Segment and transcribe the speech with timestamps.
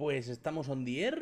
[0.00, 1.20] Pues estamos on the air.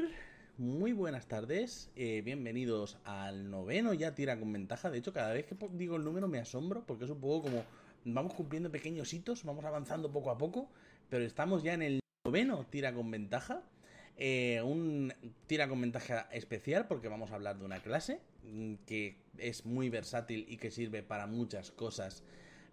[0.56, 1.90] Muy buenas tardes.
[1.96, 4.88] eh, bienvenidos al noveno ya tira con ventaja.
[4.88, 7.64] De hecho, cada vez que digo el número me asombro porque es un poco como
[8.04, 10.70] vamos cumpliendo pequeños hitos, vamos avanzando poco a poco,
[11.10, 13.64] pero estamos ya en el noveno tira con ventaja.
[14.16, 15.12] Eh, un
[15.48, 19.88] tira con ventaja especial porque vamos a hablar de una clase mm, que es muy
[19.88, 22.22] versátil y que sirve para muchas cosas.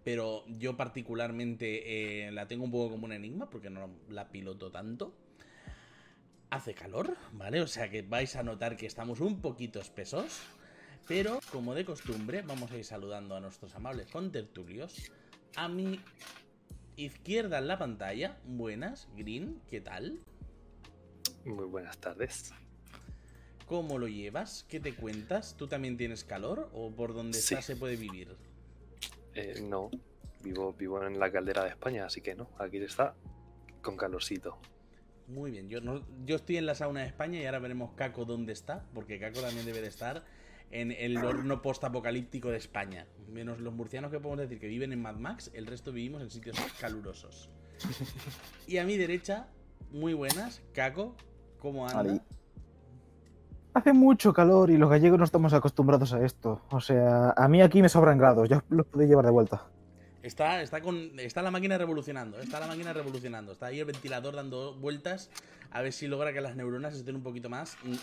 [0.04, 4.70] Pero yo particularmente eh, la tengo un poco como un enigma porque no la piloto
[4.70, 5.25] tanto.
[6.56, 7.60] Hace calor, ¿vale?
[7.60, 10.40] O sea que vais a notar que estamos un poquito espesos.
[11.06, 15.12] Pero, como de costumbre, vamos a ir saludando a nuestros amables contertulios.
[15.58, 16.00] A mi
[16.96, 20.22] izquierda en la pantalla, buenas, Green, ¿qué tal?
[21.44, 22.54] Muy buenas tardes.
[23.66, 24.66] ¿Cómo lo llevas?
[24.70, 25.58] ¿Qué te cuentas?
[25.58, 27.54] ¿Tú también tienes calor o por donde Sí.
[27.56, 28.34] estás se puede vivir?
[29.34, 29.92] Eh, no,
[30.42, 33.14] vivo, vivo en la caldera de España, así que no, aquí está
[33.82, 34.58] con calorcito.
[35.28, 38.26] Muy bien, yo, no, yo estoy en la sauna de España y ahora veremos Caco
[38.26, 40.24] dónde está, porque Caco también debe de estar
[40.72, 43.08] en el horno post-apocalíptico de España.
[43.28, 46.30] Menos los murcianos que podemos decir que viven en Mad Max, el resto vivimos en
[46.30, 47.50] sitios calurosos.
[48.68, 49.48] Y a mi derecha,
[49.92, 51.16] muy buenas, Caco,
[51.60, 52.24] ¿cómo anda?
[53.74, 56.62] Hace mucho calor y los gallegos no estamos acostumbrados a esto.
[56.72, 59.68] O sea, a mí aquí me sobran grados, ya los podéis llevar de vuelta.
[60.26, 63.52] Está, está, con, está la máquina revolucionando, está la máquina revolucionando.
[63.52, 65.30] Está ahí el ventilador dando vueltas
[65.70, 67.94] a ver si logra que las neuronas estén un poquito más mm,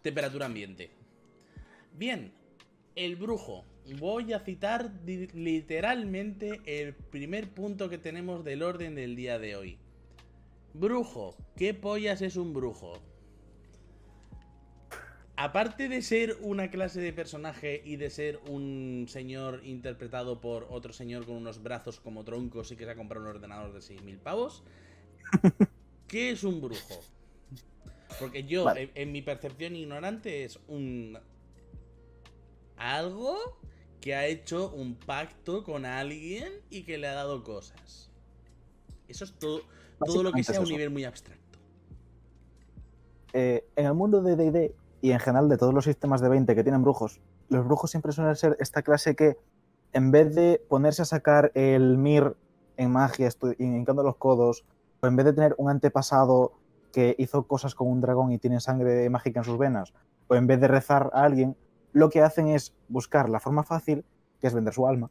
[0.00, 0.90] temperatura ambiente.
[1.92, 2.32] Bien,
[2.94, 3.64] el brujo.
[3.98, 9.78] Voy a citar literalmente el primer punto que tenemos del orden del día de hoy.
[10.72, 13.02] Brujo, ¿qué pollas es un brujo?
[15.38, 20.94] Aparte de ser una clase de personaje y de ser un señor interpretado por otro
[20.94, 24.18] señor con unos brazos como troncos y que se ha comprado un ordenador de 6.000
[24.18, 24.64] pavos,
[26.08, 27.00] ¿qué es un brujo?
[28.18, 28.84] Porque yo, Vale.
[28.84, 31.18] en, en mi percepción ignorante, es un...
[32.78, 33.36] algo
[34.00, 38.10] que ha hecho un pacto con alguien y que le ha dado cosas.
[39.06, 39.64] Eso es todo,
[39.98, 40.72] todo lo que sea un eso.
[40.72, 41.58] nivel muy abstracto.
[43.34, 44.74] Eh, en el mundo de D&D
[45.06, 48.10] y en general de todos los sistemas de 20 que tienen brujos, los brujos siempre
[48.10, 49.36] suelen ser esta clase que
[49.92, 52.34] en vez de ponerse a sacar el mir
[52.76, 54.64] en magia, hincando los codos,
[55.00, 56.54] o en vez de tener un antepasado
[56.92, 59.94] que hizo cosas con un dragón y tiene sangre mágica en sus venas,
[60.26, 61.56] o en vez de rezar a alguien,
[61.92, 64.04] lo que hacen es buscar la forma fácil,
[64.40, 65.08] que es vender su alma,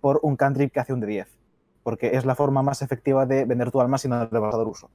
[0.00, 1.38] por un cantrip que hace un de 10.
[1.84, 4.58] Porque es la forma más efectiva de vender tu alma sin no le vas a
[4.58, 4.90] dar uso.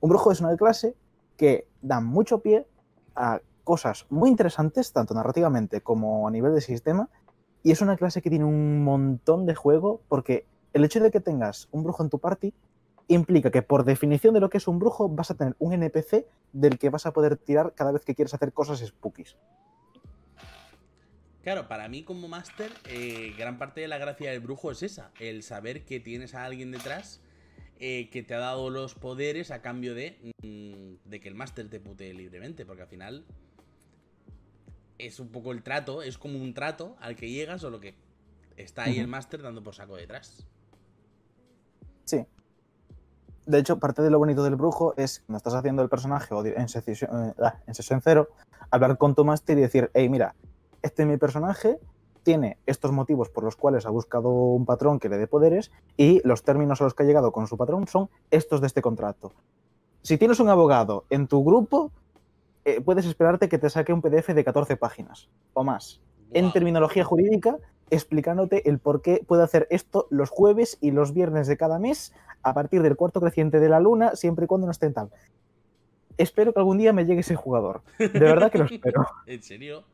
[0.00, 0.94] Un brujo es una clase
[1.38, 2.66] que da mucho pie
[3.14, 7.08] a cosas muy interesantes, tanto narrativamente como a nivel de sistema,
[7.64, 11.20] y es una clase que tiene un montón de juego, porque el hecho de que
[11.20, 12.54] tengas un brujo en tu party
[13.08, 16.26] implica que por definición de lo que es un brujo vas a tener un NPC
[16.52, 19.36] del que vas a poder tirar cada vez que quieres hacer cosas spookies.
[21.42, 25.10] Claro, para mí como máster, eh, gran parte de la gracia del brujo es esa,
[25.18, 27.20] el saber que tienes a alguien detrás
[27.80, 31.68] eh, que te ha dado los poderes a cambio de, mm, de que el máster
[31.68, 33.24] te putee libremente, porque al final
[34.98, 37.94] es un poco el trato, es como un trato al que llegas o lo que
[38.56, 40.46] está ahí el máster dando por saco detrás.
[42.04, 42.24] Sí.
[43.46, 46.44] De hecho, parte de lo bonito del brujo es cuando estás haciendo el personaje o
[46.44, 48.28] en sesión, eh, ah, en sesión cero,
[48.70, 50.34] hablar con tu máster y decir, hey, mira,
[50.82, 51.78] este es mi personaje,
[52.22, 56.20] tiene estos motivos por los cuales ha buscado un patrón que le dé poderes y
[56.26, 59.32] los términos a los que ha llegado con su patrón son estos de este contrato.
[60.02, 61.92] Si tienes un abogado en tu grupo,
[62.66, 66.00] eh, puedes esperarte que te saque un PDF de 14 páginas o más
[66.32, 67.58] en terminología jurídica
[67.90, 72.12] explicándote el por qué puede hacer esto los jueves y los viernes de cada mes
[72.42, 75.10] a partir del cuarto creciente de la luna, siempre y cuando no esté en tal.
[76.18, 77.82] Espero que algún día me llegue ese jugador.
[78.00, 79.06] De verdad que lo espero.
[79.26, 79.84] ¿En serio?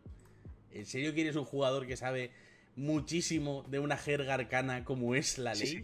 [0.70, 2.30] ¿En serio quieres un jugador que sabe
[2.74, 5.82] muchísimo de una jerga arcana como es la ley?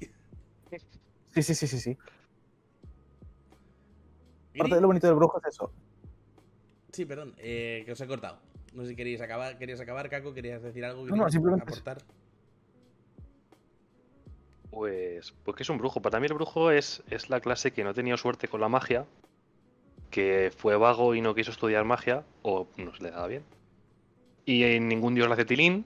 [1.34, 1.98] Sí, sí, sí, sí, sí.
[4.56, 5.70] Parte de lo bonito del brujo es eso.
[6.92, 8.38] Sí, perdón, eh, que os he cortado.
[8.74, 11.02] No sé si queríais acabar, querías acabar, Caco, querías decir algo.
[11.02, 11.98] No, no, querías simplemente- aportar.
[14.70, 16.00] Pues, pues que es un brujo.
[16.02, 18.68] Para mí el brujo es, es la clase que no ha tenido suerte con la
[18.68, 19.06] magia,
[20.10, 23.42] que fue vago y no quiso estudiar magia, o no se le daba bien.
[24.44, 25.84] Y en ningún dios le hace tilín,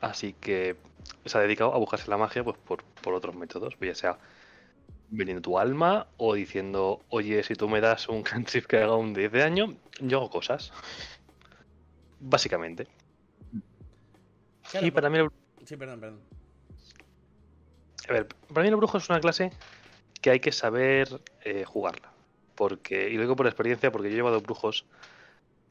[0.00, 0.76] así que
[1.24, 4.18] se ha dedicado a buscarse la magia pues por, por otros métodos, pues ya sea
[5.10, 9.14] vendiendo tu alma o diciendo, oye, si tú me das un cantrip que haga un
[9.14, 10.72] 10 de daño, yo hago cosas.
[12.20, 12.86] Básicamente.
[14.70, 15.28] Claro, y para mí el,
[15.66, 16.20] Sí, perdón, perdón.
[18.08, 19.50] A ver, para mí el brujo es una clase
[20.22, 22.12] que hay que saber eh, jugarla.
[22.54, 24.86] porque, y lo digo por experiencia, porque yo he llevado brujos,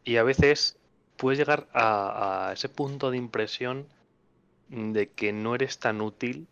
[0.03, 0.77] y a veces
[1.17, 3.87] puedes llegar a, a ese punto de impresión
[4.67, 6.47] de que no eres tan útil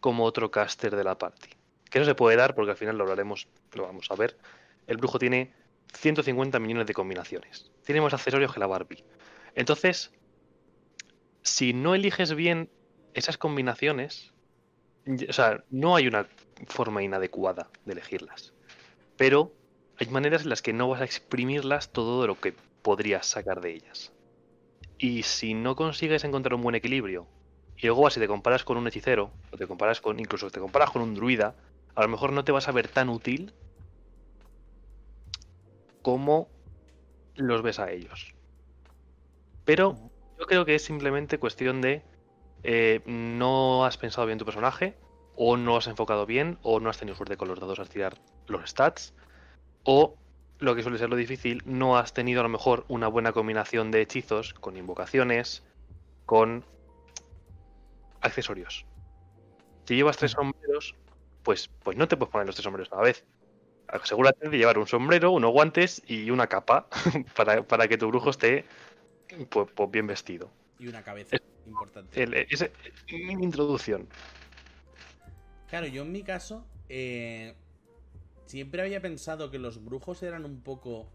[0.00, 1.55] como otro caster de la party.
[1.96, 4.36] Que no se puede dar porque al final lo hablaremos, lo vamos a ver.
[4.86, 5.54] El brujo tiene
[5.94, 7.72] 150 millones de combinaciones.
[7.86, 9.02] Tiene más accesorios que la Barbie.
[9.54, 10.12] Entonces,
[11.40, 12.68] si no eliges bien
[13.14, 14.34] esas combinaciones,
[15.26, 16.28] o sea, no hay una
[16.66, 18.52] forma inadecuada de elegirlas.
[19.16, 19.54] Pero
[19.98, 22.52] hay maneras en las que no vas a exprimirlas todo lo que
[22.82, 24.12] podrías sacar de ellas.
[24.98, 27.26] Y si no consigues encontrar un buen equilibrio,
[27.78, 30.90] y luego si te comparas con un hechicero, o te comparas con, incluso te comparas
[30.90, 31.54] con un druida,
[31.96, 33.52] a lo mejor no te vas a ver tan útil
[36.02, 36.48] como
[37.34, 38.34] los ves a ellos.
[39.64, 39.96] Pero
[40.38, 42.04] yo creo que es simplemente cuestión de
[42.62, 44.96] eh, no has pensado bien tu personaje,
[45.34, 48.18] o no has enfocado bien, o no has tenido suerte con los dados al tirar
[48.46, 49.14] los stats,
[49.84, 50.16] o
[50.58, 53.90] lo que suele ser lo difícil, no has tenido a lo mejor una buena combinación
[53.90, 55.62] de hechizos con invocaciones,
[56.24, 56.64] con
[58.20, 58.86] accesorios.
[59.84, 60.94] Si llevas tres sombreros,
[61.46, 63.24] pues, pues no te puedes poner los tres sombreros a la vez.
[63.86, 66.88] Asegúrate de llevar un sombrero, unos guantes y una capa
[67.36, 68.64] para, para que tu brujo esté
[69.48, 70.50] pues, pues bien vestido.
[70.80, 72.20] Y una cabeza, importante.
[72.20, 72.72] El- ese-
[73.12, 74.08] mi introducción.
[75.70, 77.54] Claro, yo en mi caso eh,
[78.46, 81.06] siempre había pensado que los brujos eran un poco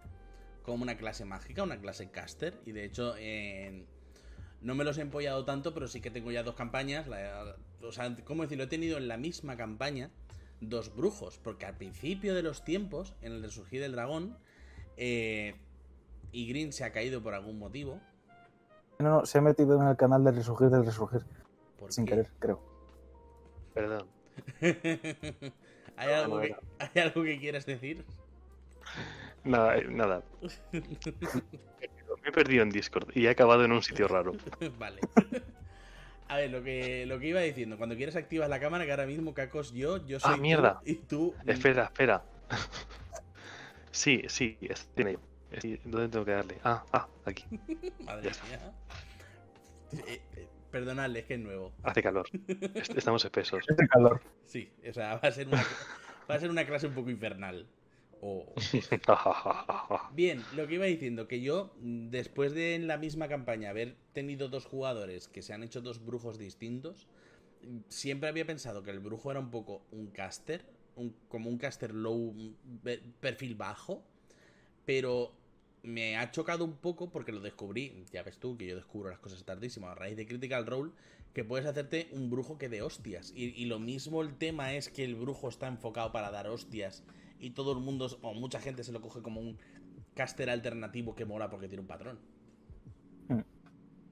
[0.64, 2.54] como una clase mágica, una clase caster.
[2.66, 3.84] Y de hecho, eh,
[4.62, 7.08] no me los he empollado tanto, pero sí que tengo ya dos campañas.
[7.08, 8.66] la- o sea, ¿cómo decirlo?
[8.66, 10.12] He tenido en la misma campaña
[10.60, 11.40] dos brujos.
[11.40, 14.38] Porque al principio de los tiempos, en el resurgir del dragón,
[14.98, 15.56] eh,
[16.32, 18.00] y Green se ha caído por algún motivo.
[19.00, 21.22] No, no, se ha metido en el canal del resurgir del resurgir,
[21.80, 22.12] ¿Por sin qué?
[22.12, 22.62] querer, creo.
[23.74, 24.08] Perdón.
[25.98, 26.56] ¿Hay, algo no que.
[26.80, 28.06] ¿Hay algo que quieras decir?
[29.44, 30.24] Nada, eh, nada.
[32.24, 34.34] Me he perdido en Discord y he acabado en un sitio raro.
[34.78, 35.02] vale.
[36.28, 39.06] A ver, lo que, lo que iba diciendo, cuando quieres activas la cámara, que ahora
[39.06, 40.82] mismo, Cacos, yo, yo soy Ah, tú mierda.
[40.86, 41.36] y tú...
[41.46, 42.24] Espera, espera.
[43.94, 44.58] Sí, sí,
[44.96, 45.18] tiene.
[45.60, 46.58] sí, ¿Dónde tengo que darle?
[46.64, 47.44] Ah, ah, aquí.
[48.06, 48.72] Madre mía.
[50.08, 51.74] Eh, eh, perdonadle, es que es nuevo.
[51.84, 52.26] Hace calor.
[52.74, 53.66] Est- Estamos espesos.
[53.68, 54.22] Este calor.
[54.46, 55.62] Sí, o sea, va a ser una,
[56.30, 57.68] va a ser una clase un poco infernal.
[58.22, 58.54] O...
[60.10, 64.50] Bien, lo que iba diciendo, que yo, después de en la misma campaña haber tenido
[64.50, 67.08] dos jugadores que se han hecho dos brujos distintos,
[67.90, 70.66] siempre había pensado que el brujo era un poco un caster,
[70.96, 72.36] un- como un caster low,
[73.22, 74.04] perfil bajo,
[74.86, 75.34] pero
[75.84, 79.20] me ha chocado un poco porque lo descubrí, ya ves tú que yo descubro las
[79.20, 80.92] cosas tardísimo, a raíz de Critical Role,
[81.34, 83.32] que puedes hacerte un brujo que de hostias.
[83.36, 87.04] Y, y lo mismo el tema es que el brujo está enfocado para dar hostias
[87.42, 89.58] y todo el mundo, o mucha gente se lo coge como un
[90.14, 92.20] caster alternativo que mola porque tiene un patrón.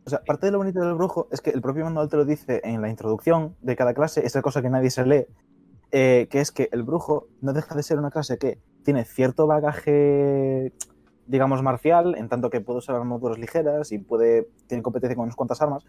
[0.05, 2.25] O sea, parte de lo bonito del brujo es que el propio manual te lo
[2.25, 5.25] dice en la introducción de cada clase, esa cosa que nadie se lee,
[5.91, 9.45] eh, que es que el brujo no deja de ser una clase que tiene cierto
[9.45, 10.73] bagaje,
[11.27, 15.35] digamos, marcial, en tanto que puede usar armaduras ligeras y puede tiene competencia con unas
[15.35, 15.85] cuantas armas,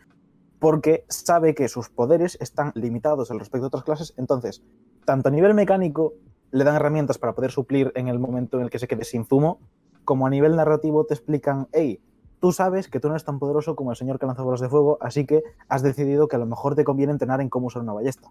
[0.59, 4.63] porque sabe que sus poderes están limitados al respecto de otras clases, entonces,
[5.07, 6.13] tanto a nivel mecánico,
[6.53, 9.25] le dan herramientas para poder suplir en el momento en el que se quede sin
[9.25, 9.61] zumo,
[10.05, 12.01] como a nivel narrativo te explican, hey,
[12.41, 14.69] tú sabes que tú no eres tan poderoso como el señor que lanza bolas de
[14.69, 17.83] fuego, así que has decidido que a lo mejor te conviene entrenar en cómo usar
[17.83, 18.31] una ballesta.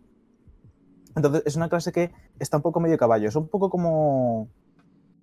[1.16, 3.28] Entonces, es una clase que está un poco medio caballo.
[3.28, 4.50] Es un poco como,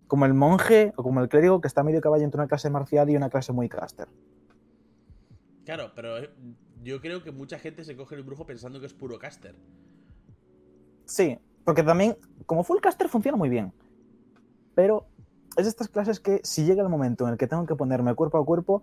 [0.06, 3.08] como el monje o como el clérigo que está medio caballo entre una clase marcial
[3.10, 4.08] y una clase muy caster.
[5.64, 6.30] Claro, pero eh,
[6.82, 9.56] yo creo que mucha gente se coge el brujo pensando que es puro caster.
[11.04, 13.72] Sí, porque también, como full caster, funciona muy bien.
[14.76, 15.08] Pero
[15.56, 18.14] es de estas clases que, si llega el momento en el que tengo que ponerme
[18.14, 18.82] cuerpo a cuerpo,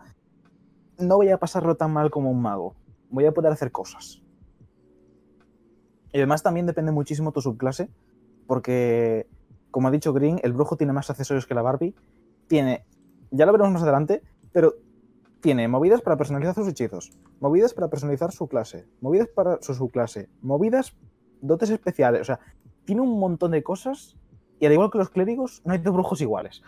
[0.98, 2.76] no voy a pasarlo tan mal como un mago.
[3.10, 4.22] Voy a poder hacer cosas.
[6.12, 7.90] Y además también depende muchísimo tu subclase,
[8.48, 9.28] porque,
[9.72, 11.96] como ha dicho Green, el brujo tiene más accesorios que la Barbie.
[12.48, 12.86] Tiene,
[13.32, 14.74] ya lo veremos más adelante, pero
[15.40, 20.28] tiene movidas para personalizar sus hechizos, movidas para personalizar su clase, movidas para su subclase,
[20.42, 20.98] movidas,
[21.40, 22.40] dotes especiales, o sea,
[22.86, 24.18] tiene un montón de cosas
[24.60, 26.64] y al igual que los clérigos, no hay dos brujos iguales.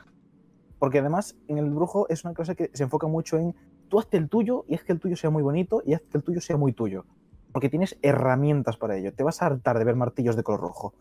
[0.79, 3.55] Porque además en el brujo es una clase que se enfoca mucho en
[3.89, 6.17] tú hazte el tuyo y haz que el tuyo sea muy bonito y haz que
[6.17, 7.05] el tuyo sea muy tuyo.
[7.51, 9.13] Porque tienes herramientas para ello.
[9.13, 10.93] Te vas a hartar de ver martillos de color rojo.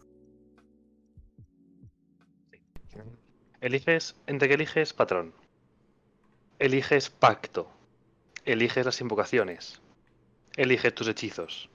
[3.61, 5.33] Eliges, entre que eliges patrón,
[6.59, 7.67] eliges pacto,
[8.45, 9.81] eliges las invocaciones,
[10.57, 11.71] eliges tus hechizos.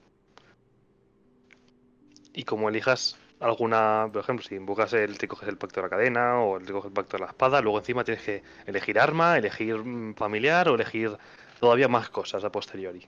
[2.32, 5.90] Y como elijas alguna, por ejemplo, si invocas el, te coges el pacto de la
[5.90, 9.38] cadena o te coges el pacto de la espada, luego encima tienes que elegir arma,
[9.38, 11.12] elegir mm, familiar o elegir
[11.60, 13.06] todavía más cosas a posteriori.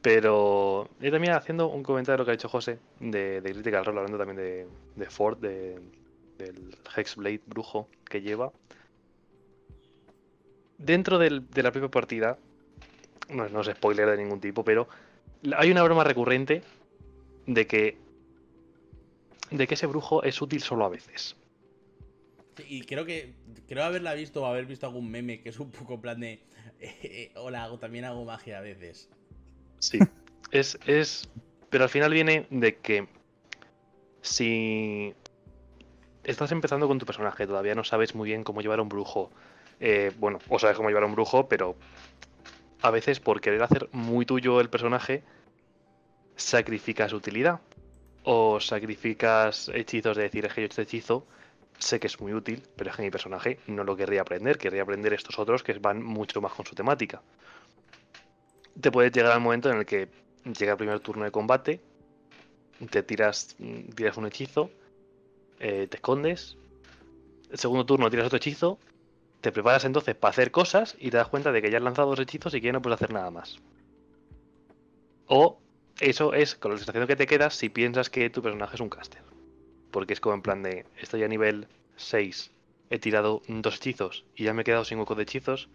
[0.00, 3.84] Pero yo también haciendo un comentario de lo que ha dicho José de, de Critical
[3.84, 5.80] Role, hablando también de, de Ford, de-
[6.38, 8.52] del Hexblade brujo que lleva.
[10.78, 12.38] Dentro del- de la propia partida,
[13.28, 14.88] no, no es spoiler de ningún tipo, pero
[15.56, 16.62] hay una broma recurrente
[17.46, 17.98] de que
[19.50, 21.36] de que ese brujo es útil solo a veces.
[22.66, 23.34] Y creo que
[23.68, 26.40] creo haberla visto o haber visto algún meme que es un poco plan de
[26.80, 29.08] eh, hola, hago, también hago magia a veces.
[29.78, 29.98] Sí.
[30.50, 31.28] es, es.
[31.70, 33.06] Pero al final viene de que
[34.22, 35.14] si
[36.24, 39.30] estás empezando con tu personaje, todavía no sabes muy bien cómo llevar a un brujo.
[39.80, 41.76] eh, bueno, o sabes cómo llevar a un brujo, pero
[42.82, 45.22] a veces por querer hacer muy tuyo el personaje,
[46.36, 47.60] sacrificas utilidad.
[48.30, 51.26] O sacrificas hechizos de decir, es que yo este hechizo
[51.78, 54.82] sé que es muy útil, pero es que mi personaje no lo querría aprender, querría
[54.82, 57.22] aprender estos otros que van mucho más con su temática.
[58.78, 60.10] Te puede llegar al momento en el que
[60.44, 61.80] llega el primer turno de combate,
[62.90, 63.56] te tiras,
[63.96, 64.70] tiras un hechizo,
[65.58, 66.58] eh, te escondes,
[67.50, 68.78] el segundo turno tiras otro hechizo,
[69.40, 72.10] te preparas entonces para hacer cosas y te das cuenta de que ya has lanzado
[72.10, 73.56] dos hechizos y que ya no puedes hacer nada más.
[75.28, 75.62] O
[76.00, 78.88] eso es con la sensación que te quedas si piensas que tu personaje es un
[78.88, 79.22] caster.
[79.90, 82.50] Porque es como en plan de, estoy a nivel 6,
[82.90, 85.68] he tirado dos hechizos y ya me he quedado sin hueco de hechizos.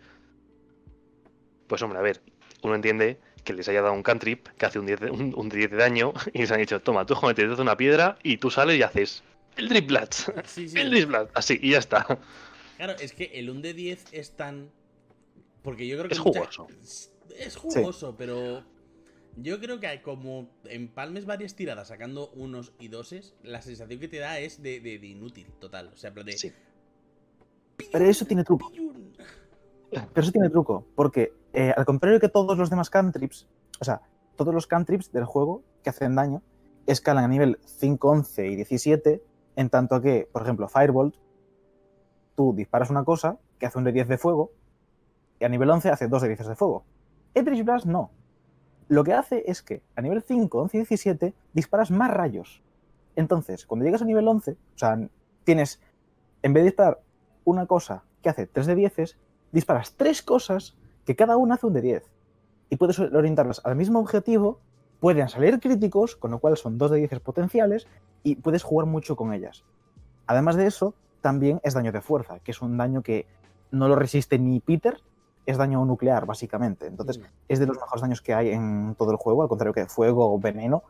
[1.67, 2.21] Pues hombre, a ver,
[2.61, 5.49] uno entiende que les haya dado un cantrip que hace un 10 de, un, un
[5.49, 8.49] 10 de daño y les han dicho, toma, tú te das una piedra y tú
[8.49, 9.23] sales y haces
[9.55, 10.29] el Drip Blast.
[10.45, 10.79] Sí, sí.
[10.79, 12.05] El Drip Blast, así, y ya está.
[12.77, 14.71] Claro, es que el 1 de 10 es tan.
[15.61, 16.15] Porque yo creo que.
[16.15, 16.67] Es mucha- jugoso.
[17.37, 18.63] Es jugoso, pero.
[19.37, 24.19] Yo creo que como empalmes varias tiradas sacando unos y doses, la sensación que te
[24.19, 25.89] da es de, de- de inútil, total.
[25.93, 26.33] O sea, plan de.
[26.33, 26.51] Sí.
[27.91, 28.71] Pero eso tiene truco.
[29.91, 33.47] Pero eso tiene truco, porque eh, al contrario que todos los demás cantrips,
[33.79, 34.01] o sea,
[34.35, 36.41] todos los cantrips del juego que hacen daño
[36.87, 39.21] escalan a nivel 5, 11 y 17,
[39.55, 41.15] en tanto que, por ejemplo, Firebolt,
[42.35, 44.51] tú disparas una cosa que hace un de 10 de fuego
[45.39, 46.85] y a nivel 11 hace 2 de 10 de fuego.
[47.35, 48.11] Eldritch Blast no.
[48.87, 52.61] Lo que hace es que a nivel 5, 11 y 17 disparas más rayos.
[53.15, 54.99] Entonces, cuando llegas a nivel 11, o sea,
[55.43, 55.79] tienes,
[56.41, 57.01] en vez de disparar
[57.45, 59.17] una cosa que hace 3 de 10,
[59.51, 60.75] disparas tres cosas
[61.05, 62.03] que cada una hace un de 10.
[62.69, 64.59] Y puedes orientarlas al mismo objetivo,
[64.99, 67.87] pueden salir críticos, con lo cual son 2 de 10 potenciales,
[68.23, 69.63] y puedes jugar mucho con ellas.
[70.25, 73.27] Además de eso, también es daño de fuerza, que es un daño que
[73.71, 74.97] no lo resiste ni Peter,
[75.45, 76.87] es daño nuclear, básicamente.
[76.87, 79.85] Entonces, es de los mejores daños que hay en todo el juego, al contrario que
[79.87, 80.83] fuego o veneno.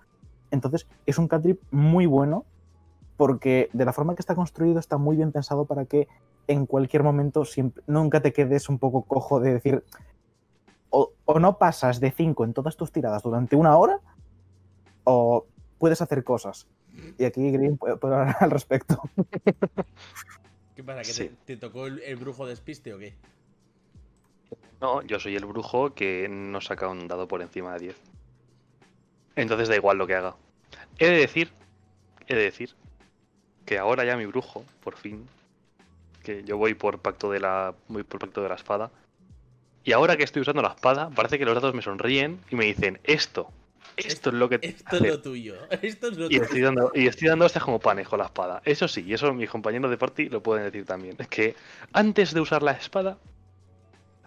[0.52, 2.46] Entonces, es un cantrip muy bueno,
[3.18, 6.08] porque de la forma que está construido está muy bien pensado para que
[6.48, 9.84] en cualquier momento siempre, nunca te quedes un poco cojo de decir
[10.90, 14.00] o, o no pasas de 5 en todas tus tiradas durante una hora
[15.06, 15.46] o
[15.80, 16.68] puedes hacer cosas.
[17.18, 19.02] Y aquí Green puede, puede hablar al respecto.
[20.76, 21.00] ¿Qué pasa?
[21.02, 21.30] ¿Que Sí.
[21.30, 23.14] te, te tocó el, el brujo despiste o qué?
[24.84, 27.96] No, yo soy el brujo que no saca un dado por encima de 10.
[29.38, 30.36] Entonces da igual lo que haga.
[31.00, 31.52] He de decir,
[32.28, 32.76] he de decir,
[33.66, 35.26] que ahora ya mi brujo, por fin,
[36.22, 37.74] que yo voy por pacto de la.
[37.88, 38.92] voy por pacto de la espada.
[39.86, 42.66] Y ahora que estoy usando la espada, parece que los dados me sonríen y me
[42.66, 43.50] dicen, esto,
[43.96, 45.12] esto es lo que Esto es hacer".
[45.12, 45.56] lo tuyo.
[45.82, 46.44] Esto es lo Y tuyo.
[46.44, 48.62] estoy dando, y estoy dando hostias como panes con la espada.
[48.66, 51.16] Eso sí, y eso mis compañeros de party lo pueden decir también.
[51.20, 51.56] Es que
[51.94, 53.18] antes de usar la espada,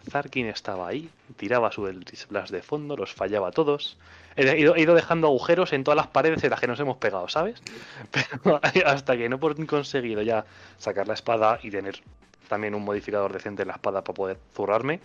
[0.09, 3.99] Zarkin estaba ahí, tiraba su Eldritch de fondo, los fallaba a todos.
[4.37, 6.99] He ido, he ido dejando agujeros en todas las paredes en las que nos hemos
[6.99, 7.63] pegado, ¿sabes?
[8.11, 10.45] Pero hasta que no he conseguido ya
[10.79, 12.03] sacar la espada y tener
[12.49, 15.01] también un modificador decente en la espada para poder zurrarme,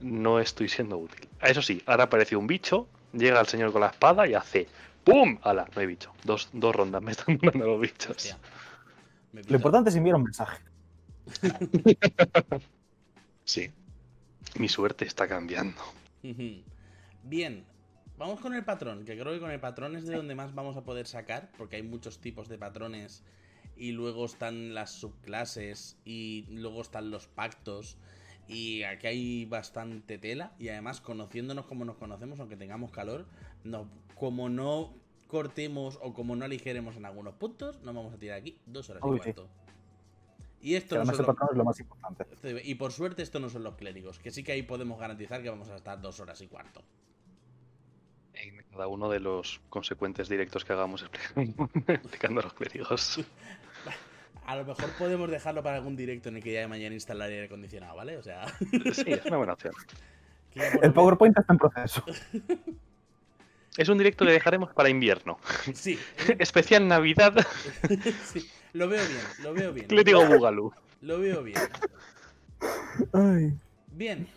[0.00, 1.28] no estoy siendo útil.
[1.40, 4.66] Eso sí, ahora apareció un bicho, llega el señor con la espada y hace
[5.06, 5.38] ¡Pum!
[5.42, 5.68] ¡Hala!
[5.72, 6.12] No hay bicho.
[6.24, 8.10] Dos, dos rondas me están dando los bichos.
[8.10, 8.38] Hostia.
[9.32, 10.58] Lo importante es enviar un mensaje.
[13.44, 13.70] Sí.
[14.58, 15.82] Mi suerte está cambiando.
[17.22, 17.64] Bien,
[18.16, 20.76] vamos con el patrón, que creo que con el patrón es de donde más vamos
[20.76, 23.22] a poder sacar, porque hay muchos tipos de patrones
[23.76, 27.98] y luego están las subclases y luego están los pactos
[28.48, 33.26] y aquí hay bastante tela y además conociéndonos como nos conocemos, aunque tengamos calor,
[33.64, 34.94] no, como no
[35.26, 39.02] cortemos o como no aligeremos en algunos puntos, nos vamos a tirar aquí dos horas
[39.04, 39.34] Uy, y sí.
[40.66, 42.26] Y esto Que no además son el los- patrón es lo más importante.
[42.64, 45.48] y por suerte esto no son los clérigos, que sí que ahí podemos garantizar que
[45.48, 46.82] vamos a estar dos horas y cuarto.
[48.34, 51.02] En cada uno de los consecuentes directos que hagamos
[51.86, 53.20] explicando, a los clérigos.
[54.46, 57.28] A lo mejor podemos dejarlo para algún directo en el que ya de mañana instalar
[57.30, 58.16] aire acondicionado, ¿vale?
[58.16, 58.46] O sea,
[58.92, 59.74] Sí, es una buena opción.
[60.82, 62.04] El PowerPoint está en proceso.
[63.76, 65.38] Es un directo que dejaremos para invierno.
[65.74, 65.98] Sí,
[66.38, 67.34] Especial Navidad,
[68.24, 69.86] sí, lo veo bien, lo veo bien.
[69.86, 70.72] Clérigo Bugalú.
[71.00, 71.60] Lo veo bien.
[73.12, 73.58] Ay.
[73.92, 74.28] Bien,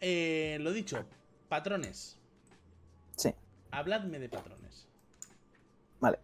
[0.00, 1.04] eh, lo dicho,
[1.48, 2.18] patrones.
[3.16, 3.34] Sí.
[3.70, 4.88] Habladme de patrones.
[6.00, 6.18] Vale.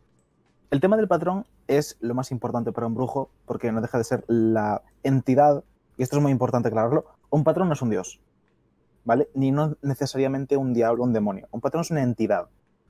[0.70, 4.04] El tema del patrón es lo más importante para un brujo porque no deja de
[4.04, 5.62] ser la entidad,
[5.96, 8.20] y esto es muy importante aclararlo, un patrón no es un dios,
[9.04, 9.28] ¿vale?
[9.34, 11.48] Ni no necesariamente un diablo o un demonio.
[11.50, 12.48] Un patrón es una entidad.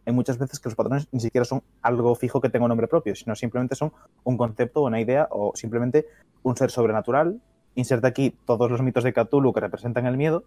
[0.09, 2.89] Hay muchas veces que los patrones ni siquiera son algo fijo que tenga un nombre
[2.89, 3.93] propio, sino simplemente son
[4.25, 6.07] un concepto, una idea o simplemente
[6.43, 7.43] un ser sobrenatural.
[7.75, 10.45] Inserta aquí todos los mitos de Cthulhu que representan el miedo,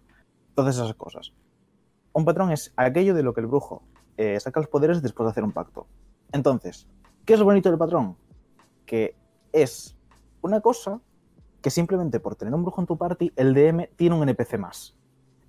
[0.56, 1.32] todas esas cosas.
[2.12, 3.84] Un patrón es aquello de lo que el brujo
[4.16, 5.86] eh, saca los poderes después de hacer un pacto.
[6.32, 6.88] Entonces,
[7.24, 8.16] ¿qué es lo bonito del patrón?
[8.84, 9.14] Que
[9.52, 9.96] es
[10.40, 11.00] una cosa
[11.60, 14.96] que simplemente por tener un brujo en tu party, el DM tiene un NPC más.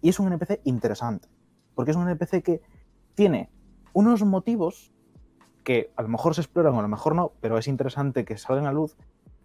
[0.03, 1.29] Y es un NPC interesante.
[1.74, 2.62] Porque es un NPC que
[3.15, 3.50] tiene
[3.93, 4.91] unos motivos
[5.63, 8.38] que a lo mejor se exploran o a lo mejor no, pero es interesante que
[8.38, 8.97] salgan a luz.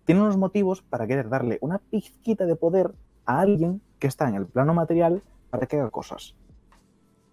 [0.04, 2.92] Tiene unos motivos para querer darle una pizquita de poder
[3.26, 6.34] a alguien que está en el plano material para que haga cosas.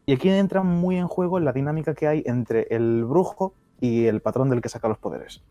[0.06, 4.22] Y aquí entra muy en juego la dinámica que hay entre el brujo y el
[4.22, 5.44] patrón del que saca los poderes.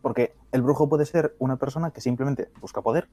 [0.00, 3.08] Porque el brujo puede ser una persona que simplemente busca poder,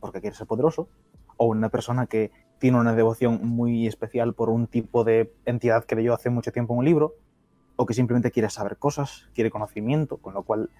[0.00, 0.88] porque quiere ser poderoso,
[1.36, 2.30] o una persona que
[2.62, 6.72] tiene una devoción muy especial por un tipo de entidad que leyó hace mucho tiempo
[6.74, 7.14] en un libro,
[7.74, 10.70] o que simplemente quiere saber cosas, quiere conocimiento, con lo cual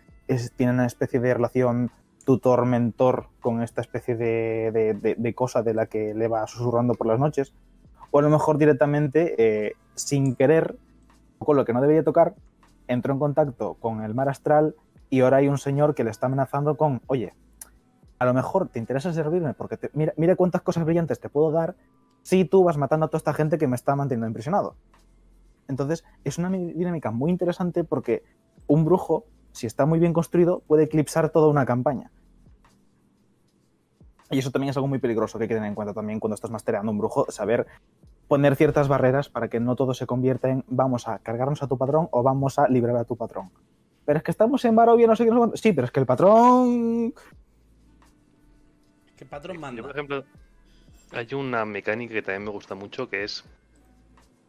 [0.57, 1.91] tiene una especie de relación
[2.25, 6.95] tutor-mentor con esta especie de, de- de- de cosa de la que le va susurrando
[6.95, 7.53] por las noches,
[8.13, 10.77] o a lo mejor directamente, eh, sin querer,
[11.41, 12.35] con lo que no debería tocar,
[12.87, 14.77] entró en contacto con el mar astral
[15.11, 17.35] y ahora hay un señor que le está amenazando con, oye,
[18.23, 21.75] a lo mejor te interesa servirme porque mira, mira cuántas cosas brillantes te puedo dar
[22.23, 24.77] si tú vas matando a toda esta gente que me está manteniendo impresionado.
[25.67, 28.23] Entonces, es una mi- dinámica muy interesante porque
[28.69, 32.13] un brujo, si está muy bien construido, puede eclipsar toda una campaña.
[34.31, 36.37] Y eso también es algo muy peligroso que hay que tener en cuenta también cuando
[36.37, 37.67] estás mastereando un brujo, saber
[38.29, 41.77] poner ciertas barreras para que no todo se convierta en vamos a cargarnos a tu
[41.77, 43.51] patrón o vamos a librar a tu patrón.
[44.05, 45.57] Pero es que estamos en Barovia, no sé qué, no sé.
[45.59, 47.15] Sí, pero es que el patrón.
[49.23, 50.25] ¿Qué patrón Yo, por ejemplo,
[51.13, 53.45] hay una mecánica que también me gusta mucho que es,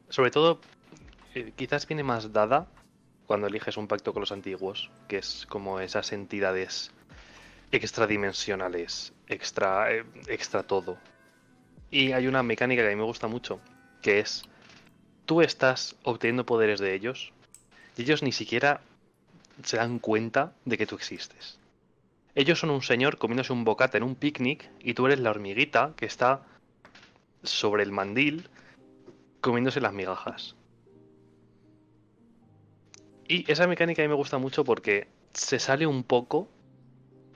[0.10, 0.60] sobre todo,
[1.36, 2.66] eh, quizás viene más dada
[3.28, 6.90] cuando eliges un pacto con los antiguos, que es como esas entidades
[7.72, 10.98] extradimensionales, extra, eh, extra todo.
[11.92, 13.60] Y hay una mecánica que a mí me gusta mucho,
[14.02, 14.42] que es,
[15.28, 17.32] tú estás obteniendo poderes de ellos,
[17.96, 18.82] y ellos ni siquiera
[19.64, 21.60] se dan cuenta de que tú existes.
[22.36, 25.94] Ellos son un señor comiéndose un bocata en un picnic y tú eres la hormiguita
[25.96, 26.42] que está
[27.44, 28.50] sobre el mandil
[29.42, 30.56] comiéndose las migajas.
[33.28, 36.48] Y esa mecánica a mí me gusta mucho porque se sale un poco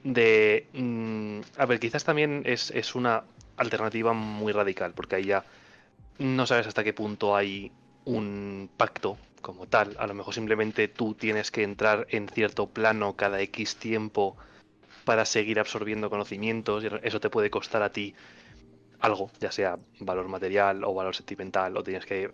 [0.04, 0.68] de...
[0.74, 3.24] mm, a ver, quizás también es, es una
[3.58, 5.44] alternativa muy radical, porque ahí ya
[6.20, 7.72] no sabes hasta qué punto hay
[8.06, 9.96] un pacto como tal.
[10.00, 14.38] A lo mejor simplemente tú tienes que entrar en cierto plano cada X tiempo
[15.08, 18.14] para seguir absorbiendo conocimientos y eso te puede costar a ti
[19.00, 22.30] algo, ya sea valor material o valor sentimental, o tienes que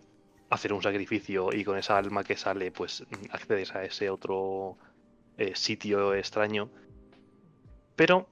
[0.49, 4.75] hacer un sacrificio y con esa alma que sale, pues accedes a ese otro
[5.37, 6.71] eh, sitio extraño.
[7.95, 8.27] Pero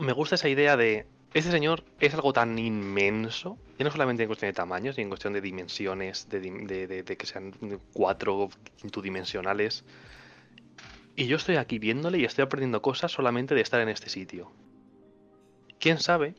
[0.00, 4.28] me gusta esa idea de este señor es algo tan inmenso, y no solamente en
[4.28, 7.52] cuestión de tamaños, sino en cuestión de dimensiones, de, de- de- que sean
[7.92, 9.84] cuatro quintudimensionales.
[11.14, 14.50] Y yo estoy aquí viéndole y estoy aprendiendo cosas solamente de estar en este sitio.
[15.78, 16.34] ¿Quién sabe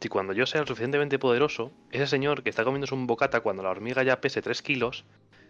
[0.00, 3.62] si cuando yo sea lo suficientemente poderoso, ese señor que está comiéndose un bocata cuando
[3.62, 5.04] la hormiga ya pese 3 kilos,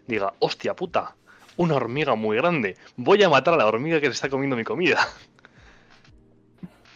[0.05, 1.15] diga, hostia puta,
[1.57, 4.63] una hormiga muy grande, voy a matar a la hormiga que se está comiendo mi
[4.63, 5.07] comida.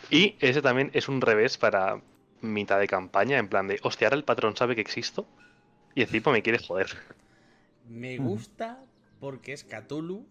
[0.10, 2.02] Y ese también es un revés para
[2.42, 5.28] mitad de campaña, en plan de, hostia, ahora el patrón sabe que existo
[5.96, 6.96] y encima me quiere joder.
[7.90, 8.84] Me gusta
[9.20, 10.28] porque es Cthulhu.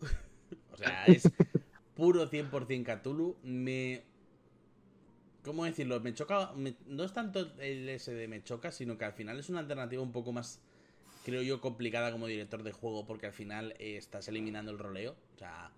[0.73, 1.31] O sea, es
[1.95, 3.37] puro 100% Cthulhu.
[3.43, 4.03] Me.
[5.43, 6.01] ¿Cómo decirlo?
[6.01, 6.53] Me choca.
[6.87, 10.03] no es tanto el S de me choca, sino que al final es una alternativa
[10.03, 10.61] un poco más,
[11.25, 15.17] creo yo, complicada como director de juego, porque al final eh, estás eliminando el roleo.
[15.35, 15.73] O sea,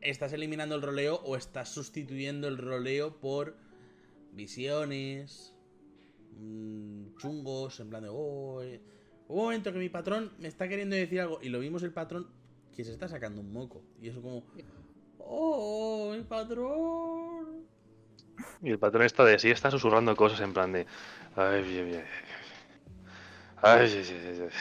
[0.00, 3.56] estás eliminando el roleo o estás sustituyendo el roleo por
[4.32, 5.54] visiones,
[6.38, 8.80] mm, chungos, en plan de, oh, eh,
[9.28, 11.40] un momento que mi patrón me está queriendo decir algo.
[11.42, 12.28] Y lo vimos el patrón
[12.74, 13.84] que se está sacando un moco.
[14.00, 14.44] Y eso como,
[15.18, 17.66] oh, mi patrón.
[18.62, 20.86] Y el patrón está de sí, está susurrando cosas en plan de.
[21.36, 22.04] Ay, bien, bien.
[23.62, 24.58] Ay, sí, sí, sí, sí".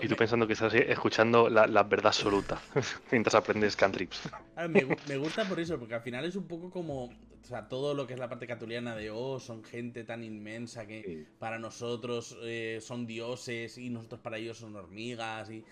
[0.00, 2.60] Y tú pensando que estás escuchando la, la verdad absoluta
[3.10, 4.20] mientras aprendes cantrips.
[4.56, 7.04] Ver, me, gu- me gusta por eso, porque al final es un poco como.
[7.04, 10.86] O sea, todo lo que es la parte catuliana de, oh, son gente tan inmensa
[10.86, 11.08] que
[11.38, 15.50] para nosotros eh, son dioses y nosotros para ellos son hormigas.
[15.50, 15.64] Y,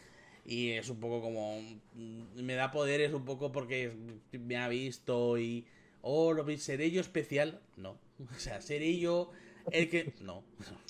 [0.44, 1.58] y es un poco como.
[1.94, 3.92] mm, Me da poderes un poco porque
[4.32, 5.66] me ha visto y.
[6.02, 7.60] Oh, lo seré yo especial.
[7.76, 7.96] No.
[8.30, 9.30] O sea, seré yo
[9.70, 10.14] el que.
[10.20, 10.42] No.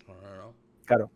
[0.08, 0.52] No, no, no.
[0.84, 1.10] Claro.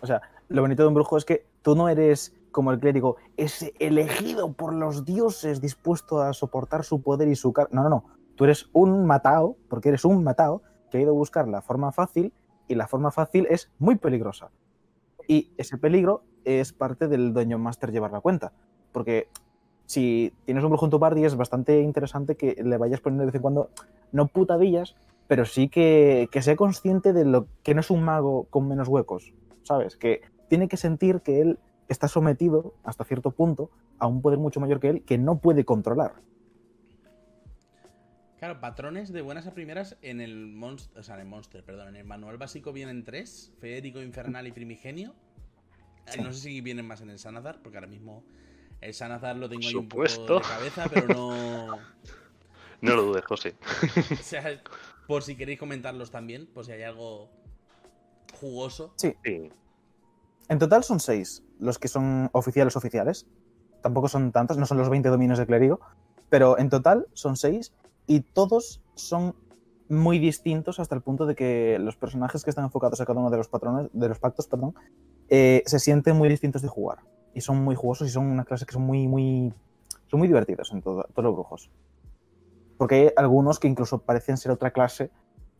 [0.00, 3.16] O sea, lo bonito de un brujo es que tú no eres como el clérigo,
[3.36, 7.70] ese elegido por los dioses dispuesto a soportar su poder y su carga.
[7.72, 8.04] No, no, no.
[8.36, 11.92] Tú eres un matao, porque eres un matao que ha ido a buscar la forma
[11.92, 12.32] fácil
[12.68, 14.50] y la forma fácil es muy peligrosa.
[15.26, 18.52] Y ese peligro es parte del Dungeon Master llevar la cuenta.
[18.92, 19.28] Porque
[19.86, 23.26] si tienes un brujo en tu party es bastante interesante que le vayas poniendo de
[23.26, 23.70] vez en cuando,
[24.12, 24.96] no putadillas,
[25.26, 28.88] pero sí que, que sea consciente de lo que no es un mago con menos
[28.88, 29.96] huecos, ¿sabes?
[29.96, 34.60] Que tiene que sentir que él está sometido hasta cierto punto a un poder mucho
[34.60, 36.14] mayor que él que no puede controlar.
[38.38, 41.88] Claro, patrones de buenas a primeras en el monster, o sea, en el monster, perdón,
[41.88, 45.14] en el manual básico vienen tres, Federico, Infernal y Primigenio.
[46.10, 46.20] Sí.
[46.20, 48.24] No sé si vienen más en el Sanazar, porque ahora mismo
[48.80, 51.78] el Sanazar lo tengo ahí un poco de cabeza, pero no...
[52.80, 53.56] No lo dudes, José.
[54.12, 54.62] O sea,
[55.08, 57.28] por si queréis comentarlos también, por si hay algo
[58.38, 58.94] jugoso.
[58.96, 59.16] Sí.
[60.48, 63.26] En total son seis los que son oficiales oficiales.
[63.82, 65.80] Tampoco son tantos, no son los 20 dominios de clérigo,
[66.28, 67.72] pero en total son seis
[68.06, 69.34] y todos son
[69.88, 73.30] muy distintos hasta el punto de que los personajes que están enfocados a cada uno
[73.30, 74.74] de los patrones, de los pactos, perdón,
[75.28, 76.98] eh, se sienten muy distintos de jugar.
[77.34, 79.52] Y son muy jugosos y son una clase que son muy, muy,
[80.08, 81.70] son muy divertidos en todo- todos los brujos.
[82.76, 85.10] Porque hay algunos que incluso parecen ser otra clase.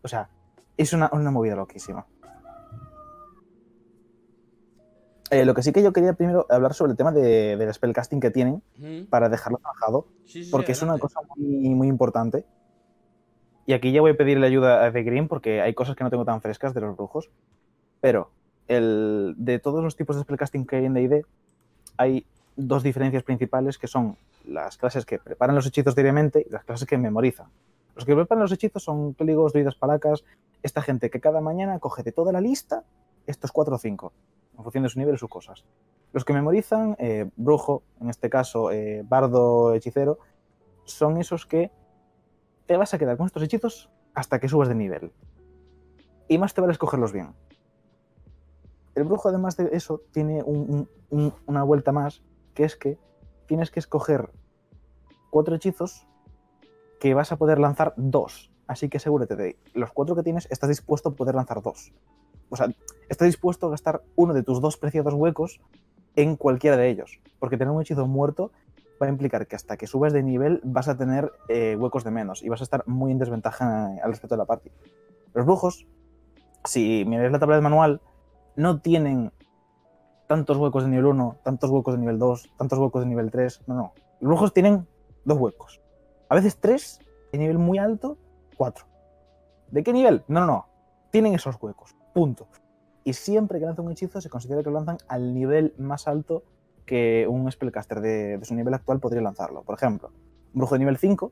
[0.03, 0.29] O sea,
[0.77, 2.07] es una, una movida loquísima.
[5.31, 8.19] Eh, lo que sí que yo quería primero hablar sobre el tema de, del spellcasting
[8.21, 8.63] que tienen
[9.11, 12.47] para dejarlo trabajado, Sí, sí, sí, porque es una cosa muy, muy importante.
[13.67, 16.09] Y aquí ya voy a pedirle ayuda a The Green porque hay cosas que no
[16.09, 17.31] tengo tan frescas de los brujos.
[18.01, 18.31] Pero
[18.69, 21.25] el, de todos los tipos de spellcasting que hay en D&D,
[21.97, 22.27] hay
[22.57, 26.87] dos diferencias principales que son las clases que preparan los hechizos diariamente y las clases
[26.87, 27.49] que memorizan.
[27.95, 30.25] Los que preparan los hechizos son clérigos, druidas, palacas,
[30.63, 32.85] esta gente que cada mañana coge de toda la lista
[33.27, 34.13] estos cuatro o cinco,
[34.57, 35.65] en función de su nivel y sus cosas.
[36.13, 40.19] Los que memorizan, eh, brujo, en este caso eh, bardo, hechicero,
[40.85, 41.71] son esos que
[42.67, 45.13] te vas a quedar con estos hechizos hasta que subas de nivel.
[46.29, 47.35] Y más te vale escogerlos bien.
[48.99, 52.23] El brujo, además de eso, tiene un- un- un- una vuelta más,
[52.55, 52.99] que es que
[53.47, 54.31] tienes que escoger
[55.31, 56.07] cuatro hechizos
[57.01, 58.51] que vas a poder lanzar dos.
[58.67, 61.93] Así que asegúrate de los cuatro que tienes, estás dispuesto a poder lanzar dos.
[62.51, 62.69] O sea,
[63.09, 65.61] estás dispuesto a gastar uno de tus dos preciados huecos
[66.17, 67.21] en cualquiera de ellos.
[67.39, 68.51] Porque tener un hechizo muerto
[69.01, 72.11] va a implicar que hasta que subas de nivel vas a tener eh, huecos de
[72.11, 74.71] menos y vas a estar muy en desventaja al respecto de la party.
[75.35, 75.87] Los brujos,
[76.65, 78.01] si miráis la tabla del manual,
[78.59, 79.33] no tienen
[80.27, 83.63] tantos huecos de nivel 1, tantos huecos de nivel 2, tantos huecos de nivel 3.
[83.69, 83.93] No, no.
[84.21, 84.85] Los brujos tienen
[85.25, 85.81] dos huecos.
[86.29, 86.99] A veces tres,
[87.31, 88.19] de nivel muy alto,
[88.57, 88.87] cuatro.
[89.71, 90.25] ¿De qué nivel?
[90.27, 90.67] No, no, no.
[91.13, 91.95] Tienen esos huecos.
[92.13, 92.49] Punto.
[93.05, 96.43] Y siempre que lanzan un hechizo se considera que lo lanzan al nivel más alto
[96.85, 99.63] que un spellcaster de, de su nivel actual podría lanzarlo.
[99.63, 100.11] Por ejemplo,
[100.53, 101.31] un brujo de nivel 5,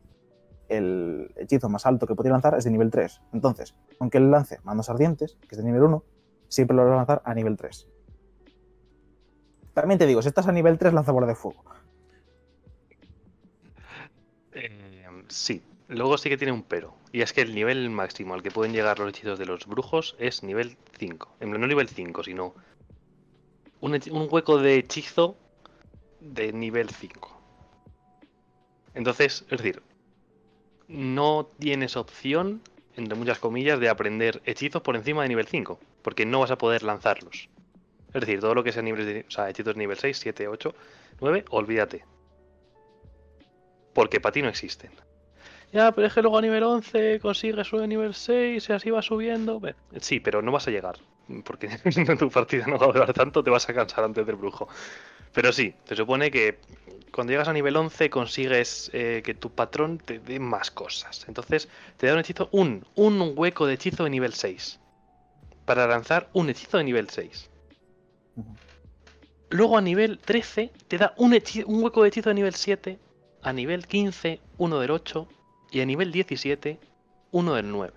[0.68, 3.20] el hechizo más alto que podría lanzar es de nivel 3.
[3.32, 6.04] Entonces, aunque él lance manos ardientes, que es de nivel 1,
[6.48, 7.88] siempre lo va a lanzar a nivel 3.
[9.74, 11.62] También te digo, si estás a nivel 3, lanza bola de fuego.
[14.52, 15.62] Eh, sí.
[15.88, 16.94] Luego sí que tiene un pero.
[17.12, 20.16] Y es que el nivel máximo al que pueden llegar los hechizos de los brujos
[20.18, 21.36] es nivel 5.
[21.40, 22.54] En plan, No nivel 5, sino
[23.80, 25.36] un, un hueco de hechizo
[26.20, 27.40] de nivel 5.
[28.94, 29.82] Entonces, es decir,
[30.88, 32.62] no tienes opción,
[32.96, 35.78] entre muchas comillas, de aprender hechizos por encima de nivel 5.
[36.06, 37.48] Porque no vas a poder lanzarlos.
[38.14, 40.72] Es decir, todo lo que niveles de, o sea, hechizos nivel 6, 7, 8,
[41.20, 42.04] 9, olvídate.
[43.92, 44.92] Porque para ti no existen.
[45.72, 49.02] Ya, pero es que luego a nivel 11 consigues sube nivel 6 y así va
[49.02, 49.60] subiendo.
[50.00, 50.94] Sí, pero no vas a llegar.
[51.44, 54.36] Porque en tu partida no va a durar tanto, te vas a cansar antes del
[54.36, 54.68] brujo.
[55.32, 56.60] Pero sí, se supone que
[57.10, 61.24] cuando llegas a nivel 11 consigues eh, que tu patrón te dé más cosas.
[61.26, 64.78] Entonces te da un hechizo, un, un hueco de hechizo de nivel 6.
[65.66, 67.50] Para lanzar un hechizo de nivel 6.
[68.36, 68.56] Ujú.
[69.50, 72.98] Luego a nivel 13 te da un, hechi- un hueco de hechizo de nivel 7,
[73.42, 75.28] a nivel 15 uno del 8
[75.70, 76.78] y a nivel 17
[77.32, 77.92] uno del 9.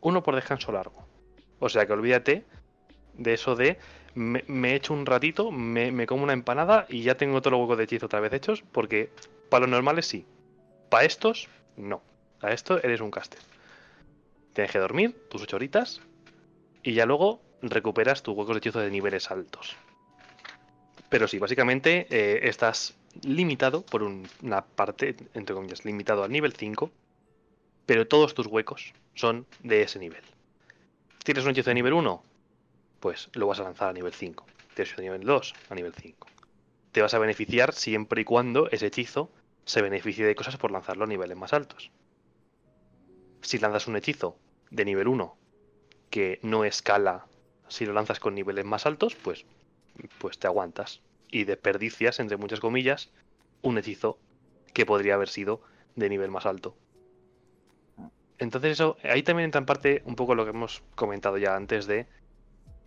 [0.00, 1.06] Uno por descanso largo.
[1.58, 2.44] O sea que olvídate
[3.14, 3.78] de eso de
[4.14, 7.60] me, me echo un ratito, me, me como una empanada y ya tengo todos los
[7.60, 9.10] huecos de hechizo otra vez hechos, porque
[9.48, 10.24] para los normales sí.
[10.90, 12.02] Para estos, no.
[12.40, 13.40] A esto eres un caster.
[14.56, 16.00] Tienes que dormir tus 8 horitas
[16.82, 19.76] y ya luego recuperas tus huecos de hechizo de niveles altos.
[21.10, 26.54] Pero sí, básicamente eh, estás limitado por un- una parte, entre comillas, limitado al nivel
[26.54, 26.90] 5,
[27.84, 30.22] pero todos tus huecos son de ese nivel.
[31.22, 32.22] ¿Tienes un hechizo de nivel 1?
[33.00, 34.46] Pues lo vas a lanzar a nivel 5.
[34.74, 35.54] ¿Tienes un hechizo de nivel 2?
[35.68, 36.28] A nivel 5.
[36.92, 39.30] Te vas a beneficiar siempre y cuando ese hechizo
[39.66, 41.90] se beneficie de cosas por lanzarlo a niveles más altos.
[43.42, 44.38] Si lanzas un hechizo
[44.70, 45.36] de nivel 1
[46.10, 47.26] que no escala
[47.68, 49.44] si lo lanzas con niveles más altos, pues,
[50.18, 53.10] pues te aguantas y desperdicias, entre muchas comillas,
[53.62, 54.18] un hechizo
[54.72, 55.60] que podría haber sido
[55.94, 56.76] de nivel más alto.
[58.38, 61.86] Entonces eso, ahí también entra en parte un poco lo que hemos comentado ya antes
[61.86, 62.06] de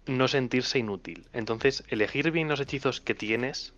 [0.05, 1.27] no sentirse inútil.
[1.33, 3.73] Entonces, elegir bien los hechizos que tienes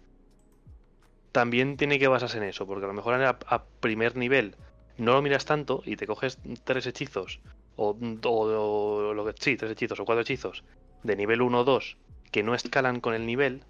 [1.31, 4.55] también tiene que basarse en eso, porque a lo mejor a, a primer nivel
[4.97, 7.39] no lo miras tanto y te coges tres hechizos
[7.75, 10.63] o, que sí, tres hechizos o cuatro hechizos
[11.03, 11.97] de nivel 1 o 2
[12.31, 13.63] que no escalan con el nivel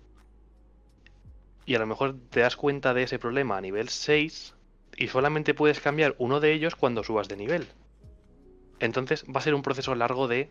[1.65, 4.55] y a lo mejor te das cuenta de ese problema a nivel 6
[4.97, 7.67] y solamente puedes cambiar uno de ellos cuando subas de nivel.
[8.79, 10.49] Entonces va a ser un proceso largo de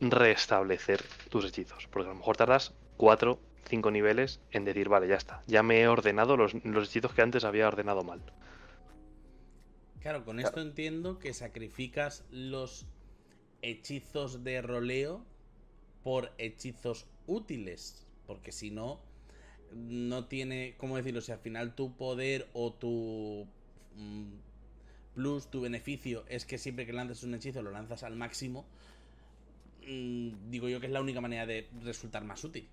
[0.00, 5.16] restablecer tus hechizos, porque a lo mejor tardas 4, 5 niveles en decir, vale, ya
[5.16, 8.20] está, ya me he ordenado los, los hechizos que antes había ordenado mal.
[10.02, 12.86] Claro, con esto entiendo que sacrificas los
[13.62, 15.24] hechizos de roleo
[16.02, 18.04] por hechizos útiles.
[18.26, 18.98] Porque si no,
[19.72, 21.20] no tiene, ¿cómo decirlo?
[21.20, 23.46] Si al final tu poder o tu
[23.96, 28.64] mm, plus, tu beneficio es que siempre que lances un hechizo lo lanzas al máximo,
[29.86, 32.66] mm, digo yo que es la única manera de resultar más útil.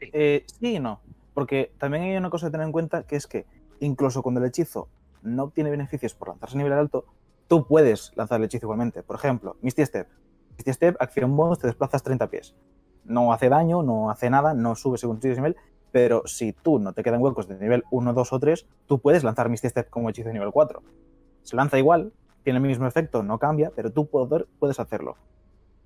[0.00, 1.00] Eh, sí y no.
[1.32, 3.46] Porque también hay una cosa a tener en cuenta que es que
[3.80, 4.88] incluso cuando el hechizo
[5.22, 7.04] no obtiene beneficios por lanzarse a nivel alto,
[7.46, 9.02] tú puedes lanzar el hechizo igualmente.
[9.02, 10.08] Por ejemplo, Misty Step.
[10.56, 12.54] Misty Step, acción bonus, te desplazas 30 pies.
[13.04, 15.56] No hace daño, no hace nada, no sube según tu nivel,
[15.92, 19.24] pero si tú no te quedan huecos de nivel 1, 2 o 3, tú puedes
[19.24, 20.82] lanzar Misty Step como hechizo de nivel 4.
[21.42, 25.16] Se lanza igual, tiene el mismo efecto, no cambia, pero tú poder- puedes hacerlo.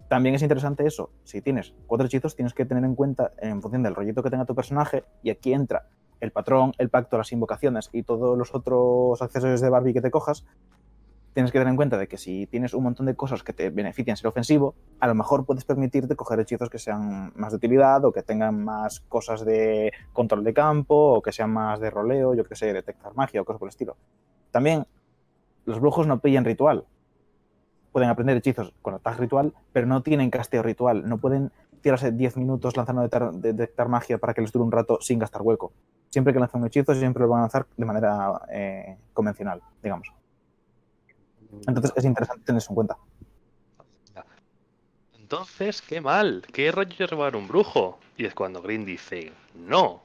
[0.08, 1.10] También es interesante eso.
[1.24, 4.44] Si tienes cuatro hechizos, tienes que tener en cuenta, en función del rollito que tenga
[4.44, 5.88] tu personaje, y aquí entra
[6.22, 10.12] el patrón, el pacto, las invocaciones y todos los otros accesorios de Barbie que te
[10.12, 10.46] cojas,
[11.34, 13.70] tienes que tener en cuenta de que si tienes un montón de cosas que te
[13.70, 18.04] benefician ser ofensivo, a lo mejor puedes permitirte coger hechizos que sean más de utilidad
[18.04, 22.34] o que tengan más cosas de control de campo o que sean más de roleo,
[22.34, 23.96] yo que sé, detectar magia o cosas por el estilo.
[24.52, 24.86] También,
[25.64, 26.84] los brujos no pillan ritual.
[27.90, 31.08] Pueden aprender hechizos con ataque ritual, pero no tienen casteo ritual.
[31.08, 34.98] No pueden tirarse 10 minutos lanzando detectar, detectar magia para que les dure un rato
[35.00, 35.72] sin gastar hueco.
[36.12, 40.12] Siempre que lanzan un hechizo, siempre lo van a lanzar de manera eh, convencional, digamos.
[41.66, 42.98] Entonces es interesante tener eso en cuenta.
[45.14, 47.98] Entonces, qué mal, qué rollo robar un brujo.
[48.18, 50.02] Y es cuando Green dice, no.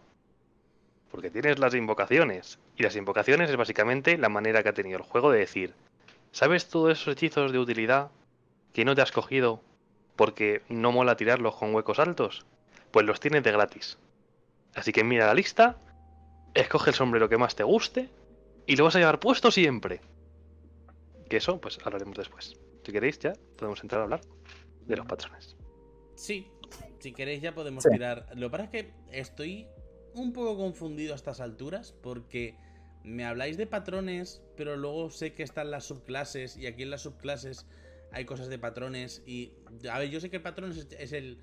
[1.12, 2.58] Porque tienes las invocaciones.
[2.78, 5.74] Y las invocaciones es básicamente la manera que ha tenido el juego de decir,
[6.32, 8.12] ¿sabes todos esos hechizos de utilidad
[8.72, 9.60] que no te has cogido
[10.15, 12.46] porque no mola tirarlos con huecos altos?
[12.91, 13.98] Pues los tienes de gratis.
[14.76, 15.76] Así que mira la lista,
[16.62, 18.10] escoge el sombrero que más te guste
[18.65, 20.02] y lo vas a llevar puesto siempre.
[21.30, 22.56] Que eso, pues hablaremos después.
[22.84, 24.22] Si queréis, ya podemos entrar a hablar
[24.86, 25.56] de los patrones.
[26.15, 26.50] Sí,
[27.00, 27.89] si queréis ya podemos Sí.
[27.91, 28.28] tirar.
[28.36, 29.67] Lo que pasa es que estoy
[30.13, 32.56] un poco confundido a estas alturas porque
[33.04, 37.02] me habláis de patrones, pero luego sé que están las subclases y aquí en las
[37.02, 37.67] subclases
[38.12, 39.54] hay cosas de patrones y...
[39.91, 41.39] A ver, yo sé que el patrón es, es el...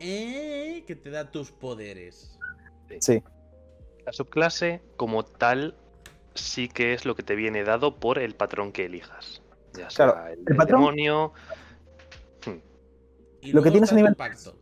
[0.00, 2.38] Eh, que te da tus poderes.
[3.00, 3.22] Sí,
[4.04, 5.76] La subclase, como tal,
[6.34, 9.42] sí que es lo que te viene dado por el patrón que elijas.
[9.74, 11.32] Ya sea Claro, el, el del patrón- demonio.
[13.42, 14.54] Y Lo que tienes a nivel- pacto.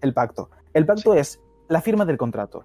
[0.00, 0.50] el pacto.
[0.72, 2.64] El pacto es la firma del contrato.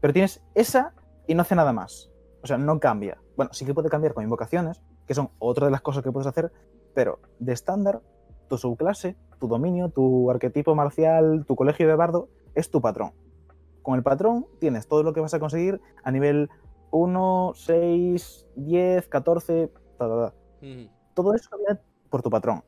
[0.00, 0.94] Pero tienes esa
[1.28, 2.10] y no hace nada más.
[2.42, 3.18] O sea, no cambia.
[3.36, 6.26] Bueno, sí que puede cambiar con invocaciones, que son otra de las cosas que puedes
[6.26, 6.50] hacer,
[6.94, 8.00] pero de estándar,
[8.48, 13.12] tu subclase, tu dominio, tu arquetipo marcial, tu colegio de bardo, es tu patrón.
[13.82, 16.48] Con el patrón tienes todo lo que vas a conseguir a nivel
[16.90, 19.68] 1, 6, 10, 14,
[19.98, 20.34] ta, ta, ta.
[20.64, 20.88] Ujú.
[21.14, 22.62] todo eso viene por tu patrón.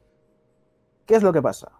[1.06, 1.70] ¿Qué es lo que pasa?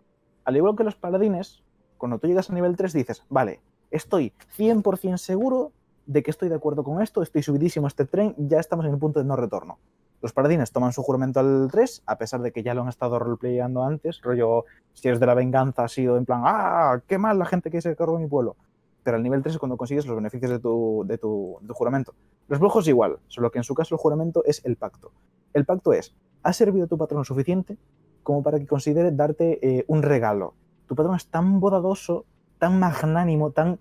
[0.45, 1.65] Al igual que los paladines,
[1.97, 5.73] cuando tú llegas a nivel 3 dices, vale, estoy 100% seguro
[6.07, 8.93] de que estoy de acuerdo con esto, estoy subidísimo a este tren, ya estamos en
[8.93, 9.79] el punto de no retorno.
[10.21, 13.19] Los paladines toman su juramento al 3, a pesar de que ya lo han estado
[13.19, 17.01] roleplayando antes, rollo, si eres de la venganza ha sido en plan, ¡ah!
[17.07, 18.57] ¡Qué mal la gente que se cargó mi pueblo!
[19.05, 22.15] Pero al nivel 3 es cuando consigues los beneficios de tu, de tu, juramento.
[22.49, 25.13] Los brujos igual, solo que en su caso el juramento es el pacto.
[25.53, 27.79] El pacto es, ¿has servido tu patrón suficiente
[28.23, 30.55] como para que considere darte eh, un regalo?
[30.89, 32.25] Tu patrón es tan bodadoso,
[32.59, 33.79] tan magnánimo, tan...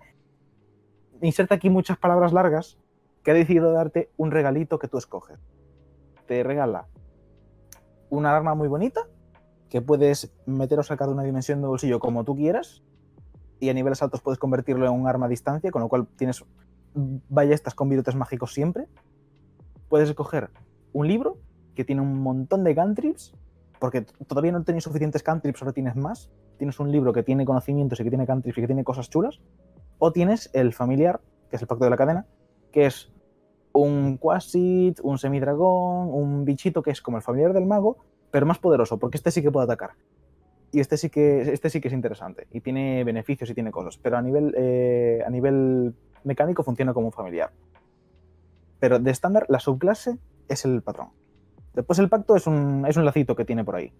[1.22, 2.78] Inserta aquí muchas palabras largas,
[3.22, 5.38] que ha decidido darte un regalito que tú escoges.
[6.26, 6.86] Te regala
[8.10, 9.08] una arma muy bonita,
[9.68, 12.82] que puedes meter o sacar de una dimensión de bolsillo como tú quieras,
[13.64, 16.44] y a niveles altos puedes convertirlo en un arma a distancia, con lo cual tienes
[16.94, 18.86] ballestas con virotes mágicos siempre.
[19.88, 20.50] Puedes escoger
[20.92, 21.38] un libro
[21.74, 23.34] que tiene un montón de cantrips,
[23.78, 26.30] porque todavía no tenéis suficientes cantrips, ahora tienes más.
[26.58, 29.40] Tienes un libro que tiene conocimientos y que tiene cantrips y que tiene cosas chulas.
[29.98, 32.26] O tienes el familiar, que es el pacto de la cadena,
[32.70, 33.12] que es
[33.72, 37.96] un quasit, un semidragón, un bichito que es como el familiar del mago,
[38.30, 39.92] pero más poderoso, porque este sí que puede atacar.
[40.74, 42.48] Y este sí que, este sí que es interesante.
[42.50, 43.96] Y tiene beneficios y tiene cosas.
[43.96, 47.52] Pero a nivel, eh, a nivel mecánico funciona como un familiar.
[48.80, 51.10] Pero de estándar, la subclase es el patrón.
[51.74, 53.92] Después el pacto es un, es un lacito que tiene por ahí.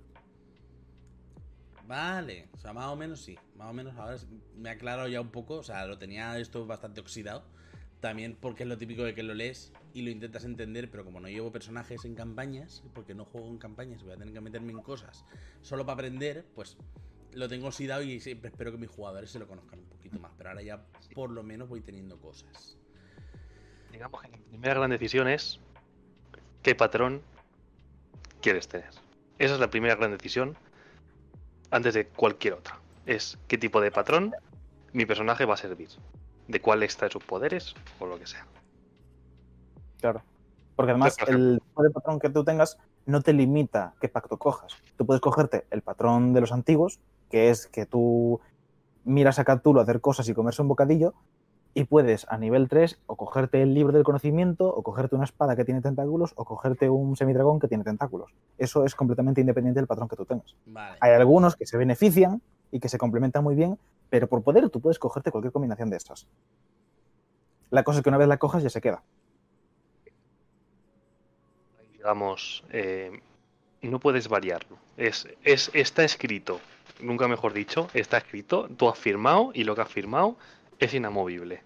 [1.86, 3.38] Vale, o sea, más o menos sí.
[3.54, 4.16] Más o menos ahora
[4.56, 5.58] me ha aclarado ya un poco.
[5.58, 7.44] O sea, lo tenía esto bastante oxidado.
[8.04, 11.20] También porque es lo típico de que lo lees y lo intentas entender, pero como
[11.20, 14.72] no llevo personajes en campañas, porque no juego en campañas, voy a tener que meterme
[14.72, 15.24] en cosas
[15.62, 16.76] solo para aprender, pues
[17.32, 20.32] lo tengo oxidado y siempre espero que mis jugadores se lo conozcan un poquito más.
[20.36, 22.76] Pero ahora ya por lo menos voy teniendo cosas.
[23.90, 25.60] Digamos que la primera gran decisión es
[26.62, 27.22] qué patrón
[28.42, 28.90] quieres tener.
[29.38, 30.58] Esa es la primera gran decisión
[31.70, 32.78] antes de cualquier otra.
[33.06, 34.34] Es qué tipo de patrón
[34.92, 35.88] mi personaje va a servir
[36.48, 38.46] de cuál extrae sus poderes o lo que sea.
[40.00, 40.22] Claro.
[40.76, 44.74] Porque además el tipo de patrón que tú tengas no te limita qué pacto cojas.
[44.96, 48.40] Tú puedes cogerte el patrón de los antiguos, que es que tú
[49.04, 51.14] miras a Cthulhu a hacer cosas y comerse un bocadillo,
[51.74, 55.56] y puedes a nivel 3 o cogerte el libro del conocimiento, o cogerte una espada
[55.56, 58.32] que tiene tentáculos, o cogerte un semidragón que tiene tentáculos.
[58.58, 60.54] Eso es completamente independiente del patrón que tú tengas.
[60.66, 60.96] Vale.
[61.00, 62.40] Hay algunos que se benefician
[62.74, 63.78] y que se complementan muy bien,
[64.10, 66.26] pero por poder tú puedes cogerte cualquier combinación de estas.
[67.70, 69.04] La cosa es que una vez la cojas ya se queda.
[71.92, 73.20] Digamos, eh,
[73.80, 74.76] no puedes variarlo.
[74.96, 76.60] Es, es, está escrito,
[77.00, 80.36] nunca mejor dicho, está escrito, tú has firmado y lo que has firmado
[80.80, 81.62] es inamovible.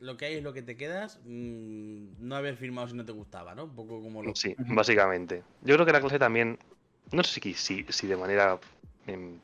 [0.00, 3.12] Lo que hay es lo que te quedas, mmm, no haber firmado si no te
[3.12, 3.66] gustaba, ¿no?
[3.66, 4.34] Un poco como lo...
[4.34, 5.44] Sí, básicamente.
[5.62, 6.58] Yo creo que la clase también,
[7.12, 8.58] no sé si, si, si de manera
[9.06, 9.38] eh,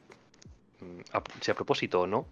[1.12, 2.27] a, si a propósito o no,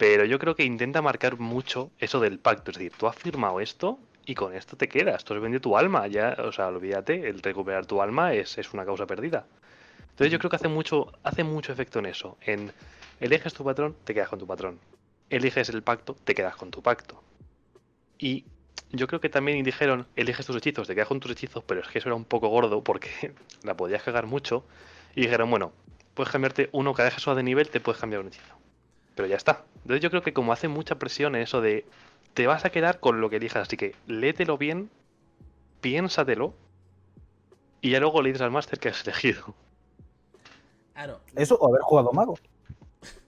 [0.00, 2.70] pero yo creo que intenta marcar mucho eso del pacto.
[2.70, 5.24] Es decir, tú has firmado esto y con esto te quedas.
[5.24, 6.06] Tú has vendido tu alma.
[6.06, 9.44] Ya, o sea, olvídate, el recuperar tu alma es, es una causa perdida.
[10.10, 12.38] Entonces yo creo que hace mucho, hace mucho efecto en eso.
[12.40, 12.72] En
[13.20, 14.78] eliges tu patrón, te quedas con tu patrón.
[15.28, 17.22] Eliges el pacto, te quedas con tu pacto.
[18.18, 18.44] Y
[18.92, 21.88] yo creo que también dijeron, eliges tus hechizos, te quedas con tus hechizos, pero es
[21.88, 24.64] que eso era un poco gordo porque la podías cagar mucho.
[25.14, 25.72] Y dijeron, bueno,
[26.14, 28.54] puedes cambiarte uno, cada eso de nivel te puedes cambiar un hechizo.
[29.14, 29.64] Pero ya está.
[29.82, 31.84] Entonces yo creo que como hace mucha presión en eso de
[32.34, 34.90] te vas a quedar con lo que elijas, así que léetelo bien,
[35.80, 36.54] piénsatelo
[37.80, 39.54] y ya luego le dices al máster que has elegido.
[40.94, 41.20] Claro.
[41.34, 42.38] Eso o haber jugado mago.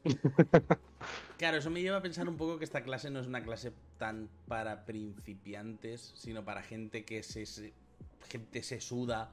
[1.39, 3.73] claro, eso me lleva a pensar un poco que esta clase no es una clase
[3.99, 7.73] tan para principiantes, sino para gente que se, se
[8.29, 9.31] gente se suda,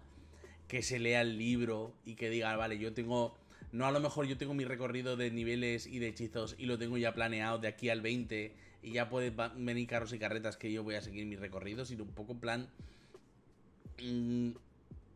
[0.69, 3.35] que se lea el libro y que diga, vale, yo tengo
[3.71, 6.77] no a lo mejor yo tengo mi recorrido de niveles y de hechizos y lo
[6.77, 10.71] tengo ya planeado de aquí al 20 y ya pueden venir carros y carretas que
[10.71, 12.69] yo voy a seguir mi recorrido, sino un poco en plan...
[14.01, 14.51] Mmm,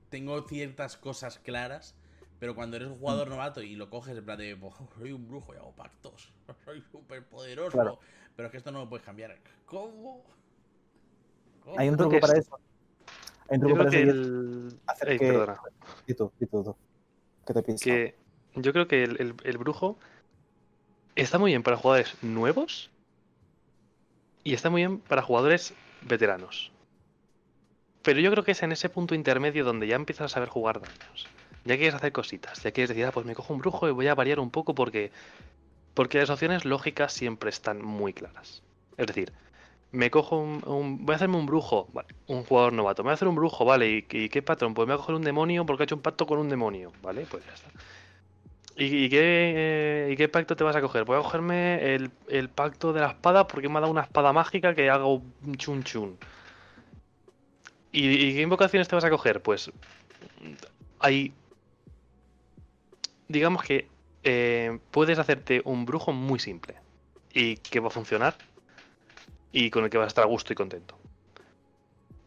[0.09, 1.95] tengo ciertas cosas claras,
[2.39, 5.27] pero cuando eres un jugador novato y lo coges en plan de, pues, soy un
[5.27, 6.31] brujo y hago pactos,
[6.65, 7.99] soy súper poderoso, claro.
[8.35, 9.35] pero es que esto no lo puedes cambiar.
[9.65, 10.23] ¿Cómo?
[11.61, 11.79] ¿Cómo?
[11.79, 12.59] Hay un truco para eso.
[13.49, 14.11] Hay un truco para que eso.
[14.11, 14.79] el...
[14.87, 15.25] Hacer Ey, que...
[15.27, 15.59] perdona.
[16.07, 16.75] Y tú, y tú, tú.
[17.45, 17.85] ¿Qué te piensas?
[17.85, 18.15] Que
[18.55, 19.97] yo creo que el, el, el, brujo
[21.15, 22.89] está muy bien para jugadores nuevos
[24.43, 26.71] y está muy bien para jugadores veteranos.
[28.03, 30.81] Pero yo creo que es en ese punto intermedio donde ya empiezas a saber jugar
[30.81, 31.27] daños.
[31.65, 34.07] Ya quieres hacer cositas, ya quieres decir, ah, pues me cojo un brujo y voy
[34.07, 35.11] a variar un poco porque,
[35.93, 38.61] porque las opciones lógicas siempre están muy claras.
[38.97, 39.31] Es decir,
[39.93, 43.13] me cojo un, voy a hacerme un brujo, vale, un jugador novato, me voy a
[43.13, 44.73] hacer un brujo, vale, ¿y, qué patrón?
[44.73, 46.91] Pues me voy a coger un demonio porque he hecho un pacto con un demonio,
[47.03, 47.69] vale, pues ya está.
[48.75, 51.05] ¿Y, qué, eh, y qué pacto te vas a coger?
[51.05, 54.33] Voy a cogerme el, el pacto de la espada porque me ha dado una espada
[54.33, 56.17] mágica que haga un chun chun.
[57.91, 59.43] ¿Y, y qué invocaciones te vas a coger?
[59.43, 59.71] Pues
[60.99, 61.33] hay...
[63.27, 63.87] Digamos que
[64.23, 66.73] eh, puedes hacerte un brujo muy simple
[67.31, 68.35] y que va a funcionar
[69.53, 70.97] y con el que vas a estar a gusto y contento.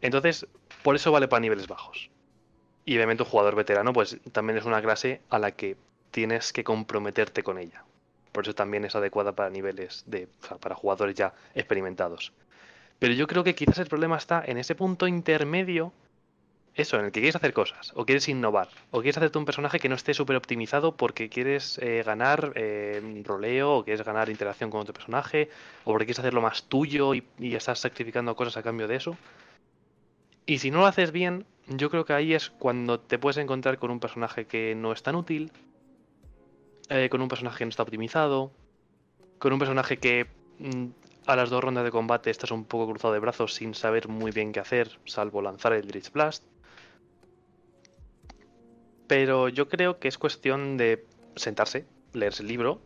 [0.01, 0.47] Entonces,
[0.81, 2.09] por eso vale para niveles bajos.
[2.85, 5.75] Y obviamente un jugador veterano, pues también es una clase a la que
[6.09, 7.83] tienes que comprometerte con ella.
[8.31, 10.27] Por eso también es adecuada para niveles de.
[10.61, 12.31] Para jugadores ya experimentados.
[12.99, 15.91] Pero yo creo que quizás el problema está en ese punto intermedio.
[16.77, 19.79] Eso, en el que quieres hacer cosas, o quieres innovar, o quieres hacerte un personaje
[19.79, 24.69] que no esté súper optimizado porque quieres eh, ganar eh, roleo, o quieres ganar interacción
[24.69, 25.49] con otro personaje,
[25.85, 29.17] o porque quieres hacerlo más tuyo y, estás sacrificando cosas a cambio de eso.
[30.45, 33.79] Y si no lo haces bien, yo creo que ahí es cuando te puedes encontrar
[33.79, 35.51] con un personaje que no es tan útil,
[36.89, 38.51] eh, con un personaje que no está optimizado,
[39.39, 40.27] con un personaje que
[40.59, 40.85] mm,
[41.25, 44.29] a las dos rondas de combate estás un poco cruzado de brazos sin saber muy
[44.29, 46.43] bien qué hacer, salvo lanzar el Dritch Blast.
[49.07, 51.05] Pero yo creo que es cuestión de
[51.35, 52.81] sentarse, leerse el libro,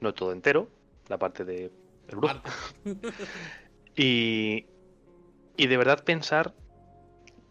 [0.00, 0.68] no todo entero,
[1.08, 1.70] la parte de
[2.08, 2.40] el brujo,
[3.96, 4.66] y,
[5.56, 6.54] y de verdad pensar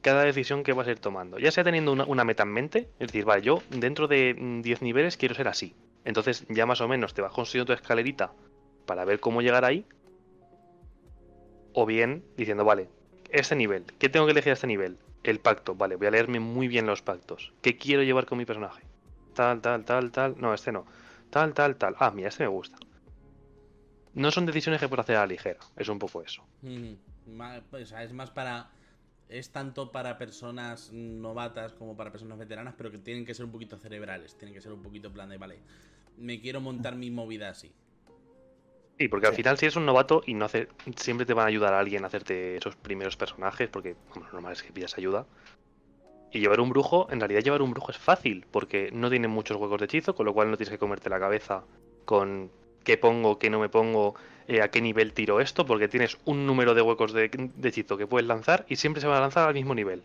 [0.01, 1.37] cada decisión que vas a ir tomando.
[1.37, 4.61] Ya sea teniendo una, una meta en mente, es decir, vale, yo dentro de mm,
[4.61, 5.75] 10 niveles quiero ser así.
[6.03, 8.33] Entonces ya más o menos te vas consiguiendo tu escalerita
[8.85, 9.85] para ver cómo llegar ahí.
[11.73, 12.89] O bien diciendo, vale,
[13.29, 14.97] este nivel, ¿qué tengo que elegir a este nivel?
[15.24, 17.53] El pacto, vale, voy a leerme muy bien los pactos.
[17.61, 18.84] ¿Qué quiero llevar con mi personaje?
[19.36, 20.36] Tal, tal, tal, tal.
[20.39, 20.86] No, este no.
[21.30, 21.95] Tal, tal, tal.
[21.99, 22.78] Ah, mira, este me gusta.
[24.13, 25.59] No son decisiones que puedo hacer a la ligera.
[25.78, 26.43] Es un poco eso.
[26.61, 26.93] Mm,
[27.86, 28.72] sea, es más para.
[29.30, 33.51] Es tanto para personas novatas como para personas veteranas, pero que tienen que ser un
[33.51, 34.36] poquito cerebrales.
[34.38, 35.59] Tienen que ser un poquito plan de, vale,
[36.17, 37.72] me quiero montar mi movida así.
[39.01, 39.37] Sí, porque al Sí.
[39.37, 42.03] final si eres un novato y no hace, siempre te van a ayudar a alguien
[42.03, 45.25] a hacerte esos primeros personajes, porque bueno, lo normal es que pidas ayuda.
[46.31, 49.57] Y llevar un brujo, en realidad llevar un brujo es fácil, porque no tiene muchos
[49.57, 51.63] huecos de hechizo, con lo cual no tienes que comerte la cabeza
[52.05, 52.51] con
[52.83, 54.13] qué pongo, qué no me pongo,
[54.47, 57.97] eh, a qué nivel tiro esto, porque tienes un número de huecos de, de hechizo
[57.97, 60.03] que puedes lanzar y siempre se van a lanzar al mismo nivel.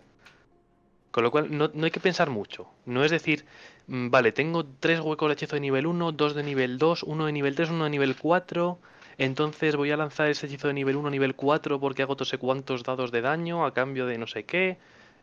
[1.17, 2.69] Con lo cual no, no hay que pensar mucho.
[2.85, 3.47] No es decir,
[3.87, 7.25] mm, vale, tengo tres huecos de hechizo de nivel 1, dos de nivel 2, uno
[7.25, 8.79] de nivel 3, uno de nivel 4.
[9.17, 12.27] Entonces voy a lanzar ese hechizo de nivel 1 a nivel 4 porque hago no
[12.27, 14.77] sé cuántos dados de daño a cambio de no sé qué.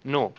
[0.04, 0.34] No.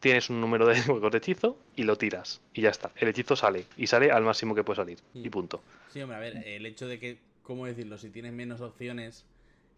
[0.00, 2.40] Tienes un número de huecos de hechizo y lo tiras.
[2.52, 2.90] Y ya está.
[2.96, 3.66] El hechizo sale.
[3.76, 4.98] Y sale al máximo que puede salir.
[5.14, 5.30] Y Mm.
[5.30, 5.62] punto.
[5.92, 7.98] Sí, hombre, a ver, el hecho de que, ¿cómo decirlo?
[7.98, 9.24] Si tienes menos opciones,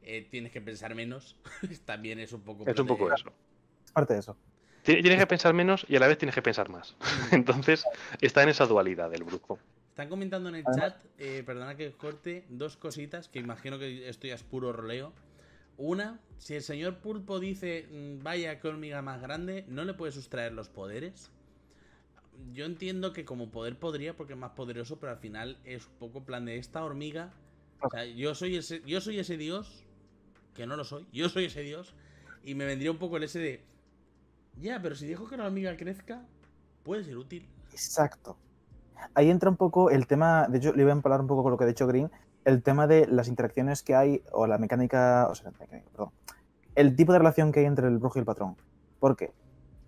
[0.02, 1.36] eh, tienes que pensar menos.
[1.84, 2.64] También es un poco.
[2.66, 3.30] Es un poco eso.
[3.84, 4.34] Es parte de eso.
[4.84, 6.96] Ti- Tienes que pensar menos y a la vez tienes que pensar más.
[7.32, 7.84] Entonces
[8.20, 9.58] está en esa dualidad del brujo.
[9.90, 14.26] Están comentando en el chat, eh, perdona que corte, dos cositas que imagino que esto
[14.26, 15.12] ya es puro roleo.
[15.76, 20.12] Una, si el señor Pulpo dice, "Mm, vaya que hormiga más grande, ¿no le puede
[20.12, 21.30] sustraer los poderes?
[22.52, 25.94] Yo entiendo que como poder podría, porque es más poderoso, pero al final es un
[25.98, 27.32] poco plan de esta hormiga.
[27.82, 29.84] O sea, yo soy ese, yo soy ese dios,
[30.54, 31.94] que no lo soy, yo soy ese dios,
[32.44, 33.62] y me vendría un poco el ese de,
[34.60, 36.22] ya, pero si dejo que la hormiga crezca,
[36.82, 37.48] puede ser útil.
[37.72, 38.36] Exacto.
[39.14, 41.52] Ahí entra un poco el tema, de hecho, le iba a hablar un poco con
[41.52, 42.10] lo que ha dicho Green,
[42.44, 46.10] el tema de las interacciones que hay, o la mecánica, o sea, perdón,
[46.74, 48.56] el tipo de relación que hay entre el brujo y el patrón.
[48.98, 49.32] Porque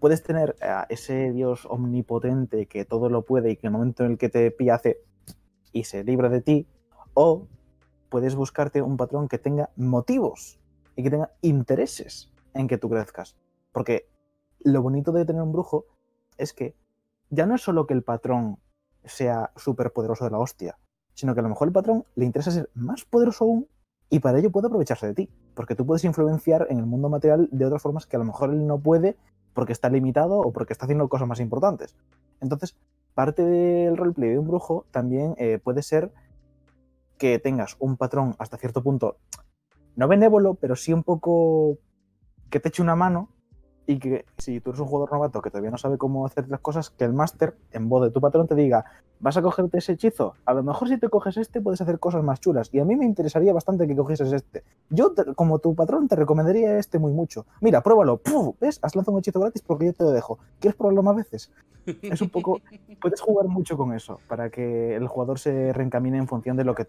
[0.00, 4.04] puedes tener a ese dios omnipotente que todo lo puede y que en el momento
[4.04, 5.00] en el que te pilla hace
[5.72, 6.66] y se libra de ti,
[7.14, 7.46] o
[8.08, 10.58] puedes buscarte un patrón que tenga motivos
[10.96, 13.36] y que tenga intereses en que tú crezcas.
[13.72, 14.08] Porque
[14.64, 15.86] lo bonito de tener un brujo
[16.38, 16.74] es que
[17.30, 18.58] ya no es solo que el patrón
[19.04, 20.78] sea súper poderoso de la hostia,
[21.14, 23.68] sino que a lo mejor el patrón le interesa ser más poderoso aún
[24.10, 27.48] y para ello puede aprovecharse de ti, porque tú puedes influenciar en el mundo material
[27.50, 29.16] de otras formas que a lo mejor él no puede
[29.54, 31.96] porque está limitado o porque está haciendo cosas más importantes.
[32.40, 32.76] Entonces,
[33.14, 36.12] parte del roleplay de un brujo también eh, puede ser
[37.18, 39.16] que tengas un patrón hasta cierto punto,
[39.96, 41.78] no benévolo, pero sí un poco
[42.50, 43.28] que te eche una mano
[43.86, 46.60] y que si tú eres un jugador novato que todavía no sabe cómo hacer las
[46.60, 48.84] cosas, que el máster, en voz de tu patrón, te diga,
[49.18, 50.34] ¿vas a cogerte ese hechizo?
[50.44, 52.68] A lo mejor si te coges este puedes hacer cosas más chulas.
[52.72, 54.62] Y a mí me interesaría bastante que cogieses este.
[54.90, 57.44] Yo, te- como tu patrón, te recomendaría este muy mucho.
[57.60, 58.18] Mira, pruébalo.
[58.18, 58.54] ¡Puf!
[58.60, 58.78] ¿Ves?
[58.82, 60.38] Has lanzado un hechizo gratis porque yo te lo dejo.
[60.60, 61.50] ¿Quieres probarlo más veces?
[62.02, 62.60] Es un poco...
[63.00, 66.74] Puedes jugar mucho con eso para que el jugador se reencamine en función de lo
[66.74, 66.86] que...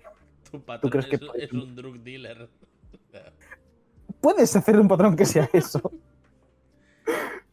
[0.51, 2.47] Tu patrón crees que es, es un drug dealer.
[4.21, 5.81] Puedes hacer un patrón que sea eso.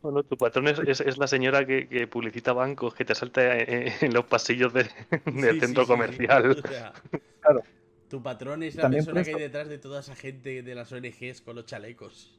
[0.03, 3.59] Bueno, tu patrón es, es- es la señora que, que publicita bancos, que te salta
[3.59, 4.88] en, en los pasillos de-
[5.26, 6.51] del Sí, centro sí, sí, comercial.
[6.51, 6.92] o sea,
[7.40, 7.62] Claro.
[8.09, 10.90] Tu patrón es la También persona que hay detrás de toda esa gente de las
[10.90, 12.36] ONGs con los chalecos.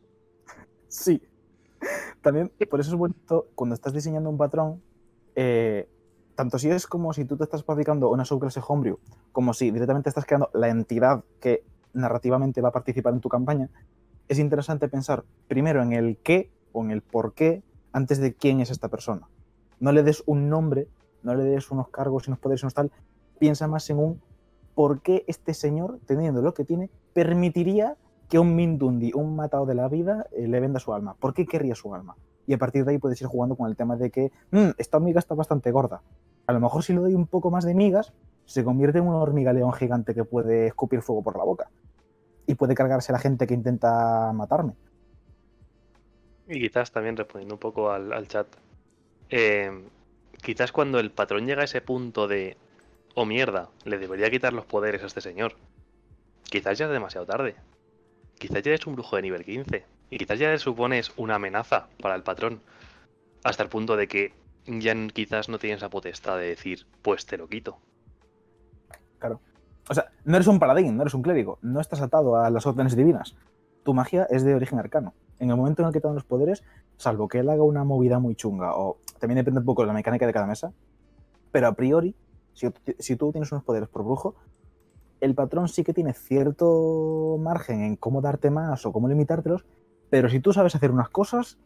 [0.89, 1.21] Sí.
[2.21, 4.81] También, por eso es bonito cuando estás diseñando un patrón,
[5.35, 5.87] eh,
[6.35, 8.99] tanto si es como si tú te estás fabricando una subclase Homebrew,
[9.31, 13.69] como si directamente estás creando la entidad que narrativamente va a participar en tu campaña,
[14.27, 18.61] es interesante pensar primero en el qué o en el por qué antes de quién
[18.61, 19.27] es esta persona.
[19.79, 20.87] No le des un nombre,
[21.23, 22.91] no le des unos cargos y unos poderes unos tal,
[23.39, 24.21] piensa más en un
[24.75, 27.97] por qué este señor, teniendo lo que tiene, permitiría
[28.29, 31.15] que un Mindundi, un matado de la vida, eh, le venda su alma.
[31.19, 32.15] ¿Por qué querría su alma?
[32.47, 34.97] Y a partir de ahí puedes ir jugando con el tema de que "Mm, esta
[34.97, 36.01] hormiga está bastante gorda.
[36.47, 38.13] A lo mejor si le doy un poco más de migas,
[38.45, 41.69] se convierte en una hormiga león gigante que puede escupir fuego por la boca.
[42.47, 44.73] Y puede cargarse a la gente que intenta matarme.
[46.51, 48.45] Y quizás también respondiendo un poco al, chat.
[49.29, 49.71] eh,
[50.41, 52.57] quizás cuando el patrón llega a ese punto de.
[53.15, 55.55] Oh mierda, le debería quitar los poderes a este señor.
[56.43, 57.55] Quizás ya es demasiado tarde.
[58.37, 59.85] Quizás ya es un brujo de nivel 15.
[60.09, 62.61] Y quizás ya le supones una amenaza para el patrón.
[63.43, 64.33] Hasta el punto de que
[64.65, 67.79] ya quizás no tienes la potestad de decir, pues te lo quito.
[69.89, 72.65] O sea, no eres un paladín, no eres un clérigo, no estás atado a las
[72.65, 73.35] órdenes divinas.
[73.83, 75.13] Tu magia es de origen arcano.
[75.41, 76.63] En el momento en el que te dan los poderes,
[76.97, 79.93] salvo que él haga una movida muy chunga, o también depende un poco de la
[79.93, 80.71] mecánica de cada mesa,
[81.51, 82.15] pero a priori,
[82.53, 84.35] si, tú tienes unos poderes por brujo,
[85.19, 89.65] el patrón sí que tiene cierto margen en cómo darte más o cómo limitártelos,
[90.11, 91.57] pero si tú sabes hacer unas cosas,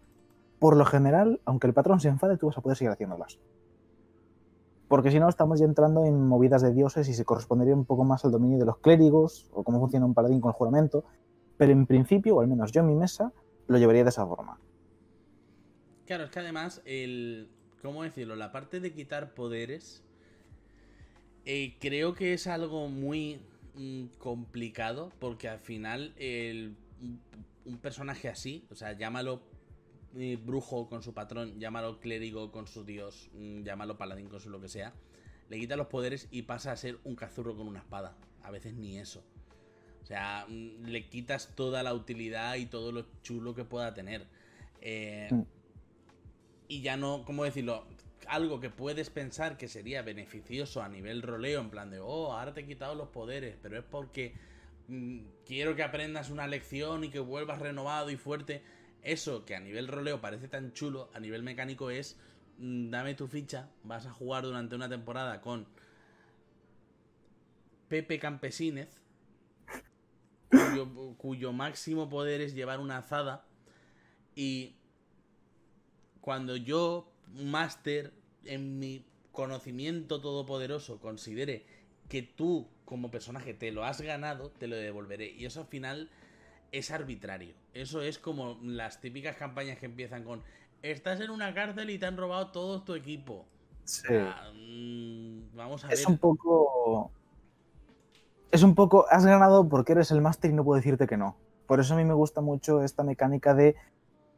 [0.58, 3.40] por lo general, aunque el patrón se enfade, tú vas a poder seguir haciéndolas.
[4.88, 8.06] Porque si no, estamos ya entrando en movidas de dioses y se correspondería un poco
[8.06, 11.04] más al dominio de los clérigos o cómo funciona un paladín con el juramento.
[11.58, 13.34] Pero en principio, o al menos yo en mi mesa,
[13.68, 14.60] lo llevaría de esa forma.
[16.06, 17.50] Claro, es que además, el.
[17.82, 18.36] ¿Cómo decirlo?
[18.36, 20.04] La parte de quitar poderes.
[21.46, 23.40] eh, creo que es algo muy
[23.76, 25.12] mm, complicado.
[25.20, 27.22] Porque al final, el, un,
[27.66, 29.42] un personaje así, o sea, llámalo
[30.16, 34.50] eh, brujo con su patrón, llámalo clérigo con su dios, mm, llámalo paladín con su
[34.50, 34.94] lo que sea,
[35.50, 38.18] le quita los poderes y pasa a ser un cazurro con una espada.
[38.44, 39.24] A veces ni eso.
[40.06, 44.28] O sea, mm, le quitas toda la utilidad y todo lo chulo que pueda tener.
[44.82, 45.42] Eh, Mm.
[46.68, 47.88] y ya no, ¿cómo decirlo?
[48.28, 52.54] Algo que puedes pensar que sería beneficioso a nivel roleo, en plan de, oh, ahora
[52.54, 54.36] te he quitado los poderes, pero es porque
[54.88, 58.62] mm, quiero que aprendas una lección y que vuelvas renovado y fuerte.
[59.02, 62.16] Eso que a nivel roleo parece tan chulo, a nivel mecánico es,
[62.60, 65.66] mm, dame tu ficha, vas a jugar durante una temporada con
[67.88, 69.02] Pepe Campesinez,
[70.50, 73.46] cuyo, cuyo máximo poder es llevar una azada
[74.36, 74.76] y
[76.22, 78.12] cuando yo, máster,
[78.46, 81.66] en mi conocimiento todopoderoso, considere
[82.10, 85.32] que tú, como personaje, te lo has ganado, te lo devolveré.
[85.32, 86.10] Y eso al final
[86.72, 87.54] es arbitrario.
[87.74, 90.44] Eso es como las típicas campañas que empiezan con
[90.82, 93.46] estás en una cárcel y te han robado todo tu equipo.
[93.84, 94.08] Sí.
[94.12, 95.98] Ah, mm, vamos a ver.
[95.98, 97.12] Es un poco.
[98.52, 99.06] Es un poco.
[99.10, 101.36] Has ganado porque eres el máster y no puedo decirte que no.
[101.68, 103.76] Por eso a mí me gusta mucho esta mecánica de.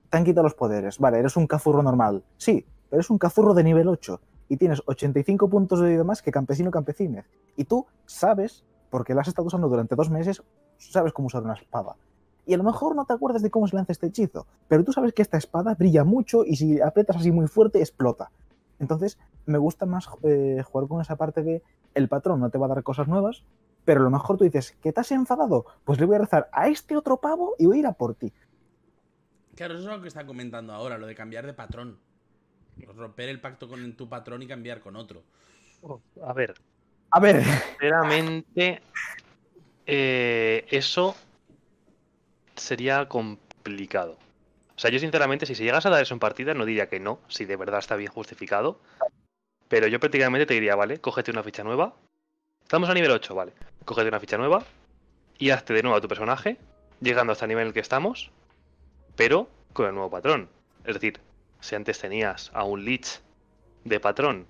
[0.09, 0.99] Te han quitado los poderes.
[0.99, 2.23] Vale, eres un cazurro normal.
[2.37, 4.19] Sí, pero eres un cazurro de nivel 8.
[4.49, 7.25] Y tienes 85 puntos de vida más que campesino campesínez.
[7.57, 10.41] Y tú sabes, porque lo has estado usando durante dos meses,
[10.77, 11.97] sabes cómo usar una espada.
[12.45, 14.47] Y a lo mejor no te acuerdas de cómo se lanza este hechizo.
[14.69, 18.31] Pero tú sabes que esta espada brilla mucho y si aprietas así muy fuerte, explota.
[18.79, 21.61] Entonces, me gusta más eh, jugar con esa parte de
[21.93, 23.43] el patrón no te va a dar cosas nuevas,
[23.87, 25.65] pero a lo mejor tú dices, ¿que te has enfadado?
[25.85, 28.15] Pues le voy a rezar a este otro pavo y voy a ir a por
[28.15, 28.33] ti.
[29.55, 31.97] Claro, eso es lo que está comentando ahora, lo de cambiar de patrón.
[32.97, 35.23] Romper el pacto con tu patrón y cambiar con otro.
[36.21, 36.53] A ver,
[37.11, 38.81] A ver, sinceramente,
[39.85, 41.15] eh, eso
[42.57, 44.17] sería complicado.
[44.75, 46.99] O sea, yo sinceramente, si se llegas a dar eso en partida, no diría que
[46.99, 48.81] no, si de verdad está bien justificado.
[49.69, 51.95] Pero yo prácticamente te diría, vale, cógete una ficha nueva.
[52.67, 53.53] Estamos a nivel 8, vale.
[53.85, 54.65] Cógete una ficha nueva
[55.37, 56.57] y hazte de nuevo a tu personaje,
[56.99, 58.29] llegando hasta el nivel en el que estamos,
[59.15, 60.49] pero con el nuevo patrón.
[60.83, 61.19] Es decir,
[61.61, 63.21] si antes tenías a un Lich
[63.85, 64.47] de patrón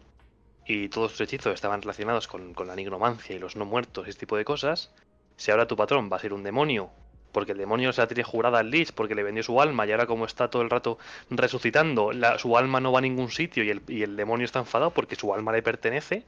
[0.66, 4.10] y todos tus hechizos estaban relacionados con, con la nigromancia y los no muertos y
[4.10, 4.92] este tipo de cosas,
[5.36, 6.90] si ahora tu patrón va a ser un demonio,
[7.32, 9.92] porque el demonio se la tiene jurada al Lich porque le vendió su alma y
[9.92, 10.98] ahora como está todo el rato
[11.30, 14.58] resucitando, la- su alma no va a ningún sitio y el, y el demonio está
[14.58, 16.24] enfadado porque su alma le pertenece,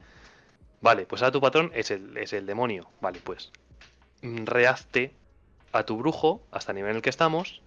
[0.80, 3.50] vale, pues ahora tu patrón es el, es el demonio, vale, pues
[4.22, 5.12] mm, rehazte
[5.72, 7.62] a tu brujo hasta el nivel en el que estamos,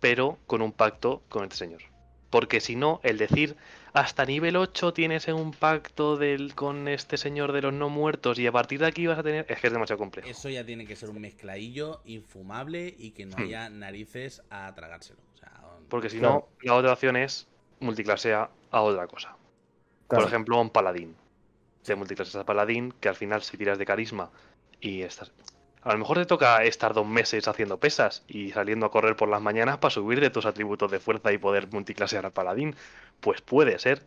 [0.00, 1.82] pero con un pacto con este señor.
[2.30, 3.56] Porque si no, el decir
[3.92, 8.46] hasta nivel 8 tienes un pacto del, con este señor de los no muertos y
[8.46, 9.46] a partir de aquí vas a tener.
[9.48, 10.28] Es que es demasiado complejo.
[10.28, 13.42] Eso ya tiene que ser un mezcladillo infumable y que no Hmm.
[13.42, 15.20] haya narices a tragárselo.
[15.34, 15.52] O sea,
[15.88, 17.46] Porque si no, la otra opción es
[17.80, 19.36] multiclasea a otra cosa.
[20.08, 21.16] Por ejemplo, un paladín.
[21.84, 24.30] Te multiclases a paladín, que al final si tiras de carisma
[24.80, 25.32] y estás.
[25.82, 29.28] A lo mejor te toca estar dos meses haciendo pesas y saliendo a correr por
[29.28, 32.74] las mañanas para subir de tus atributos de fuerza y poder multiclasear al paladín.
[33.20, 34.02] Pues puede ser.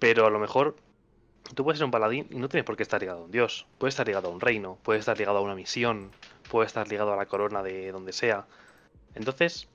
[0.00, 0.74] Pero a lo mejor
[1.54, 3.68] tú puedes ser un paladín y no tienes por qué estar ligado a un dios.
[3.78, 6.10] Puedes estar ligado a un reino, puedes estar ligado a una misión,
[6.50, 8.46] puedes estar ligado a la corona de donde sea.
[9.14, 9.68] Entonces,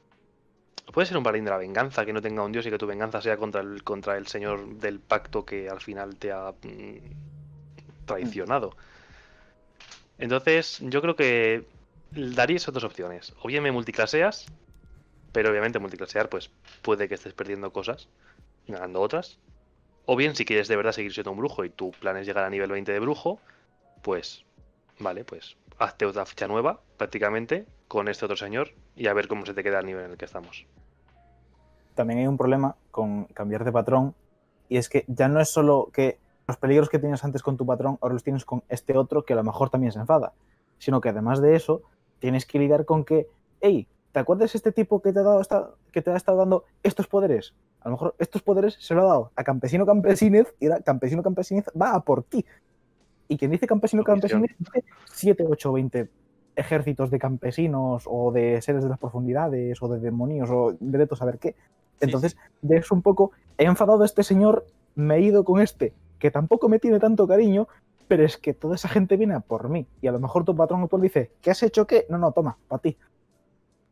[0.94, 2.88] puede ser un paladín de la venganza que no tenga un dios y que tu
[2.88, 8.06] venganza sea contra el, contra el señor del pacto que al final te ha mm,
[8.06, 8.76] traicionado.
[10.18, 11.66] Entonces, yo creo que
[12.12, 13.34] daría esas dos opciones.
[13.42, 14.46] O bien me multiclaseas,
[15.32, 16.50] pero obviamente multiclasear, pues
[16.82, 18.08] puede que estés perdiendo cosas
[18.68, 19.40] ganando otras.
[20.06, 22.46] O bien, si quieres de verdad seguir siendo un brujo y tu plan es llegar
[22.46, 23.40] a nivel 20 de brujo,
[24.02, 24.46] pues,
[25.00, 29.46] vale, pues hazte otra ficha nueva, prácticamente, con este otro señor y a ver cómo
[29.46, 30.66] se te queda el nivel en el que estamos.
[31.94, 34.16] También hay un problema con cambiar de patrón
[34.68, 37.66] y es que ya no es solo que los peligros que tenías antes con tu
[37.66, 40.34] patrón ahora los tienes con este otro que a lo mejor también se enfada,
[40.78, 41.84] sino que además de eso
[42.20, 43.28] tienes que lidiar con que,
[43.62, 46.66] hey, ¿te acuerdas este tipo que te ha dado esta, que te ha estado dando
[46.84, 47.54] estos poderes?
[47.82, 51.24] A lo mejor estos poderes se lo ha dado a Campesino Campesinez y ahora Campesino
[51.24, 52.46] Campesinez va a por ti.
[53.28, 54.04] Y quien dice Campesino.
[54.04, 54.84] Campesinez dice
[55.14, 56.10] 7, 8, 20
[56.56, 61.16] ejércitos de campesinos o de seres de las profundidades o de demonios o de todo
[61.16, 61.56] saber qué.
[62.00, 65.94] Entonces, ya es un poco, he enfadado a este señor, me he ido con este,
[66.20, 67.68] que tampoco me tiene tanto cariño,
[68.08, 69.88] pero es que toda esa gente viene a por mí.
[70.02, 72.06] Y a lo mejor tu patrón actual dice, ¿qué has hecho qué?
[72.10, 72.98] No, no, toma, para ti.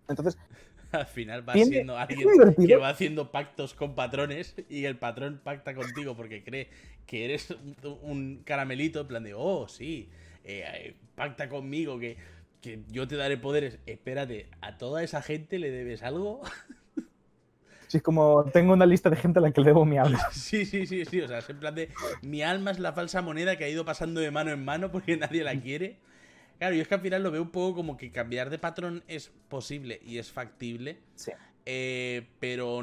[0.07, 0.37] Entonces,
[0.91, 5.73] al final va siendo alguien que va haciendo pactos con patrones y el patrón pacta
[5.73, 6.69] contigo porque cree
[7.05, 10.09] que eres un, un caramelito en plan de, oh, sí,
[10.43, 12.17] eh, eh, pacta conmigo que,
[12.63, 13.77] que yo te daré poderes.
[13.85, 16.41] Espérate, ¿a toda esa gente le debes algo?
[17.87, 20.19] si es como, tengo una lista de gente a la que le debo mi habla.
[20.31, 21.21] Sí, sí, sí, sí.
[21.21, 21.89] O sea, es en plan de.
[22.21, 25.17] Mi alma es la falsa moneda que ha ido pasando de mano en mano porque
[25.17, 25.97] nadie la quiere.
[26.57, 29.03] Claro, yo es que al final lo veo un poco como que cambiar de patrón
[29.07, 30.99] es posible y es factible.
[31.15, 31.33] Sí.
[31.65, 32.81] eh, pero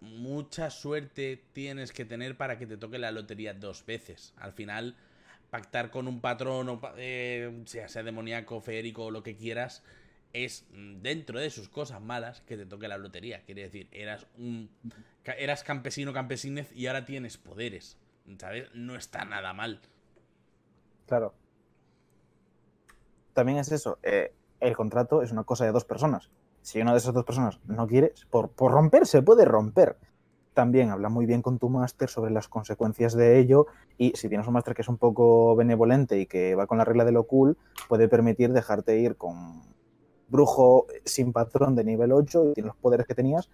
[0.00, 4.34] mucha suerte tienes que tener para que te toque la lotería dos veces.
[4.36, 4.96] Al final,
[5.52, 9.84] pactar con un patrón, eh, sea, sea demoníaco, feérico o lo que quieras,
[10.32, 13.42] es mm, dentro de sus cosas malas que te toque la lotería.
[13.44, 14.70] Quiere decir, eras un
[15.26, 17.98] eras campesino campesinez y ahora tienes poderes.
[18.38, 18.74] ¿Sabes?
[18.74, 19.82] No está nada mal.
[21.06, 21.34] Claro.
[23.34, 26.30] También es eso, eh, el contrato es una cosa de dos personas.
[26.62, 29.98] Si una de esas dos personas no quiere, por, por romper se puede romper.
[30.54, 34.46] También habla muy bien con tu máster sobre las consecuencias de ello y si tienes
[34.46, 37.24] un máster que es un poco benevolente y que va con la regla de lo
[37.24, 37.56] cool,
[37.88, 39.62] puede permitir dejarte ir con
[40.28, 43.50] brujo sin patrón de nivel 8 y tienes los poderes que tenías,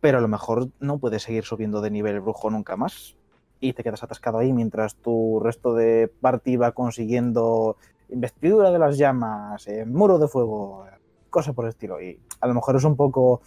[0.00, 3.16] pero a lo mejor no puedes seguir subiendo de nivel brujo nunca más
[3.60, 7.76] y te quedas atascado ahí mientras tu resto de party va consiguiendo
[8.10, 10.86] investidura de las llamas, eh, muro de fuego,
[11.30, 12.00] cosas por el estilo.
[12.00, 13.42] Y a lo mejor es un poco.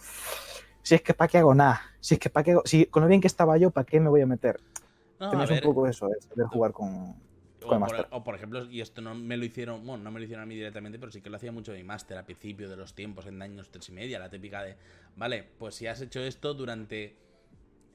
[0.82, 3.02] Si es que para qué hago nada, si es que para qué hago- si con
[3.02, 4.60] lo bien que estaba yo, ¿para qué me voy a meter?
[5.20, 7.14] No, a ver, un poco eso, es saber jugar con.
[7.62, 10.20] o, con por, o por ejemplo, y esto no me lo hicieron, bueno, no me
[10.20, 12.68] lo hicieron a mí directamente, pero sí que lo hacía mucho mi máster al principio
[12.68, 14.76] de los tiempos, en años tres y media, la típica de,
[15.16, 17.16] vale, pues si has hecho esto durante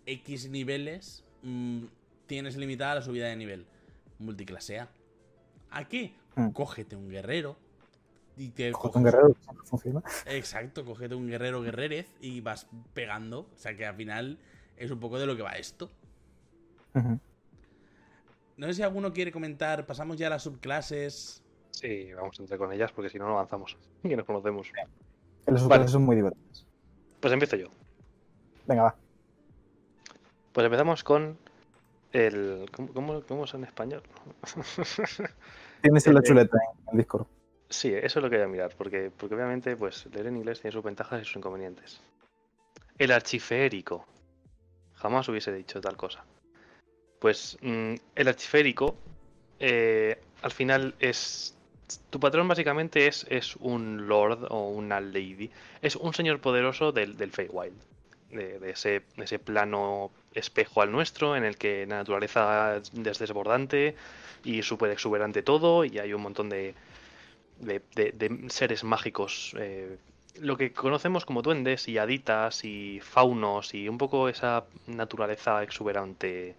[0.06, 1.86] X niveles, mm,
[2.28, 3.66] tienes limitada la subida de nivel.
[4.20, 4.90] Multiclasea.
[5.72, 6.14] ¿A qué?
[6.36, 6.54] Hmm.
[6.54, 7.58] Cógete un guerrero.
[8.38, 10.02] Y te Con coges- un guerrero que siempre funciona.
[10.26, 13.42] Exacto, cógete un guerrero guerrerez y vas pegando.
[13.42, 14.40] O sea que al final
[14.78, 15.90] es un poco de lo que va esto.
[18.56, 19.86] No sé si alguno quiere comentar.
[19.86, 21.42] Pasamos ya a las subclases.
[21.72, 23.78] Sí, vamos a entrar con ellas porque si no, no avanzamos.
[24.04, 24.72] Y nos conocemos.
[25.48, 25.80] Los Vale.
[25.80, 26.66] clases son muy divertidos.
[27.20, 27.68] Pues empiezo yo.
[28.68, 28.96] Venga, va.
[30.52, 31.38] Pues empezamos con
[32.12, 32.70] el.
[32.76, 34.04] ¿Cómo, cómo, cómo es en español?
[35.82, 36.58] Tienes la Eh, chuleta
[36.88, 37.26] en el Discord.
[37.74, 40.62] Sí, eso es lo que voy a mirar, porque, porque obviamente pues leer en inglés
[40.62, 42.00] tiene sus ventajas y sus inconvenientes.
[43.00, 44.06] El archiférico.
[44.94, 46.24] Jamás hubiese dicho tal cosa.
[47.20, 48.96] Pues mm, el archiférico
[49.60, 51.58] eh, al final es...
[52.12, 55.50] Tu patrón básicamente es, es un lord o una lady.
[55.82, 57.76] Es un señor poderoso del, del Feywild.
[58.30, 63.20] De, de ese, de ese plano espejo al nuestro, en el que la naturaleza es
[63.20, 63.96] desbordante
[64.44, 66.74] y súper exuberante todo, y hay un montón de,
[67.60, 69.98] de, de- seres mágicos eh,
[70.40, 76.56] lo que conocemos como duendes y haditas y faunos y un poco esa naturaleza exuberante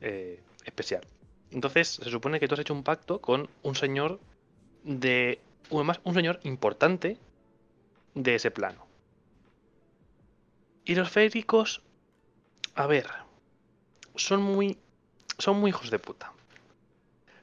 [0.00, 1.02] eh, especial.
[1.50, 4.20] Entonces, se supone que tú has hecho un pacto con un señor
[4.84, 5.40] de.
[5.72, 7.18] Además, un señor importante
[8.14, 8.86] de ese plano.
[10.84, 11.82] Y los féricos.
[12.76, 13.06] A ver.
[14.14, 14.78] Son muy.
[15.38, 16.32] Son muy hijos de puta.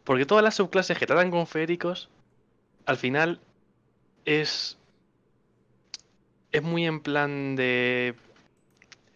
[0.05, 2.09] Porque todas las subclases que tratan con féricos.
[2.87, 3.39] Al final.
[4.25, 4.77] Es.
[6.51, 8.15] Es muy en plan de.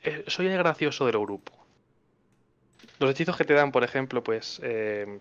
[0.04, 1.54] eh, soy el gracioso del grupo.
[3.00, 4.60] Los hechizos que te dan, por ejemplo, pues.
[4.64, 5.20] eh,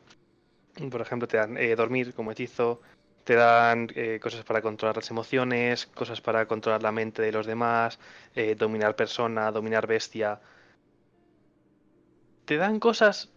[0.91, 2.81] por ejemplo, te dan eh, dormir como hechizo.
[3.25, 3.87] Te dan
[4.21, 8.01] cosas para controlar las emociones, cosas para controlar la mente de los demás,
[8.57, 10.41] dominar persona, dominar bestia.
[12.45, 13.29] Te dan cosas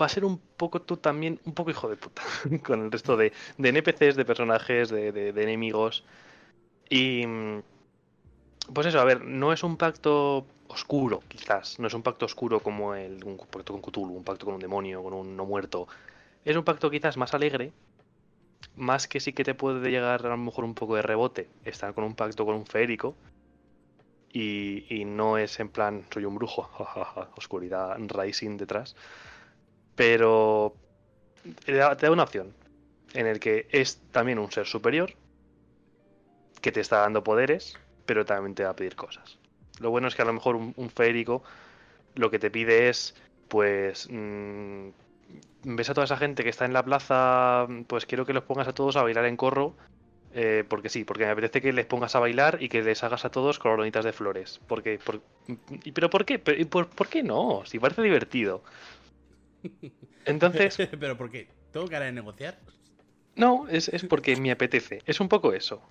[0.00, 2.22] va a ser un poco tú también, un poco hijo de puta,
[2.64, 6.04] con el resto de, de NPCs, de personajes, de, de- de enemigos.
[6.90, 7.26] Y.
[7.26, 7.60] mm,
[8.74, 11.78] Pues eso, a ver, no es un pacto oscuro, quizás.
[11.78, 14.60] No es un pacto oscuro como el, un pacto con Cthulhu, un pacto con un
[14.60, 15.88] demonio, con un no muerto.
[16.44, 17.72] Es un pacto quizás más alegre,
[18.74, 21.94] más que sí que te puede llegar a lo mejor un poco de rebote estar
[21.94, 23.14] con un pacto con un feérico.
[24.32, 26.68] Y, y no es en plan, soy un brujo,
[27.36, 28.94] oscuridad rising detrás.
[30.00, 30.74] Pero
[31.66, 32.54] te da, una opción
[33.14, 35.14] en el que es también un ser superior
[36.62, 37.74] que te está dando poderes,
[38.06, 39.38] pero también te va a pedir cosas.
[39.78, 40.90] Lo bueno es que a lo mejor un, un
[42.14, 43.14] lo que te pide es,
[43.48, 44.88] pues, mm,
[45.64, 48.68] ves a toda esa gente que está en la plaza, pues quiero que los pongas
[48.68, 49.74] a todos a bailar en corro,
[50.32, 53.24] eh, porque sí, porque me apetece que les pongas a bailar y que les hagas
[53.24, 54.60] a todos coronitas de flores.
[54.68, 55.20] Porque, por-
[55.94, 56.38] ¿Pero por qué?
[56.38, 57.62] ¿Pero- y por, ¿Por qué no?
[57.66, 58.62] Si parece divertido.
[60.24, 61.48] Entonces, ¿Pero por qué?
[61.72, 62.58] ¿Tengo cara de negociar?
[63.36, 65.02] no, es, es porque me apetece.
[65.06, 65.82] Es un poco eso.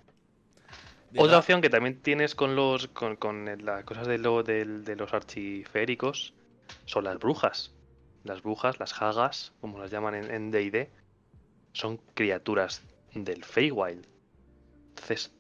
[1.12, 4.84] De Otra opción que también tienes con los con, con las cosas de, lo, del-
[4.86, 6.34] de los archiféricos
[6.86, 7.72] son las brujas.
[8.24, 10.92] Las brujas, las hagas, como las llaman en en D&D,
[11.74, 12.82] son criaturas
[13.14, 14.06] del Feywild.
[14.96, 15.32] Entonces,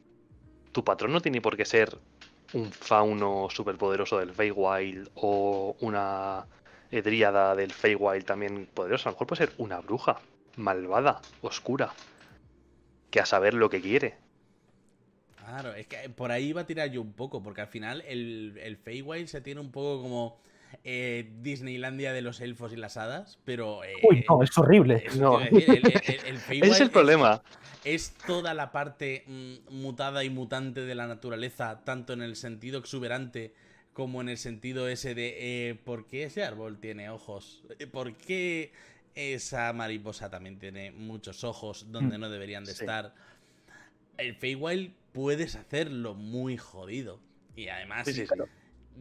[0.71, 1.99] tu patrón no tiene por qué ser
[2.53, 6.47] un fauno superpoderoso del Feywild o una
[6.91, 9.09] dríada del Feywild también poderosa.
[9.09, 10.19] A lo mejor puede ser una bruja
[10.57, 11.93] malvada, oscura,
[13.11, 14.17] que a saber lo que quiere.
[15.35, 18.59] Claro, es que por ahí iba a tirar yo un poco, porque al final el,
[18.61, 20.39] el Feywild se tiene un poco como
[20.83, 23.83] eh, Disneylandia de los elfos y las hadas, pero...
[23.83, 25.03] eh, Uy, no, es horrible.
[25.11, 25.39] No.
[25.39, 27.41] decir, el, el- el- el Ese Feywild es el problema.
[27.83, 32.79] es toda la parte mm, mutada y mutante de la naturaleza, tanto en el sentido
[32.79, 33.53] exuberante
[33.93, 37.63] como en el sentido ese de eh, ¿por qué ese árbol tiene ojos?
[37.79, 38.71] Eh, ¿Por qué
[39.15, 42.79] esa mariposa también tiene muchos ojos donde Mm, no deberían de sí.
[42.81, 43.13] estar?
[44.17, 47.19] El Feywild puedes hacerlo muy jodido.
[47.55, 48.33] Y además, Sí, sí, sí.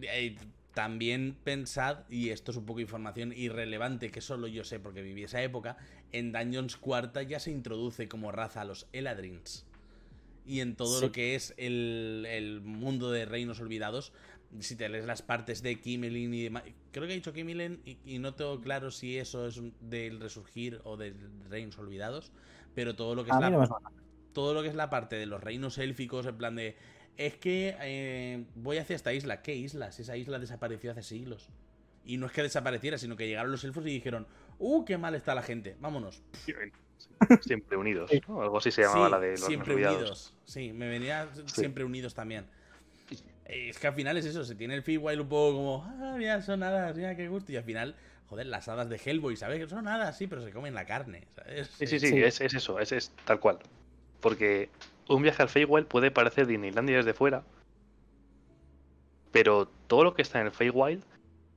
[0.02, 0.36] eh,
[0.74, 5.24] también pensad, y esto es un poco información irrelevante que solo yo sé porque viví
[5.24, 5.76] esa época,
[6.12, 9.66] en Dungeons Cuarta ya se introduce como raza a los Eladrins.
[10.46, 14.12] Y en todo lo que es el, el mundo de Reinos Olvidados,
[14.60, 17.98] si te lees las partes de Kimelin y demás, creo que he dicho Kimelin y,
[18.04, 21.14] y no tengo claro si eso es un- del Resurgir o del
[21.48, 22.32] Reinos Olvidados,
[22.74, 23.68] pero todo lo que es la no
[24.32, 26.76] todo lo que es la parte de los reinos élficos, en plan de.
[27.16, 29.42] Es que eh, voy hacia esta isla.
[29.42, 29.90] ¿Qué isla?
[29.90, 31.48] Si esa isla desapareció hace siglos.
[32.04, 34.26] Y no es que desapareciera, sino que llegaron los elfos y dijeron:
[34.60, 35.76] ¡Uh, qué mal está la gente!
[35.80, 36.22] Vámonos.
[37.40, 38.10] Siempre unidos.
[38.28, 39.98] Algo así se llamaba Sí, la de los siempre olvidados.
[39.98, 40.34] unidos.
[40.44, 42.46] Sí, me venía siempre unidos también.
[43.48, 46.42] Es que al final es eso, se tiene el Feywild un poco como, ah, mira,
[46.42, 47.50] son hadas, mira qué gusto.
[47.50, 47.94] Y al final,
[48.28, 49.58] joder, las hadas de Hellboy, ¿sabes?
[49.58, 51.68] Que son hadas, sí, pero se comen la carne, ¿sabes?
[51.68, 52.22] Sí, sí, sí, Sí.
[52.22, 53.58] Es, es eso, es, es tal cual.
[54.20, 54.68] Porque
[55.08, 57.42] un viaje al Feywild puede parecer Disneylandia desde fuera,
[59.32, 61.02] pero todo lo que está en el Feywild,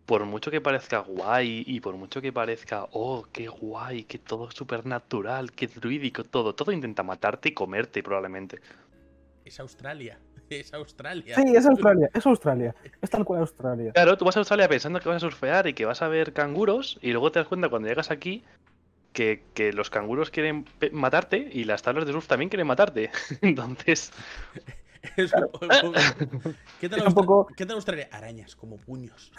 [0.05, 4.47] por mucho que parezca guay y por mucho que parezca, oh, qué guay, que todo
[4.47, 8.61] es supernatural, qué druídico, todo, todo intenta matarte y comerte probablemente.
[9.43, 10.17] Es Australia.
[10.61, 11.35] Es Australia.
[11.35, 12.75] Sí, es Australia, es Australia.
[13.01, 13.91] Es tal cual Australia.
[13.93, 16.33] Claro, tú vas a Australia pensando que vas a surfear y que vas a ver
[16.33, 18.43] canguros y luego te das cuenta cuando llegas aquí
[19.13, 23.11] que, que los canguros quieren matarte y las tablas de surf también quieren matarte.
[23.41, 24.11] Entonces,
[25.17, 25.93] Es un poco-
[26.79, 28.07] ¿Qué tal, Es un poco- ¿Qué tal Australia?
[28.11, 29.31] Arañas, como puños.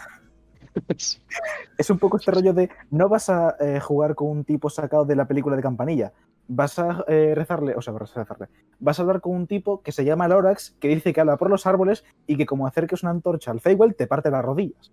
[1.77, 5.05] Es un poco este rollo de no vas a eh, jugar con un tipo sacado
[5.05, 6.11] de la película de Campanilla.
[6.47, 8.47] Vas a eh, rezarle, o sea, vas a rezarle.
[8.83, 11.49] Vas a hablar con un tipo que se llama Lorax, que dice que habla por
[11.49, 14.91] los árboles y que como acerques una antorcha al Feywild te parte las rodillas.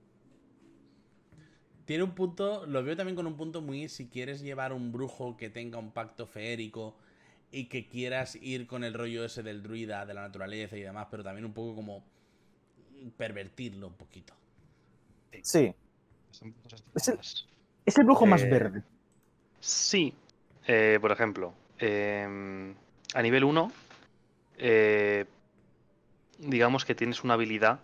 [1.87, 5.37] Tiene un punto, lo veo también con un punto muy si quieres llevar un brujo
[5.37, 6.95] que tenga un pacto feérico
[7.51, 11.09] y que quieras ir con el rollo ese del druida, de la naturaleza y demás,
[11.11, 12.05] pero también un poco como
[13.17, 14.35] pervertirlo un poquito.
[15.43, 15.75] Sí,
[16.95, 17.19] Es el-
[17.85, 18.83] es el brujo más Eh, verde.
[19.59, 20.15] Sí.
[20.69, 22.73] Eh, por ejemplo, em,
[23.15, 23.73] a nivel 1,
[24.59, 25.27] eh,
[26.39, 27.81] digamos que tienes una habilidad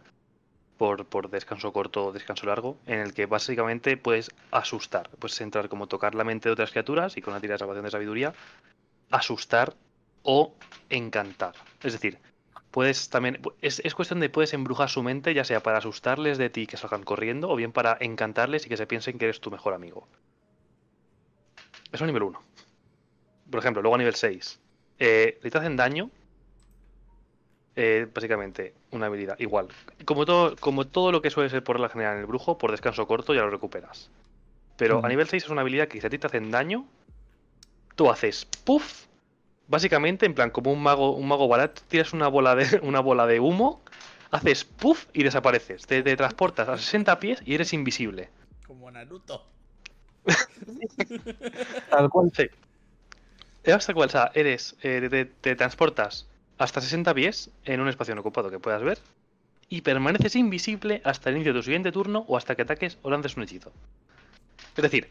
[0.77, 5.09] por, por descanso corto o descanso largo, en el que básicamente puedes asustar.
[5.19, 7.85] Puedes entrar como tocar la mente de otras criaturas y con una tira de salvación
[7.85, 8.35] de sabiduría,
[9.11, 9.75] asustar
[10.23, 10.55] o
[10.91, 11.55] encantar.
[11.83, 12.19] Es decir,
[12.71, 13.41] puedes también.
[13.63, 16.77] Es, es cuestión de puedes embrujar su mente, ya sea para asustarles de ti que
[16.77, 20.07] salgan corriendo, o bien para encantarles y que se piensen que eres tu mejor amigo.
[21.93, 22.43] Eso a nivel 1.
[23.51, 24.61] Por ejemplo, luego a nivel 6.
[24.99, 26.11] Eh, si te hacen daño,
[27.77, 29.39] eh, básicamente, una habilidad.
[29.39, 29.69] Igual.
[30.07, 32.71] Como todo, como todo lo que suele ser por regla general en el brujo, por
[32.71, 34.11] descanso corto ya lo recuperas.
[34.79, 36.87] Pero a nivel 6 es una habilidad que si a ti te hacen daño,
[37.95, 39.07] tú haces puff.
[39.69, 43.27] Básicamente, en plan, como un mago, un mago barato, tiras una bola de, una bola
[43.27, 43.83] de humo,
[44.31, 45.87] haces puff y desapareces.
[45.87, 48.31] Te, te transportas a 60 pies y eres invisible.
[48.67, 49.45] Como Naruto.
[51.91, 52.33] Tal cual.
[52.35, 52.49] Sí.
[53.73, 56.27] Hasta cual, o sea, eres, eh, te, transportas
[56.59, 58.99] hasta 60 pies en un espacio ocupado que puedas ver
[59.69, 63.11] y permaneces invisible hasta el inicio de tu siguiente turno o hasta que ataques o
[63.11, 63.73] lances un hechizo.
[64.77, 65.09] Es decir,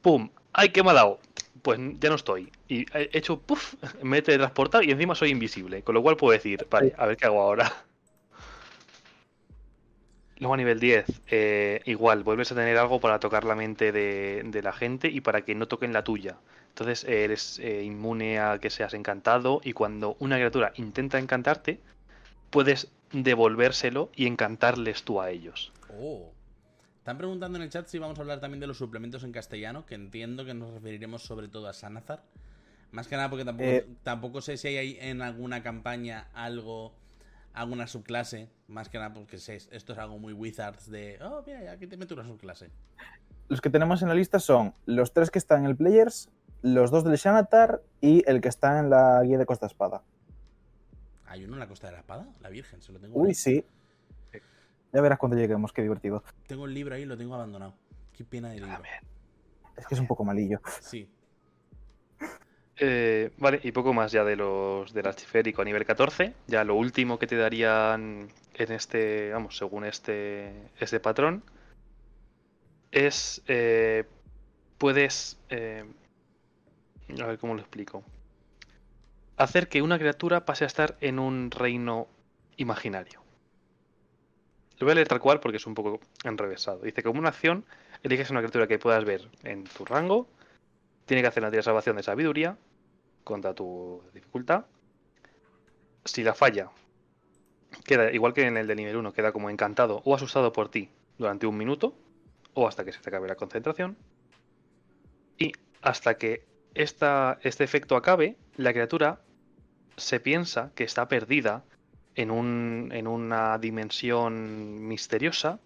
[0.00, 0.30] ¡pum!
[0.52, 1.18] ¡Ay, que me ha dado!
[1.62, 2.52] Pues ya no estoy.
[2.68, 3.74] Y he hecho ¡puf!
[4.02, 5.82] Me he teletransportado y encima soy invisible.
[5.82, 7.72] Con lo cual puedo decir, vale, a ver qué hago ahora.
[10.38, 14.60] Luego a nivel 10, eh, igual, vuelves a tener algo para tocar la mente de
[14.62, 16.36] la gente y para que no toquen la tuya.
[16.78, 21.80] Entonces eh, eres eh, inmune a que seas encantado y cuando una criatura intenta encantarte,
[22.50, 25.72] puedes devolvérselo y encantarles tú a ellos.
[26.00, 26.30] Oh.
[26.98, 29.86] Están preguntando en el chat si vamos a hablar también de los suplementos en castellano,
[29.86, 32.22] que entiendo que nos referiremos sobre todo a Sanazar.
[32.92, 33.86] Más que nada porque tampoco, Eh.
[34.04, 36.94] tampoco sé si hay ahí en alguna campaña algo,
[37.54, 38.50] alguna subclase.
[38.68, 41.96] Más que nada porque sé, esto es algo muy Wizards de, oh, mira, aquí te
[41.96, 42.70] meto una subclase.
[43.48, 46.28] Los que tenemos en la lista son los tres que están en el Players,
[46.62, 50.02] los dos del Xanatar y el que está en la guía de Costa Espada.
[51.26, 52.26] ¿Hay uno en la Costa de la Espada?
[52.40, 53.18] La Virgen, se lo tengo.
[53.18, 53.34] Uy, ahí.
[53.34, 53.64] sí.
[54.92, 56.24] Ya verás cuando lleguemos, qué divertido.
[56.46, 57.74] Tengo el libro ahí y lo tengo abandonado.
[58.12, 58.82] Qué pena de libro.
[59.76, 60.60] Es que es un poco malillo.
[60.80, 61.08] Sí.
[62.80, 66.32] Eh, vale, y poco más ya de los del archiférico a nivel 14.
[66.46, 71.42] Ya lo último que te darían en este, vamos, según este, este patrón,
[72.90, 74.04] es, eh,
[74.78, 75.84] puedes, eh,
[77.20, 78.04] a ver cómo lo explico,
[79.36, 82.08] hacer que una criatura pase a estar en un reino
[82.56, 83.22] imaginario.
[84.78, 86.80] Lo voy a leer tal cual porque es un poco enrevesado.
[86.80, 87.64] Dice, como una acción,
[88.02, 90.28] eliges una criatura que puedas ver en tu rango,
[91.06, 92.56] tiene que hacer una tira de salvación de sabiduría
[93.24, 94.66] contra tu dificultad.
[96.04, 96.70] Si la falla,
[97.84, 100.90] queda igual que en el de nivel 1, queda como encantado o asustado por ti
[101.16, 101.94] durante un minuto
[102.54, 103.96] o hasta que se te acabe la concentración.
[105.38, 105.52] Y
[105.82, 106.44] hasta que
[106.82, 109.20] este efecto acabe, la criatura
[109.96, 111.64] se piensa que está perdida
[112.14, 115.60] en, un, en una dimensión misteriosa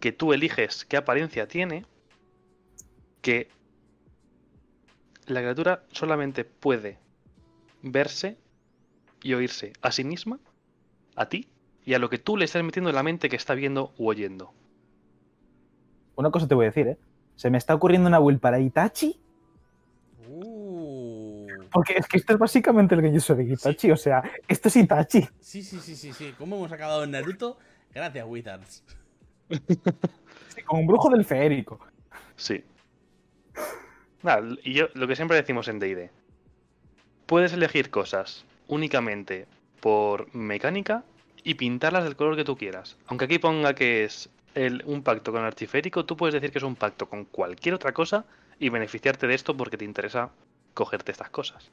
[0.00, 1.84] que tú eliges qué apariencia tiene,
[3.22, 3.48] que
[5.26, 6.98] la criatura solamente puede
[7.82, 8.36] verse
[9.22, 10.38] y oírse a sí misma,
[11.16, 11.48] a ti,
[11.84, 14.08] y a lo que tú le estás metiendo en la mente que está viendo u
[14.08, 14.52] oyendo.
[16.16, 16.98] Una cosa te voy a decir, ¿eh?
[17.36, 19.20] Se me está ocurriendo una build para Itachi.
[21.70, 25.28] Porque es que esto es básicamente el Genjutsu de Itachi, o sea, esto es Itachi.
[25.40, 26.34] Sí, sí, sí, sí, sí.
[26.38, 27.58] ¿Cómo hemos acabado en Naruto?
[27.94, 28.84] Gracias, Wizards.
[30.54, 31.78] Sí, Con un brujo del feérico.
[32.36, 32.64] Sí.
[34.22, 36.10] Nada, y yo lo que siempre decimos en DD.
[37.26, 39.46] Puedes elegir cosas únicamente
[39.80, 41.04] por mecánica
[41.44, 42.96] y pintarlas del color que tú quieras.
[43.06, 46.58] Aunque aquí ponga que es el- un pacto con el archiférico, tú puedes decir que
[46.58, 48.24] es un pacto con cualquier otra cosa
[48.58, 50.30] y beneficiarte de esto porque te interesa
[50.78, 51.70] cogerte estas cosas.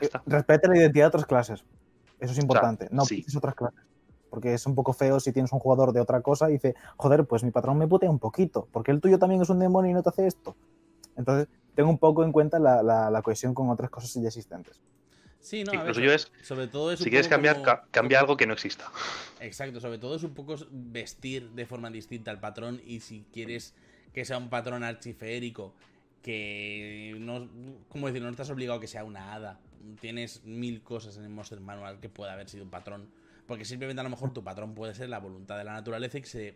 [0.00, 0.22] Está.
[0.26, 1.64] Respeta la identidad de otras clases.
[2.20, 2.88] Eso es importante.
[2.90, 3.16] no sí.
[3.16, 3.80] pises otras clases.
[4.30, 7.24] Porque es un poco feo si tienes un jugador de otra cosa y dice, joder,
[7.24, 9.94] pues mi patrón me putea un poquito, porque el tuyo también es un demonio y
[9.94, 10.56] no te hace esto.
[11.16, 14.80] Entonces, tengo un poco en cuenta la, la- la cohesión con otras cosas ya existentes.
[15.40, 17.56] Sí, no, Sí, a lo ver, suyo es, sobre todo es un Si quieres cambiar,
[17.56, 18.90] como- ca- cambia algo que no exista.
[19.40, 23.74] Exacto, sobre todo es un poco vestir de forma distinta al patrón y si quieres
[24.14, 25.74] que sea un patrón archiférico
[26.24, 27.48] que no,
[27.88, 28.22] ¿cómo decir?
[28.22, 29.60] No estás obligado a que sea una hada.
[30.00, 33.08] Tienes mil cosas en el Monster Manual que puede haber sido un patrón.
[33.46, 36.22] Porque simplemente a lo mejor tu patrón puede ser la voluntad de la naturaleza y
[36.22, 36.54] que se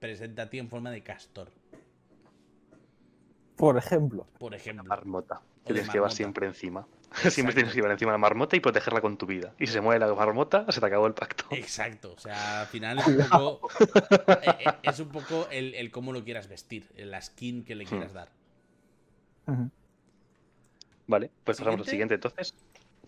[0.00, 1.52] presenta a ti en forma de castor,
[3.56, 4.84] Por ejemplo, por ejemplo.
[4.84, 5.40] Marmota.
[5.62, 6.16] O Que les llevas marmota.
[6.16, 6.86] siempre encima.
[7.30, 9.54] Siempre tienes que llevar encima la marmota y protegerla con tu vida.
[9.60, 11.44] Y si se mueve la marmota, se te acabó el pacto.
[11.52, 13.68] Exacto, o sea, al final es un poco,
[14.42, 17.84] eh, eh, es un poco el, el cómo lo quieras vestir, la skin que le
[17.86, 18.16] quieras Hmm.
[18.16, 18.32] dar.
[21.06, 22.14] Vale, pues pasamos al ¿Siguiente?
[22.14, 22.54] entonces.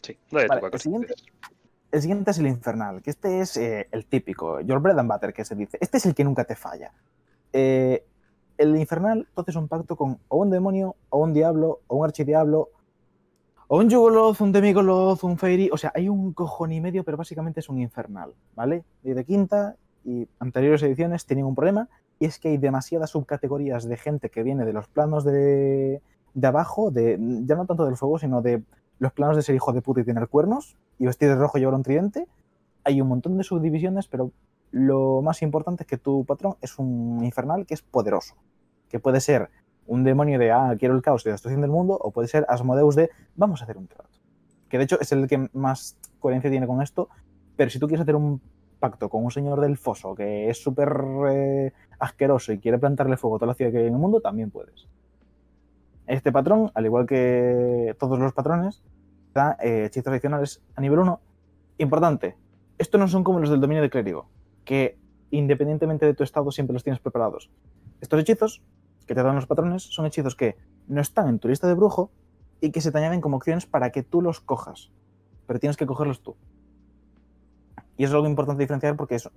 [0.03, 1.15] Sí, dale Vale, el si siguiente-.
[1.93, 5.33] El siguiente es el infernal, que este es eh, el típico, your bread and butter,
[5.33, 5.79] que se dice.
[5.81, 6.93] Este es el que nunca te falla.
[7.53, 8.05] Eh,
[8.59, 12.05] el infernal, entonces, es un pacto con o un demonio, o un diablo, o un
[12.05, 12.71] archidiablo,
[13.69, 15.71] o un yugoloth, un demigoloth, un fairy.
[15.73, 18.85] O sea, hay un cojón y medio, pero básicamente es un infernal, ¿vale?
[19.03, 23.89] Y de quinta y anteriores ediciones tienen un problema, y es que hay demasiadas subcategorías
[23.89, 26.01] de gente que viene de los planos de,
[26.37, 28.63] de abajo, de ya no tanto del fuego, sino de
[28.99, 31.63] los planos de ser hijo de puta y tener cuernos, y vestir de rojo y
[31.63, 32.29] llevar un tridente.
[32.85, 34.33] Hay un montón de subdivisiones, pero
[34.71, 38.35] lo más importante es que tu patrón es un infernal que es poderoso.
[38.91, 39.49] Que puede ser
[39.87, 42.45] un demonio de, ah, quiero el caos y la destrucción del mundo, o puede ser
[42.49, 44.11] Asmodeus de, vamos a hacer un trato.
[44.69, 47.09] Que de hecho es el que más coherencia tiene con esto,
[47.57, 48.43] pero si tú quieres hacer un
[48.79, 50.93] pacto con un señor del foso que es súper
[51.31, 54.21] eh, asqueroso y quiere plantarle fuego a toda la ciudad que hay en el mundo,
[54.21, 54.87] también puedes.
[56.07, 58.83] Este patrón, al igual que todos los patrones,
[59.35, 61.21] da eh, hechizos adicionales a nivel 1.
[61.79, 62.37] Importante,
[62.79, 64.29] estos no son como los del dominio de clérigo,
[64.65, 64.99] que
[65.31, 67.51] independientemente de tu estado siempre los tienes preparados.
[68.01, 68.63] Estos hechizos
[69.07, 70.57] que te dan los patrones son hechizos que
[70.89, 72.11] no están en tu lista de brujo
[72.61, 74.91] y que se te añaden como opciones para que tú los cojas,
[75.47, 76.37] pero tienes que cogerlos tú.
[77.97, 79.31] Y es algo importante diferenciar porque eso.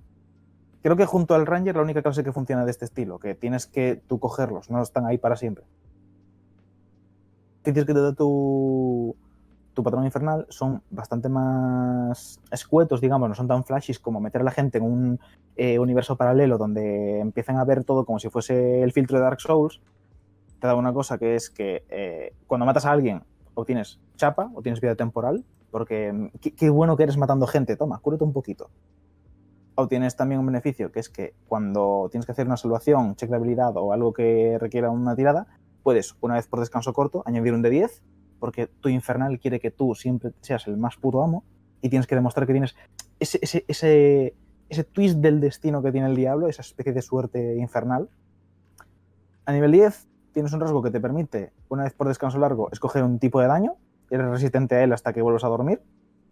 [0.82, 3.66] Creo que junto al Ranger la única clase que funciona de este estilo, que tienes
[3.66, 5.64] que tú cogerlos, no están ahí para siempre.
[7.64, 9.14] Sitios que te da tu,
[9.74, 14.44] tu patrón infernal son bastante más escuetos, digamos, no son tan flashes como meter a
[14.44, 15.20] la gente en un
[15.56, 19.40] eh, universo paralelo donde empiezan a ver todo como si fuese el filtro de Dark
[19.40, 19.80] Souls.
[20.60, 23.22] Te da una cosa que es que eh, cuando matas a alguien
[23.54, 27.76] obtienes chapa o tienes vida temporal, porque mm, qué, qué bueno que eres matando gente,
[27.76, 28.70] toma, cúrate un poquito.
[29.76, 33.36] Obtienes también un beneficio, que es que cuando tienes que hacer una salvación, check de
[33.36, 35.46] habilidad o algo que requiera una tirada,
[35.82, 38.02] puedes, una vez por descanso corto, añadir un de 10
[38.40, 41.44] porque tu infernal quiere que tú siempre seas el más puto amo
[41.82, 42.74] y tienes que demostrar que tienes
[43.20, 44.34] ese, ese, ese,
[44.68, 48.08] ese twist del destino que tiene el diablo, esa especie de suerte infernal.
[49.44, 53.04] A nivel 10 tienes un rasgo que te permite, una vez por descanso largo, escoger
[53.04, 53.74] un tipo de daño,
[54.10, 55.82] eres resistente a él hasta que vuelvas a dormir,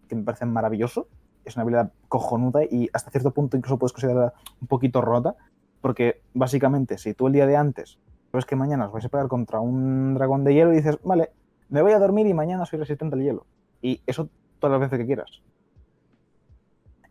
[0.07, 1.07] que me parece maravilloso,
[1.45, 5.35] es una habilidad cojonuda y hasta cierto punto incluso puedes considerarla un poquito rota,
[5.81, 7.99] porque básicamente si tú el día de antes
[8.31, 11.31] sabes que mañana os vais a pegar contra un dragón de hielo y dices, vale,
[11.69, 13.45] me voy a dormir y mañana soy resistente al hielo.
[13.81, 15.41] Y eso todas las veces que quieras.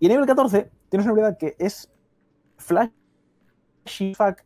[0.00, 1.90] Y a nivel 14 tienes una habilidad que es
[2.56, 4.42] Flashy Fuck,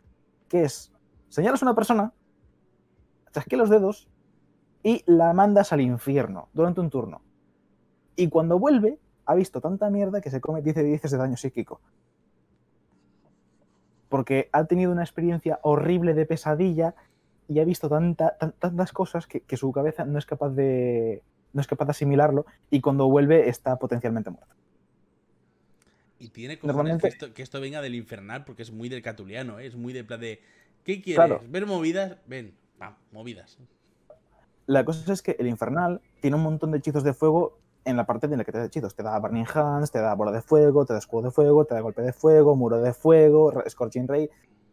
[0.49, 0.93] que es
[1.29, 2.13] señalas a una persona,
[3.33, 4.09] chasque los dedos
[4.83, 7.23] y la mandas al infierno durante un turno.
[8.17, 11.37] Y cuando vuelve, ha visto tanta mierda que se come 10 de 10 de daño
[11.37, 11.81] psíquico.
[14.13, 16.95] Porque ha tenido una experiencia horrible de pesadilla
[17.49, 21.23] y ha visto tanta, tan- tantas cosas que, que su cabeza no es capaz de
[21.55, 24.55] no es capaz de asimilarlo y cuando vuelve está potencialmente muerto.
[26.19, 29.03] Y tiene cojones Normalmente- que, esto, que esto venga del infernal porque es muy del
[29.03, 29.67] catuliano, ¿eh?
[29.67, 30.41] es muy de plan de.
[30.85, 31.17] ¿Qué quieres?
[31.17, 31.43] Claro.
[31.49, 32.17] ¿Ver movidas?
[32.27, 33.59] Ven, pam, movidas.
[34.67, 38.07] La cosa es que el infernal tiene un montón de hechizos de fuego en la
[38.07, 38.95] parte en la que te da hechizos.
[38.95, 41.75] Te da Burning Hands, te da bola de fuego, te da escudo de fuego, te
[41.75, 44.31] da golpe de fuego, muro de fuego, Scorching Ray.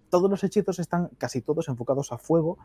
[0.10, 2.57] Todos los hechizos están casi todos enfocados a fuego,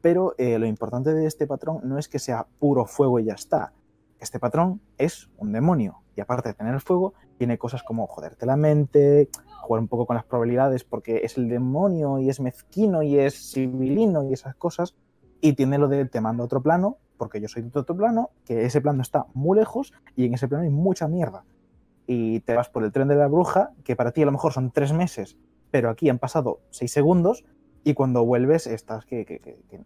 [0.00, 3.34] pero eh, lo importante de este patrón no es que sea puro fuego y ya
[3.34, 3.72] está.
[4.20, 8.56] Este patrón es un demonio y aparte de tener fuego, tiene cosas como joderte la
[8.56, 9.28] mente,
[9.62, 13.52] jugar un poco con las probabilidades porque es el demonio y es mezquino y es
[13.52, 14.94] civilino y esas cosas.
[15.42, 18.30] Y tiene lo de te mando a otro plano, porque yo soy de otro plano,
[18.46, 21.44] que ese plano está muy lejos y en ese plano hay mucha mierda.
[22.06, 24.52] Y te vas por el tren de la bruja, que para ti a lo mejor
[24.54, 25.36] son tres meses,
[25.70, 27.44] pero aquí han pasado seis segundos
[27.84, 29.84] y cuando vuelves estás que, que- que- que-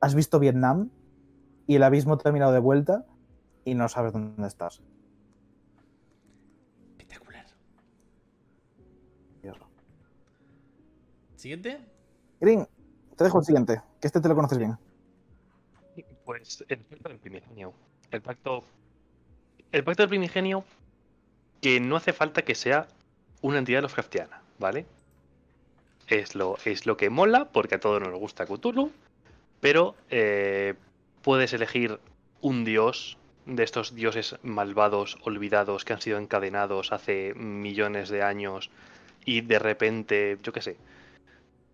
[0.00, 0.90] has visto Vietnam
[1.66, 3.06] y el abismo te ha mirado de vuelta
[3.64, 4.82] y no sabes dónde estás.
[6.90, 7.46] Espectacular.
[11.36, 11.78] Siguiente.
[12.40, 12.66] Green,
[13.16, 14.76] te dejo el siguiente, que este te lo conoces bien.
[16.28, 17.72] Pues el pacto del primigenio.
[18.10, 18.62] El pacto.
[19.72, 20.62] El pacto del primigenio
[21.62, 22.86] que no hace falta que sea
[23.40, 24.84] una entidad Lovecraftiana, ¿vale?
[26.06, 28.92] Es lo, es lo que mola, porque a todos nos gusta Cthulhu,
[29.60, 30.74] pero eh,
[31.22, 31.98] puedes elegir
[32.42, 33.16] un dios
[33.46, 38.68] de estos dioses malvados, olvidados, que han sido encadenados hace millones de años
[39.24, 40.76] y de repente, yo qué sé,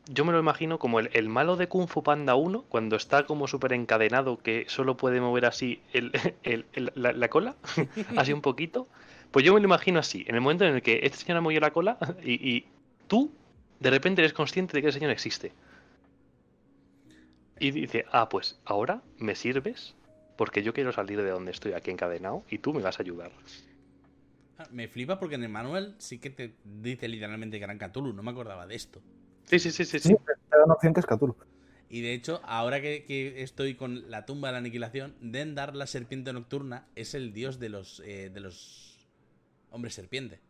[0.06, 3.24] yo me lo imagino como el, el malo de Kung Fu Panda 1, cuando está
[3.26, 7.56] como súper encadenado, que solo puede mover así el, el- la cola,
[8.16, 8.88] así un poquito.
[9.30, 11.40] Pues yo me lo imagino así, en el momento en el que este señor ha
[11.40, 12.64] movido la cola y, y
[13.08, 13.30] tú
[13.80, 15.52] de repente eres consciente de que ese señor existe.
[17.60, 19.94] Y dice, ah, pues ahora me sirves
[20.36, 23.30] porque yo quiero salir de donde estoy aquí encadenado y tú me vas a ayudar.
[24.58, 28.22] Ah, Me flipa porque en el manual sí que te dice literalmente Gran Cthulhu, no
[28.22, 29.00] me acordaba de esto.
[29.46, 30.16] Sí, sí, sí, sí, Sí,
[30.50, 31.36] te da una opción que es Cthulhu.
[31.88, 35.86] Y de hecho, ahora que, que estoy con la tumba de la aniquilación, Dendar, la
[35.86, 38.96] serpiente nocturna, es el dios de los, eh, de los
[39.70, 40.40] hombres serpiente.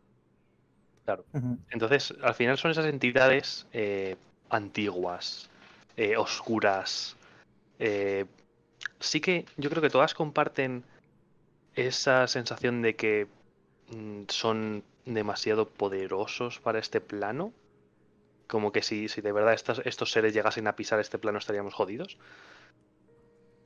[1.33, 1.59] Ujú.
[1.69, 4.15] Entonces, al final son esas entidades eh,
[4.49, 5.49] antiguas,
[5.97, 7.15] eh, oscuras.
[7.79, 8.25] eh,
[8.99, 10.83] sí que yo creo que todas comparten
[11.75, 13.27] esa sensación de que
[13.89, 17.53] mm, son demasiado poderosos para este plano.
[18.47, 21.73] Como que si, si de verdad estas- estos seres llegasen a pisar este plano estaríamos
[21.73, 22.17] jodidos.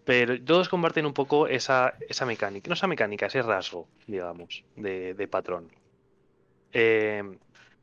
[0.08, 1.80] Pero todos comparten un poco esa,
[2.14, 3.82] esa mecánica, no esa mecánica, ese rasgo,
[4.14, 5.66] digamos, de, de patrón.
[6.72, 7.24] Eh,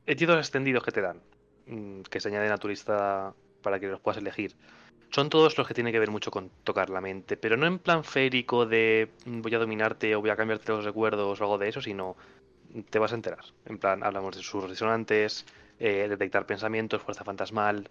[0.07, 1.22] hechizos extendidos que te dan,
[1.66, 4.57] mm, que se añaden a para que los puedas elegir,
[5.11, 7.78] son todos los que tienen que ver mucho con tocar la mente, pero no en
[7.80, 11.59] plan férico de mm, voy a dominarte o voy a cambiarte los recuerdos o algo
[11.59, 12.16] de eso, sino
[12.90, 13.44] te vas a enterar.
[13.64, 15.47] En plan, hablamos de sus resonantes,
[15.78, 17.88] eh, detectar pensamientos, fuerza fantasmal,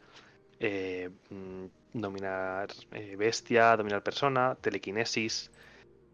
[0.59, 5.51] eh, mm, dominar eh, bestia, dominar persona, telequinesis,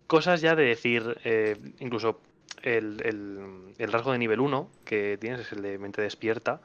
[0.07, 2.22] cosas ya de decir, eh, incluso
[2.63, 6.61] el, el- rasgo de nivel 1 que tienes es el de mente despierta.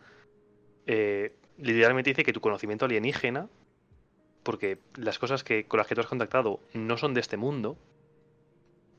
[0.86, 3.48] eh, literalmente dice que tu conocimiento alienígena,
[4.42, 7.76] porque las cosas que, con las que tú has contactado no son de este mundo,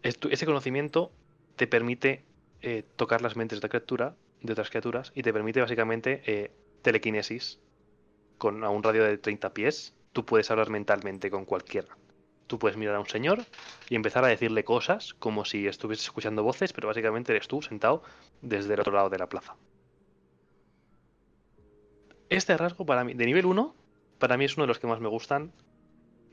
[0.04, 1.12] ese conocimiento
[1.56, 2.24] te permite
[2.96, 7.60] tocar las mentes de, otra criatura, de otras criaturas y te permite básicamente eh, telequinesis.
[8.38, 11.98] Con a un radio de 30 pies, tú puedes hablar mentalmente con cualquiera.
[12.46, 13.44] Tú puedes mirar a un señor
[13.90, 18.04] y empezar a decirle cosas como si estuvieses escuchando voces, pero básicamente eres tú sentado
[18.42, 19.56] desde el otro lado de la plaza.
[22.30, 23.76] Este rasgo para mí, de nivel 1,
[24.20, 25.52] para mí es uno de los que más me gustan,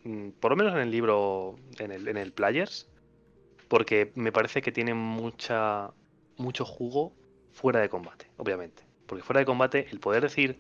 [0.05, 2.89] mm, por lo menos en el libro, en el, en el Players,
[3.69, 5.91] porque me parece que tiene mucha,
[6.37, 7.13] mucho jugo
[7.55, 8.83] fuera de combate, obviamente.
[9.07, 10.59] Porque fuera de combate, el poder decir,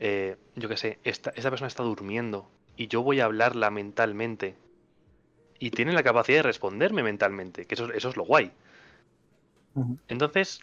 [0.00, 4.56] eh, yo qué sé, esta, esta persona está durmiendo y yo voy a hablarla mentalmente
[5.58, 8.50] y tiene la capacidad de responderme mentalmente, que eso, eso es lo guay.
[10.08, 10.60] Entonces,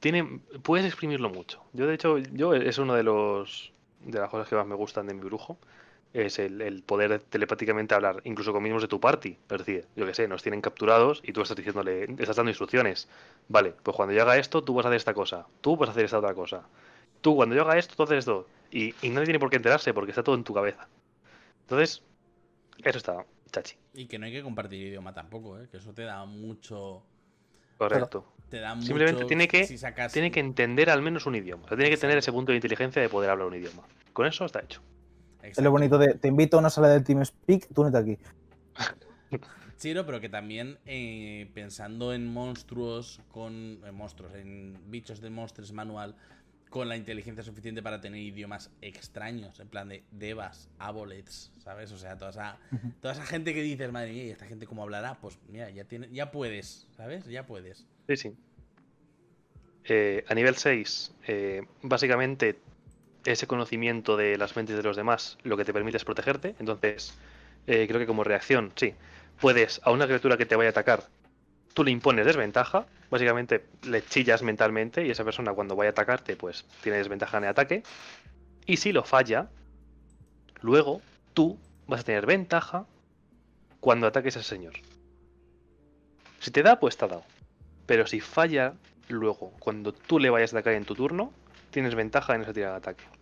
[0.00, 1.62] tiene, puedes exprimirlo mucho.
[1.72, 5.06] Yo, de hecho, yo es uno de los de las cosas que más me gustan
[5.06, 5.58] de mi brujo.
[6.14, 9.36] Es el, el poder telepáticamente hablar, incluso con miembros de tu party.
[9.50, 13.08] Es decir, yo que sé, nos tienen capturados y tú estás diciéndole, estás dando instrucciones.
[13.48, 15.46] Vale, pues cuando yo haga esto, tú vas a hacer esta cosa.
[15.60, 16.62] Tú vas a hacer esta otra cosa.
[17.20, 18.46] Tú, cuando yo haga esto, tú haces esto.
[18.70, 20.88] Y, y nadie tiene por qué enterarse porque está todo en tu cabeza.
[21.62, 22.02] Entonces,
[22.82, 23.76] eso está chachi.
[23.94, 25.68] Y que no hay que compartir idioma tampoco, ¿eh?
[25.70, 27.02] que eso te da mucho.
[27.76, 28.24] Correcto.
[28.48, 31.64] Te da Simplemente mucho tiene que- si sacas- Tiene que entender al menos un idioma.
[31.64, 33.82] O sea, tiene que tener ese punto de inteligencia de poder hablar un idioma.
[34.14, 34.80] Con eso está hecho.
[35.50, 38.18] Es lo bonito de te invito a una sala de TeamSpeak, tú únete aquí.
[39.78, 43.78] Sí, no, pero que también eh, pensando en monstruos con.
[43.86, 46.16] en monstruos, en bichos de monstruos manual,
[46.68, 51.92] con la inteligencia suficiente para tener idiomas extraños, en plan de devas, abolets, ¿sabes?
[51.92, 52.58] O sea, toda esa,
[53.00, 55.14] toda esa gente que dices, madre mía, ¿y esta gente cómo hablará?
[55.20, 57.24] Pues mira, ya, tiene, ya puedes, ¿sabes?
[57.26, 57.86] Ya puedes.
[58.08, 58.36] Sí, sí.
[59.84, 62.58] Eh, a nivel 6, eh, básicamente
[63.32, 66.54] ese conocimiento de las mentes de los demás lo que te permite es protegerte.
[66.58, 67.16] Entonces,
[67.66, 68.94] eh, creo que como reacción, sí,
[69.40, 71.04] puedes a una criatura que te vaya a atacar,
[71.74, 72.86] tú le impones desventaja.
[73.10, 77.44] Básicamente le chillas mentalmente y esa persona cuando vaya a atacarte, pues tiene desventaja en
[77.44, 77.82] el ataque.
[78.66, 79.48] Y si lo falla,
[80.60, 81.00] luego
[81.34, 82.86] tú vas a tener ventaja
[83.80, 84.74] cuando ataques a ese señor.
[86.40, 87.24] Si te da, pues te ha dado.
[87.86, 88.74] Pero si falla
[89.08, 91.32] luego, cuando tú le vayas a atacar en tu turno,
[91.70, 93.17] tienes ventaja en esa tirada de ataque.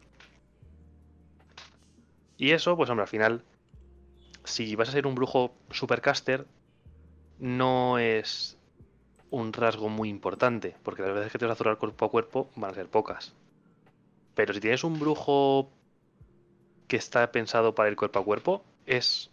[2.36, 3.44] Y eso, pues hombre, al final,
[4.44, 6.46] si vas a ser un brujo supercaster,
[7.38, 8.58] no es
[9.30, 12.50] un rasgo muy importante, porque las veces que te vas a zurrar cuerpo a cuerpo
[12.56, 13.34] van a ser pocas.
[14.34, 15.70] Pero si tienes un brujo
[16.88, 19.30] que está pensado para ir cuerpo a cuerpo, es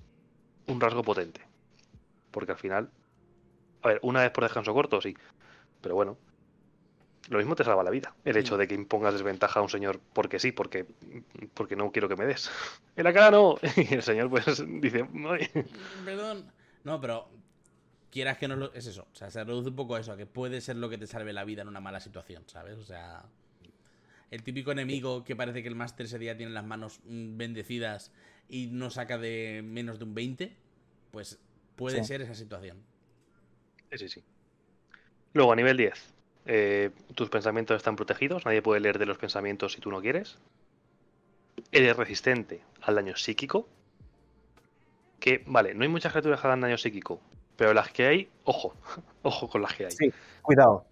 [0.68, 1.42] un rasgo potente.
[2.32, 2.90] Porque al final,
[3.82, 5.16] a ver, una vez por descanso corto, sí.
[5.82, 6.18] Pero bueno,
[7.30, 8.14] lo mismo te salva la vida.
[8.26, 10.86] El hecho de que impongas desventaja a un señor porque sí, porque,
[11.54, 12.50] porque no quiero que me des.
[12.96, 13.56] En la cara no.
[13.78, 15.50] Y el señor pues dice, "Ay".
[16.06, 16.52] Perdón.
[16.84, 17.30] No, pero
[18.12, 18.74] quieras que no lo...
[18.74, 19.08] Es eso.
[19.12, 21.08] O sea, se reduce un poco a eso, a que puede ser lo que te
[21.08, 22.78] salve la vida en una mala situación, ¿sabes?
[22.78, 23.24] O sea...
[24.30, 28.12] El típico enemigo que parece que el máster ese día tiene las manos mm, bendecidas
[28.50, 30.56] y no saca de menos de un 20,
[31.12, 31.40] pues
[31.76, 32.06] puede Sí.
[32.08, 32.78] ser esa situación.
[33.92, 34.24] Sí, sí, sí.
[35.34, 36.13] Luego, a nivel 10,
[36.46, 40.38] eh, tus pensamientos están protegidos, nadie puede leer de los pensamientos si tú no quieres.
[41.72, 43.68] Eres resistente al daño psíquico.
[45.20, 47.22] Que, vale, no hay muchas criaturas que hagan daño psíquico,
[47.56, 48.76] pero las que hay, ojo,
[49.24, 49.92] ojo con las que hay.
[49.92, 50.12] Sí.
[50.42, 50.86] Cuidado.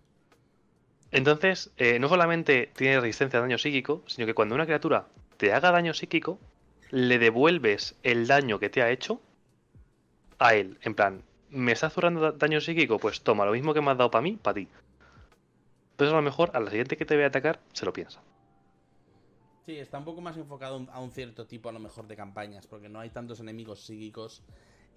[1.11, 5.07] Entonces, eh, no solamente tienes resistencia al daño psíquico, sino que cuando una criatura
[5.37, 6.39] te haga daño psíquico,
[6.89, 9.19] le devuelves el daño que te ha hecho
[10.39, 10.77] a él.
[10.81, 12.97] En plan, ¿me estás zurrando da- daño psíquico?
[12.97, 14.67] Pues toma, lo mismo que me has dado para mí, para ti.
[16.01, 18.23] Entonces a lo mejor a la siguiente que te vaya a atacar, se lo piensa.
[19.67, 22.65] Sí, está un poco más enfocado a un cierto tipo a lo mejor de campañas,
[22.65, 24.41] porque no hay tantos enemigos psíquicos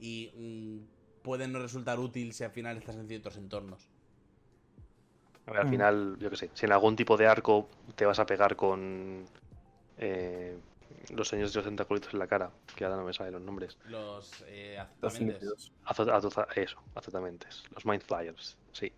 [0.01, 3.91] y mm, pueden no resultar útil si al final estás en ciertos entornos.
[5.47, 5.71] A ver, al Mm.
[5.71, 9.27] final, yo qué sé, si en algún tipo de arco te vas a pegar con
[9.99, 10.57] eh,
[11.15, 13.77] los señores de los tentaculitos en la cara, que ahora no me salen los nombres.
[13.91, 15.35] Los eh, Los azotamentes.
[15.43, 15.73] líquidos.
[15.85, 17.47] Azo- azoza- eso, exactamente.
[17.75, 18.91] Los Mind Flyers, sí.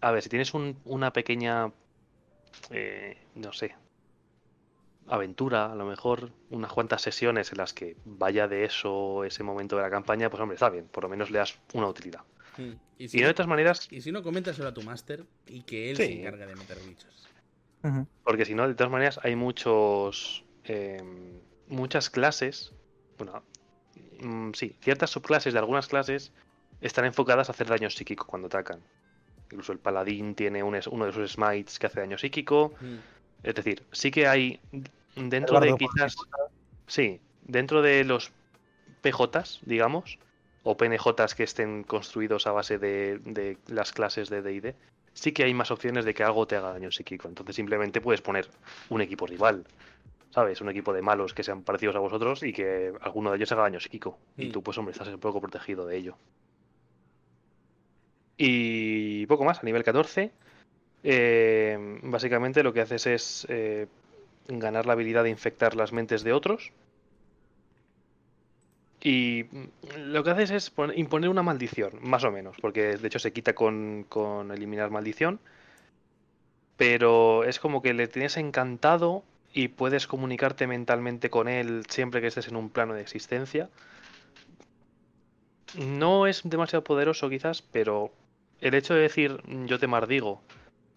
[0.00, 1.72] A ver, si tienes un- una pequeña,
[2.70, 3.74] eh, no sé,
[5.08, 9.76] aventura, a lo mejor unas cuantas sesiones en las que vaya de eso ese momento
[9.76, 12.20] de la campaña, pues hombre, está bien, por lo menos le das una utilidad.
[12.56, 12.62] Mm.
[12.98, 15.62] Y, Y si, no de todas maneras, y si no, coméntaselo a tu máster y
[15.62, 16.04] que él Sí.
[16.04, 17.28] se encargue de meter bichos.
[18.22, 21.02] Porque si no, de todas maneras hay muchos, eh,
[21.66, 22.72] muchas clases,
[23.18, 23.42] bueno,
[24.20, 26.30] mm, sí, ciertas subclases de algunas clases
[26.82, 28.80] están enfocadas a hacer daño psíquico cuando atacan.
[29.50, 32.74] Incluso el paladín tiene un uno de sus smites que hace daño psíquico.
[32.80, 32.96] Mm.
[33.42, 34.60] Es decir, sí que hay
[35.16, 36.14] dentro de quizás,
[36.86, 38.32] sí, dentro de los
[39.02, 40.18] PJs, digamos,
[40.62, 44.74] o PNJs que estén construidos a base de, de las clases de D&D,
[45.14, 47.28] sí que hay más opciones de que algo te haga daño psíquico.
[47.28, 48.46] Entonces simplemente puedes poner
[48.90, 49.64] un equipo rival,
[50.30, 50.60] ¿sabes?
[50.60, 53.62] Un equipo de malos que sean parecidos a vosotros y que alguno de ellos haga
[53.62, 54.18] daño psíquico.
[54.36, 54.52] Y Mm.
[54.52, 56.16] tú, pues hombre, estás un poco protegido de ello.
[58.42, 60.32] Y poco más, a nivel 14.
[61.04, 63.86] eh, básicamente lo que haces es eh,
[64.48, 66.72] ganar la habilidad de infectar las mentes de otros.
[69.02, 69.46] Y
[69.96, 73.32] lo que haces es pon- imponer una maldición, más o menos, porque de hecho se
[73.32, 75.40] quita con, con eliminar maldición.
[76.76, 79.22] Pero es como que le tienes encantado
[79.52, 83.68] y puedes comunicarte mentalmente con él siempre que estés en un plano de existencia.
[85.74, 88.12] No es demasiado poderoso quizás, pero
[88.60, 90.42] el hecho de decir "Mm, yo te mardigo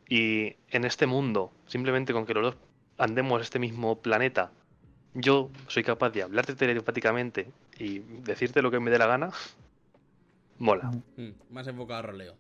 [0.10, 2.56] y en este mundo, simplemente con que los dos
[2.98, 4.52] andemos este mismo planeta,
[5.14, 9.32] yo soy capaz de hablarte telepáticamente y decirte lo que me dé la gana,
[10.60, 10.90] mola.
[10.90, 11.04] Ujú.
[11.18, 11.34] Mm.
[11.50, 12.36] Más enfocado a roleo.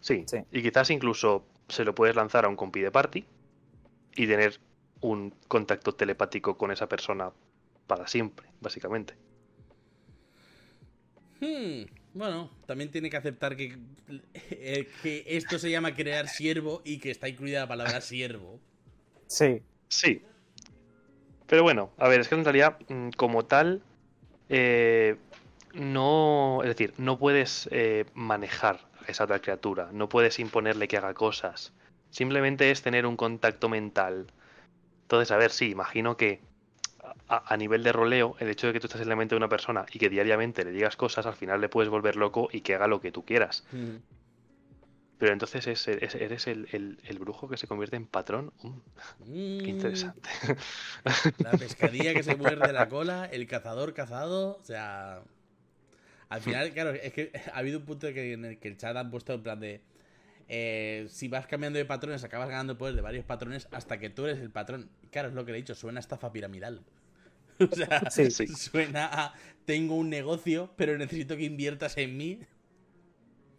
[0.00, 0.24] Sí.
[0.26, 0.38] Sí.
[0.50, 3.24] Y quizás incluso se lo puedes lanzar a un compi de party
[4.14, 4.60] y tener
[5.00, 7.30] un contacto telepático con esa persona
[7.86, 9.14] para siempre, básicamente.
[11.40, 13.78] Hmm, Bueno, también tiene que aceptar que,
[14.34, 18.60] eh, que esto se llama crear siervo y que está incluida la palabra siervo.
[19.26, 19.62] Sí.
[19.88, 20.22] Sí.
[21.46, 23.82] Pero bueno, a ver, es que en realidad, mm, como tal,
[24.48, 25.16] eh,
[25.74, 26.60] no.
[26.62, 31.12] Es decir, no puedes eh, manejar a esa otra criatura, no puedes imponerle que haga
[31.12, 31.74] cosas.
[32.10, 34.28] Simplemente es tener un contacto mental.
[35.02, 36.40] Entonces, a ver, sí, imagino que
[37.28, 39.38] a, a nivel de roleo, el hecho de que tú estés en la mente de
[39.38, 42.60] una persona y que diariamente le digas cosas, al final le puedes volver loco y
[42.60, 43.64] que haga lo que tú quieras.
[43.72, 43.96] Mm.
[45.18, 48.52] Pero entonces es- es- eres el, el- el brujo que se convierte en patrón.
[48.62, 49.58] Mm, Mm.
[49.62, 50.28] qué interesante.
[51.38, 55.22] La pescadilla que se muerde la cola, el cazador cazado, o sea...
[56.28, 58.96] Al final, claro, es que ha habido un punto que, en el que el chat
[58.96, 59.80] han puesto en plan de...
[60.48, 64.24] eh, si vas cambiando de patrones, acabas ganando poder de varios patrones hasta que tú
[64.24, 64.88] eres el patrón.
[65.10, 66.80] Claro, es lo que he dicho, suena a estafa piramidal.
[67.70, 68.30] O sea, Sí.
[68.30, 68.46] Sí.
[68.48, 69.34] suena a
[69.64, 72.40] tengo un negocio, pero necesito que inviertas en mí.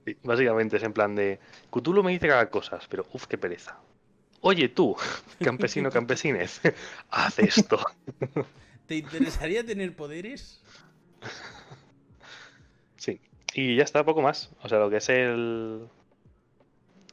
[0.05, 1.39] Sí, básicamente es en plan de
[1.71, 3.79] Cthulhu me dice que haga cosas, pero uff, qué pereza.
[4.41, 4.95] Oye tú,
[5.43, 6.59] campesino campesines,
[7.09, 7.79] haz esto.
[8.87, 10.61] ¿Te interesaría tener poderes?
[12.97, 13.21] Sí,
[13.53, 14.51] y ya está, poco más.
[14.61, 15.87] O sea, lo que es el.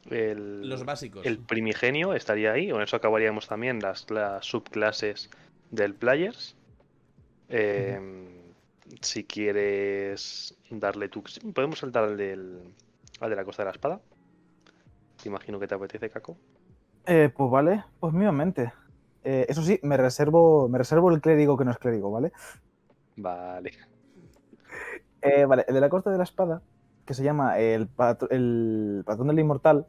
[0.09, 1.25] El, Los básicos.
[1.25, 5.29] el primigenio estaría ahí, con eso acabaríamos también las, las subclases
[5.69, 6.55] del Players.
[7.51, 7.99] Eh,
[9.01, 11.23] Si quieres darle tu.
[11.53, 12.73] Podemos saltar al, del,
[13.19, 14.01] al de la Costa de la Espada.
[15.21, 16.35] Te imagino que te apetece, Caco.
[17.05, 18.73] Eh, pues vale, pues mínimamente.
[19.23, 22.31] Eh, eso sí, me reservo, me reservo el clérigo que no es clérigo, ¿vale?
[23.15, 23.71] Vale.
[25.21, 26.61] Eh, vale, el de la Costa de la Espada,
[27.05, 29.85] que se llama el, patr- el Patrón del Inmortal,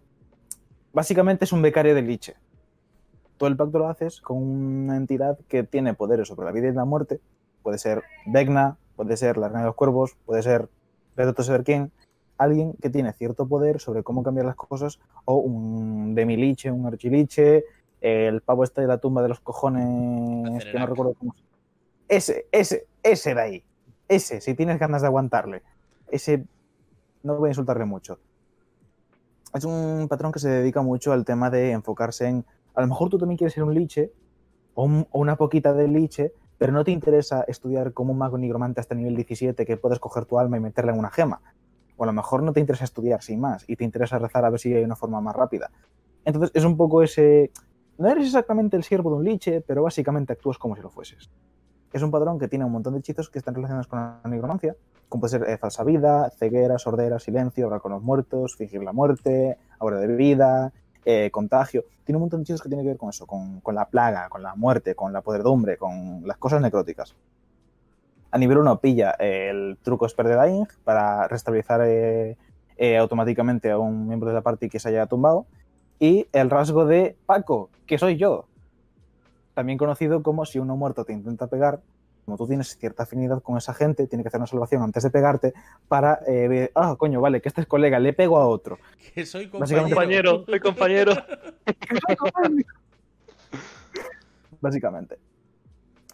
[0.93, 2.37] básicamente es un becario de Liche.
[3.39, 6.73] Todo el pacto lo haces con una entidad que tiene poderes sobre la vida y
[6.73, 7.21] la muerte.
[7.63, 10.69] Puede ser Vecna, puede ser la reina de los cuervos, puede ser
[11.15, 11.93] Pedro saber quién.
[12.39, 17.65] Alguien que tiene cierto poder sobre cómo cambiar las cosas, o un demiliche, un archiliche,
[18.01, 21.43] el pavo este de la tumba de los cojones, que no recuerdo cómo se
[22.09, 23.65] Ese, ese, ese de ahí.
[24.09, 25.63] Ese, si tienes ganas de aguantarle.
[26.11, 26.45] Ese,
[27.23, 28.19] no voy a insultarle mucho.
[29.55, 32.45] Es un patrón que se dedica mucho al tema de enfocarse en.
[32.75, 34.11] A lo mejor tú también quieres ser un liche,
[34.75, 36.33] o, un- o una poquita de liche,
[36.63, 40.27] pero no te interesa estudiar como un mago nigromante hasta nivel 17 que puedes coger
[40.27, 41.41] tu alma y meterla en una gema.
[41.97, 44.51] O a lo mejor no te interesa estudiar sin más y te interesa rezar a
[44.51, 45.73] ver si hay una forma más rápida.
[46.25, 47.51] Entonces es un poco ese.
[47.99, 51.33] No eres exactamente el siervo de un liche, pero básicamente actúas como si lo fueses.
[51.93, 54.77] Es un padrón que tiene un montón de hechizos que están relacionados con la nigromancia,
[55.09, 58.93] como puede ser eh, falsa vida, ceguera, sordera, silencio, hablar con los muertos, fingir la
[58.93, 60.73] muerte, ahora de vida,
[61.05, 61.85] eh, contagio.
[62.05, 64.43] Tiene un montón de hechizos que tienen que ver con eso, con, la plaga, con
[64.43, 67.15] la muerte, con la podredumbre, con las cosas necróticas.
[68.31, 72.37] A nivel 1 pilla el truco Esper de Dying para restabilizar eh,
[72.77, 75.47] eh, automáticamente a un miembro de la party que se haya tumbado.
[75.99, 78.47] Y el rasgo de Paco, que soy yo.
[79.55, 81.81] También conocido como si uno muerto te intenta pegar,
[82.25, 85.11] como tú tienes cierta afinidad con esa gente, tiene que hacer una salvación antes de
[85.11, 85.53] pegarte
[85.89, 88.79] para eh, ver, ah, coño, vale, que este es colega, le pego a otro.
[89.15, 89.83] Que soy compañero.
[89.83, 91.13] Compañero, soy compañero.
[94.61, 95.19] Básicamente.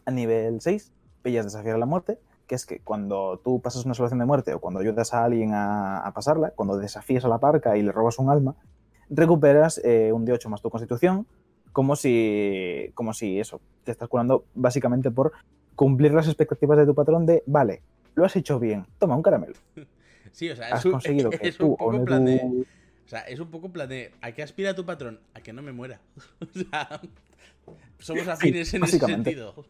[0.06, 3.94] A nivel 6, pillas desafiar a la muerte, que es que cuando tú pasas una
[3.94, 7.38] salvación de muerte o cuando ayudas a alguien a, a pasarla, cuando desafías a la
[7.38, 8.54] parca y le robas un alma,
[9.10, 11.26] recuperas eh, un D8 más tu constitución,
[11.72, 15.32] como si, como si eso, te estás curando básicamente por
[15.78, 17.82] cumplir las expectativas de tu patrón de, vale,
[18.16, 19.54] lo has hecho bien, toma un caramelo.
[20.30, 22.38] Sí, o sea, Has es un, conseguido que es un tú poco plan de.
[22.38, 22.66] tú-
[23.06, 24.12] O sea, es un poco plan de.
[24.20, 25.18] ¿A qué aspira tu patrón?
[25.34, 26.00] A que no me muera.
[26.40, 27.00] O sea,
[27.98, 29.64] somos afines en ese sentido.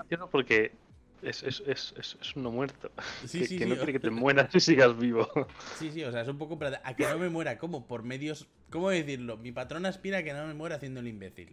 [0.00, 0.72] Entiendo porque
[1.22, 2.90] es, es, es, es, es uno muerto.
[3.26, 3.70] Sí, que, sí, que sí.
[3.70, 5.28] no quiere que te mueras y sigas vivo.
[5.78, 7.58] Sí, sí, o sea, es un poco en plan de, a que no me muera.
[7.58, 7.86] ¿Cómo?
[7.86, 8.46] Por medios.
[8.70, 9.36] ¿Cómo decirlo?
[9.36, 11.52] Mi patrón aspira a que no me muera haciendo el imbécil.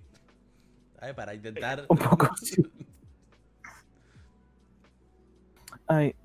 [0.99, 1.15] ¿Sabes?
[1.15, 1.85] Para intentar.
[1.89, 2.29] Un poco,
[5.93, 6.15] Ay,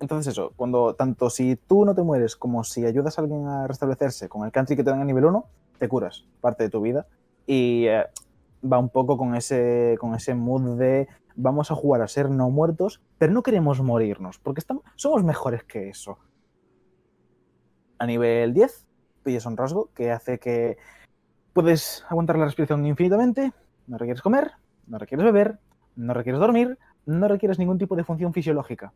[0.00, 3.68] entonces eso, cuando tanto si tú no te mueres como si ayudas a alguien a
[3.68, 5.46] restablecerse con el country que te dan a nivel 1,
[5.78, 7.06] te curas parte de tu vida.
[7.46, 8.04] Y eh,
[8.64, 12.50] va un poco con ese, con ese mood de vamos a jugar a ser no
[12.50, 16.18] muertos, pero no queremos morirnos, porque estamos, somos mejores que eso.
[18.00, 18.88] A nivel 10,
[19.22, 20.78] pillas un rasgo que hace que
[21.52, 23.52] puedes aguantar la respiración infinitamente,
[23.86, 24.50] no requieres comer,
[24.88, 25.60] no requieres beber,
[25.94, 26.76] no requieres dormir,
[27.06, 28.92] no requieres ningún tipo de función fisiológica.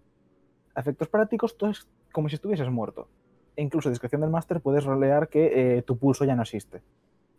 [0.77, 3.09] A efectos prácticos, todo es como si estuvieses muerto.
[3.57, 6.82] E incluso a discreción del máster puedes rolear que eh, tu pulso ya no existe.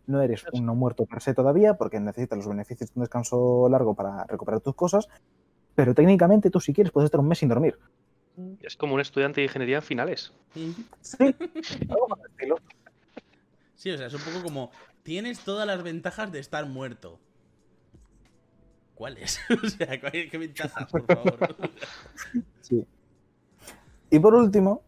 [0.08, 3.68] No eres un no muerto per se todavía, porque necesitas los beneficios de un descanso
[3.70, 5.08] largo para recuperar tus cosas,
[5.76, 7.78] pero técnicamente tú si quieres puedes estar un mes sin dormir.
[8.62, 10.34] Es como un estudiante de ingeniería en finales.
[11.02, 11.36] Sí.
[13.76, 14.72] Sí, o sea, es un poco como.
[15.04, 17.20] Tienes todas las ventajas de estar muerto.
[18.96, 19.40] ¿Cuáles?
[19.64, 21.56] o sea, ¿cuál- ¿qué ventajas, por favor?
[22.62, 22.84] Sí.
[24.10, 24.82] Y por último,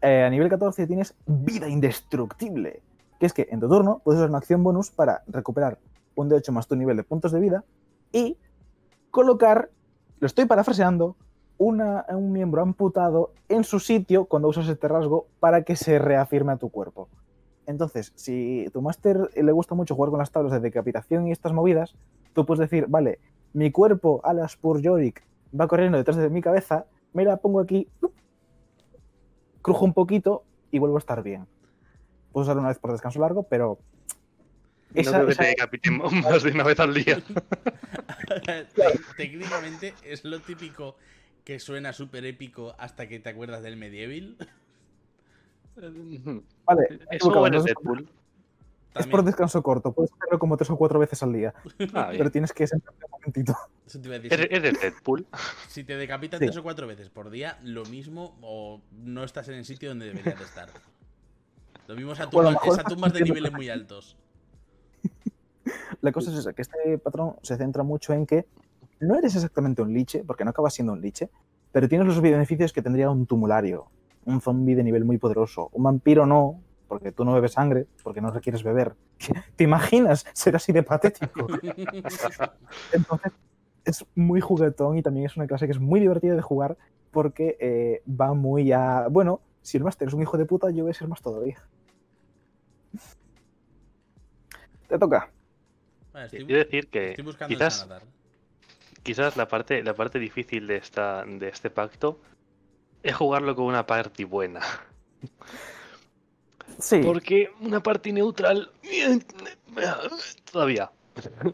[0.00, 2.82] eh, a nivel 14 tienes vida indestructible.
[3.18, 5.78] Que es que en tu turno puedes usar una acción bonus para recuperar
[6.14, 7.64] un de 8 más tu nivel de puntos de vida
[8.12, 8.36] y
[9.10, 9.70] colocar,
[10.20, 11.16] lo estoy parafraseando,
[11.56, 16.52] una, un miembro amputado en su sitio cuando usas este rasgo para que se reafirme
[16.52, 17.08] a tu cuerpo.
[17.66, 21.52] Entonces, si tu máster le gusta mucho jugar con las tablas de decapitación y estas
[21.52, 21.94] movidas,
[22.34, 23.20] tú puedes decir, vale,
[23.52, 25.24] mi cuerpo, alas por Yorick,
[25.58, 27.88] va corriendo detrás de mi cabeza, me la pongo aquí,
[29.64, 31.46] crujo un poquito y vuelvo a estar bien.
[32.32, 33.78] Puedo usarlo una vez por descanso largo, pero
[34.94, 37.18] no Esa- creo que esa- te decapiten más de una vez al día.
[38.44, 38.66] Te-
[39.16, 40.96] Técnicamente es lo típico
[41.46, 44.36] que suena súper épico hasta que te acuerdas del medieval.
[46.64, 48.04] vale, Eso eres no es-
[48.94, 51.52] Es por descanso corto, puedes hacerlo como tres o cuatro veces al día,
[51.94, 53.56] Ah, pero tienes que sentarte un momentito.
[53.86, 55.26] eso te iba a decir, Eres, eres Deadpool.
[55.68, 56.46] si, te decapitan Sí.
[56.46, 60.06] tres o cuatro veces por día, lo mismo o no estás en el sitio donde
[60.06, 60.68] deberías de estar.
[61.88, 63.52] Lo mismo es a Bueno, a lo tumbas, mejor es a estás tumbas de niveles
[63.52, 64.16] muy altos.
[66.00, 68.46] La cosa es esa, que este patrón se centra mucho en que
[69.00, 71.30] no eres exactamente un liche, porque no acabas siendo un liche,
[71.72, 73.86] pero tienes los beneficios que tendría un tumulario,
[74.24, 75.68] un zombie de nivel muy poderoso.
[75.72, 78.94] Un vampiro no, porque tú no bebes sangre, porque no requieres beber.
[79.56, 81.46] ¿Te imaginas ser así de patético?
[82.92, 83.32] Entonces,
[83.84, 86.76] es muy juguetón y también es una clase que es muy divertida de jugar
[87.10, 89.06] porque eh, va muy a...
[89.08, 91.62] Bueno, si el máster es un hijo de puta, yo voy a ser más todavía.
[94.88, 95.30] Te toca.
[96.14, 97.88] Estoy, Quiero decir que estoy buscando quizás,
[99.02, 102.20] quizás la parte, la parte difícil de esta, de este pacto
[103.02, 104.60] es jugarlo con una party buena.
[106.78, 108.70] Sí, Porque una party neutral.
[110.50, 110.90] Todavía.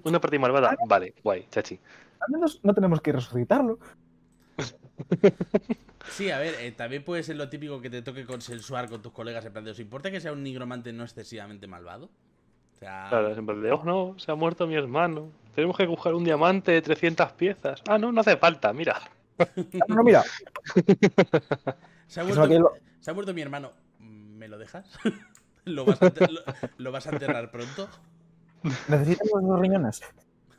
[0.05, 0.77] Una party malvada.
[0.87, 1.79] Vale, guay, chachi.
[2.21, 3.79] al menos no tenemos que resucitarlo.
[6.11, 9.13] Sí, a ver, eh, también puede ser lo típico que te toque consensuar con tus
[9.13, 12.07] colegas en plan de, ¿os importa que sea un nigromante no excesivamente malvado?
[12.07, 15.31] O sea, Claro, en plan de, oh no, se ha muerto mi hermano.
[15.55, 17.83] Tenemos que buscar un diamante de 300 piezas.
[17.89, 19.01] Ah, no, no hace falta, mira.
[19.39, 19.47] Ah,
[19.89, 20.23] No, mira,
[22.07, 23.71] se ha, Eso muerto, aquí lo- se ha muerto mi hermano.
[24.41, 24.87] ¿Me lo dejas?
[25.67, 26.41] ¿Lo, vas a enter- lo-
[26.79, 27.91] lo vas a enterrar pronto?
[28.89, 30.01] necesitamos los riñones.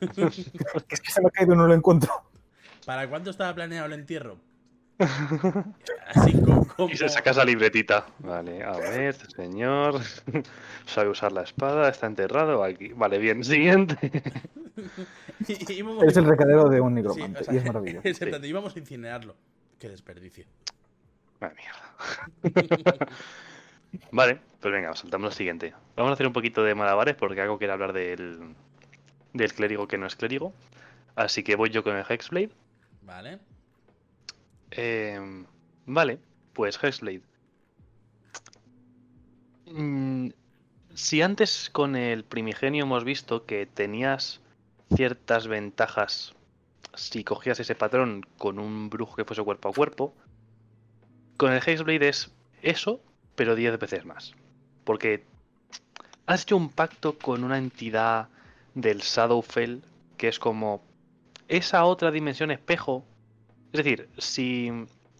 [0.00, 2.12] es que se me ha caído y no lo encuentro.
[2.86, 4.38] ¿Para cuánto estaba planeado el entierro?
[6.14, 6.90] Así co- como...
[6.90, 8.06] Y se saca esa libretita.
[8.20, 10.00] Vale, a ver, este señor
[10.86, 12.92] sabe usar la espada, está enterrado aquí.
[12.92, 13.96] Vale, bien, siguiente.
[15.48, 18.26] Es el recadero de un Sí, nigromante o sea, y es maravilloso.
[18.26, 19.34] plan de, íbamos a incinerarlo.
[19.80, 20.46] Qué desperdicio.
[21.40, 23.06] Vale, mierda.
[24.10, 25.74] Vale, pues venga, saltamos al siguiente.
[25.96, 28.54] Vamos a hacer un poquito de malabares porque algo quiere hablar del,
[29.32, 30.52] del clérigo que no es clérigo.
[31.14, 32.50] Así que voy yo con el Hexblade.
[33.02, 33.38] Vale.
[34.70, 35.44] Eh,
[35.86, 36.18] vale,
[36.52, 37.22] pues Hexblade.
[39.66, 40.28] Mm,
[40.94, 44.40] si antes con el primigenio hemos visto que tenías
[44.94, 46.34] ciertas ventajas
[46.94, 50.14] si cogías ese patrón con un brujo que fuese cuerpo a cuerpo,
[51.36, 52.30] con el Hexblade es
[52.62, 53.00] eso,
[53.34, 54.34] pero 10 veces más.
[54.84, 55.24] Porque
[56.26, 58.28] has hecho un pacto con una entidad
[58.74, 59.82] del Shadowfell
[60.16, 60.82] que es como
[61.48, 63.04] esa otra dimensión espejo
[63.72, 64.70] es decir, si,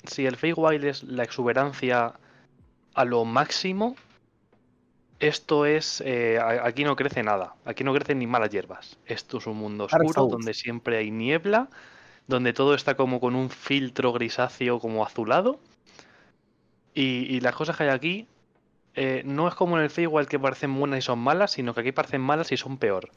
[0.05, 2.13] si el Feywild es la exuberancia
[2.95, 3.97] a lo máximo,
[5.19, 6.03] esto es.
[6.05, 7.55] eh, aquí no crece nada.
[7.65, 8.99] Aquí no crecen ni malas hierbas.
[9.07, 11.71] Esto es un mundo oscuro donde siempre hay niebla,
[12.27, 15.59] donde todo está como con un filtro grisáceo, como azulado.
[16.95, 18.27] Y, las cosas que hay aquí
[18.95, 21.81] eh, no es como en el Feywild que parecen buenas y son malas, sino que
[21.81, 23.11] aquí parecen malas y son peor.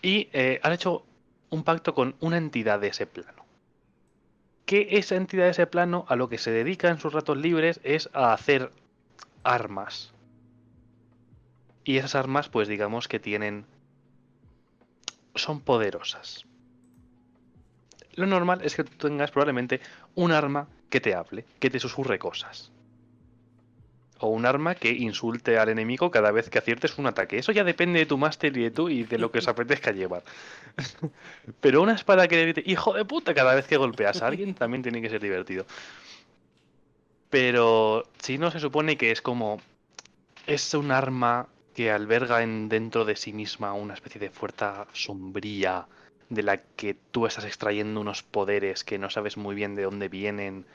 [0.00, 1.04] Y eh, han hecho
[1.50, 3.44] un pacto con una entidad de ese plano.
[4.64, 7.80] Que esa entidad de ese plano a lo que se dedica en sus ratos libres
[7.84, 8.70] es a hacer
[9.44, 10.12] armas.
[11.84, 13.66] Y esas armas, pues digamos que tienen.
[15.34, 16.46] son poderosas.
[18.14, 19.80] Lo normal es que tú tengas probablemente
[20.14, 22.72] un arma que te hable, que te susurre cosas.
[24.18, 27.38] O un arma que insulte al enemigo cada vez que aciertes un ataque.
[27.38, 29.92] Eso ya depende de tu máster y de tú y de lo que os apetezca
[29.92, 30.22] llevar.
[31.60, 34.82] Pero una espada que grite, hijo de puta, cada vez que golpeas a alguien también
[34.82, 35.66] tiene que ser divertido.
[37.28, 39.60] Pero si no, se supone que es como.
[40.46, 45.86] Es un arma que alberga en, dentro de sí misma una especie de fuerza sombría
[46.28, 50.08] de la que tú estás extrayendo unos poderes que no sabes muy bien de dónde
[50.08, 50.66] vienen,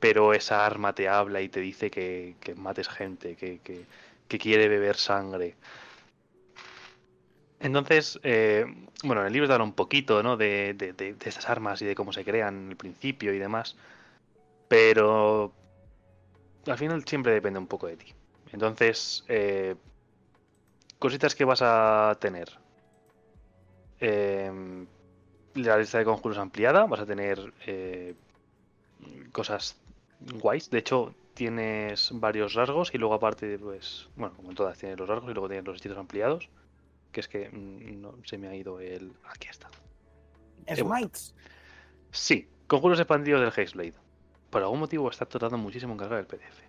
[0.00, 3.86] pero esa arma te habla y te dice que, que mates gente, que, que-
[4.38, 5.56] quiere beber sangre.
[7.58, 8.64] Entonces, eh,
[9.04, 10.36] bueno, en el libro te habla un poquito, ¿no?
[10.36, 13.38] De, de, de- de estas armas y de cómo se crean en el principio y
[13.38, 13.76] demás.
[14.68, 15.54] Pero
[16.66, 18.06] al final siempre depende un poco de ti.
[18.52, 19.76] Entonces, eh,
[21.02, 22.48] cositas que vas a tener.
[24.00, 24.86] Eh,
[25.54, 28.14] la lista de conjuros ampliada, vas a tener eh,
[29.32, 29.76] cosas
[30.20, 30.70] guays.
[30.70, 35.08] De hecho, tienes varios rasgos y luego aparte, pues, bueno, como en todas, tienes los
[35.08, 36.48] rasgos y luego tienes los hechizos ampliados.
[37.12, 39.12] Que es que mm, no, se me ha ido el...
[39.24, 39.68] Aquí está.
[40.72, 41.34] Smites.
[42.12, 43.94] Sí, conjuros expandidos del Hexblade.
[44.50, 46.60] Por algún motivo está tardando muchísimo en cargar el PDF.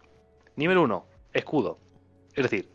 [0.55, 1.77] Nivel 1, escudo.
[2.33, 2.69] Es decir,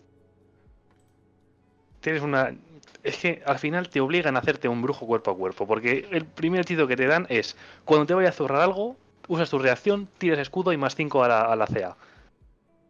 [2.06, 2.54] tienes una.
[3.02, 5.66] Es que al final te obligan a hacerte un brujo cuerpo a cuerpo.
[5.66, 8.96] Porque el primer hechizo que te dan es: cuando te vaya a zurrar algo,
[9.26, 11.96] usas tu reacción, tiras escudo y más 5 a la, a la CA.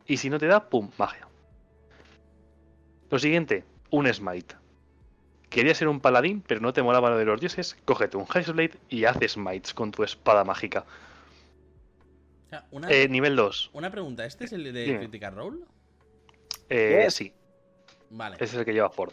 [0.06, 0.90] Y si no te da, ¡pum!
[0.98, 1.26] Magia.
[3.10, 4.54] Lo siguiente, un smite.
[5.48, 7.76] Querías ser un paladín, pero no te molaba lo de los dioses.
[7.86, 10.84] Cógete un Hexblade y haces smites con tu espada mágica.
[12.46, 13.70] O sea, una, Eh, nivel 2.
[13.72, 14.98] una pregunta, ¿este es el de Dime.
[14.98, 15.58] Critical Role?
[16.68, 17.06] Eh.
[17.10, 17.32] Sí,
[18.10, 18.36] Vale.
[18.36, 19.12] ese es el que lleva Ford.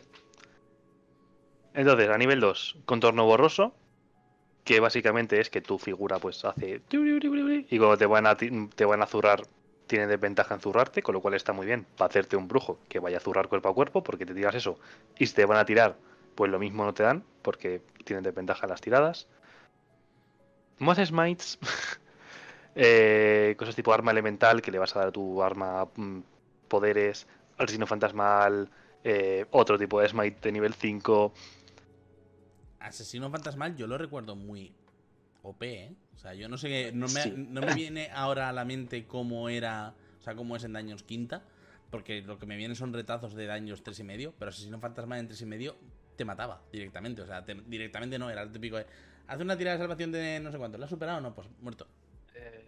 [1.73, 3.73] Entonces, a nivel 2, contorno borroso,
[4.63, 6.81] que básicamente es que tu figura pues hace...
[7.69, 9.43] Y cuando te van a, te van a zurrar,
[9.87, 12.99] tiene desventaja en zurrarte, con lo cual está muy bien para hacerte un brujo que
[12.99, 14.79] vaya a zurrar cuerpo a cuerpo, porque te tiras eso.
[15.17, 15.95] Y si te van a tirar,
[16.35, 19.27] pues lo mismo no te dan, porque tienen desventaja en las tiradas.
[20.79, 21.59] Más smites.
[22.75, 26.21] Eh, cosas tipo arma elemental, que le vas a dar a tu arma mm,
[26.67, 28.67] poderes, asesino fantasmal,
[29.03, 31.33] eh, otro tipo de smite de nivel 5.
[32.79, 34.73] Asesino fantasmal yo lo recuerdo muy
[35.41, 35.95] OP, ¿eh?
[36.15, 36.91] O sea, yo no sé qué.
[36.93, 37.33] No me, Sí.
[37.35, 39.93] no me viene ahora a la mente cómo era.
[40.19, 41.43] O sea, cómo es en daños quinta.
[41.89, 44.33] Porque lo que me viene son retazos de daños tres y medio.
[44.39, 45.75] Pero asesino fantasmal en tres y medio
[46.15, 47.21] te mataba directamente.
[47.21, 48.85] O sea, te- directamente no, era el típico de.
[49.27, 50.77] Hace una tirada de salvación de no sé cuánto.
[50.77, 51.33] ¿La has superado o no?
[51.33, 51.87] Pues muerto.
[52.35, 52.62] Eh,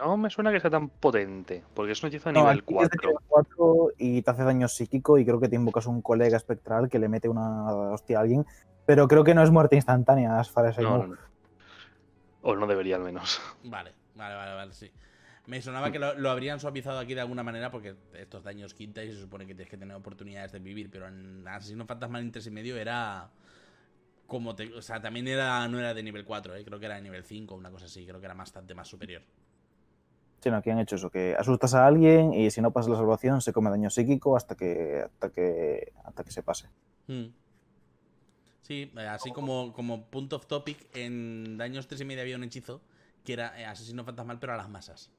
[0.00, 2.78] no me suena que sea tan potente, porque es un hechizo de No, nivel aquí
[2.80, 3.00] es de 4.
[3.00, 6.88] nivel 4 y te hace daño psíquico y creo que te invocas un colega espectral
[6.88, 8.46] que le mete una hostia a alguien.
[8.86, 10.98] Pero creo que no es muerte instantánea, as far as I No, know.
[10.98, 11.16] no, no.
[12.42, 13.40] O no debería al menos.
[13.64, 14.90] Vale, vale, vale, vale, sí.
[15.46, 19.02] Me sonaba que lo, lo habrían suavizado aquí de alguna manera porque estos daños quinta
[19.02, 22.32] y se supone que tienes que tener oportunidades de vivir, pero en Asesino Fantasmal en
[22.32, 23.30] 3 y medio era
[24.26, 26.64] como te, o sea, también era no era de nivel 4, ¿eh?
[26.64, 29.22] creo que era de nivel 5 una cosa así, creo que era bastante más superior.
[30.40, 32.96] Sí, no, aquí han hecho eso, que asustas a alguien y si no pasas la
[32.96, 36.68] salvación se come daño psíquico hasta que, hasta que, hasta que se pase.
[37.06, 37.26] Mm.
[38.62, 42.44] Sí, eh, así como, como punto of topic, en Daños 3 y medio había un
[42.44, 42.80] hechizo
[43.24, 45.10] que era eh, Asesino Fantasmal, pero a las masas.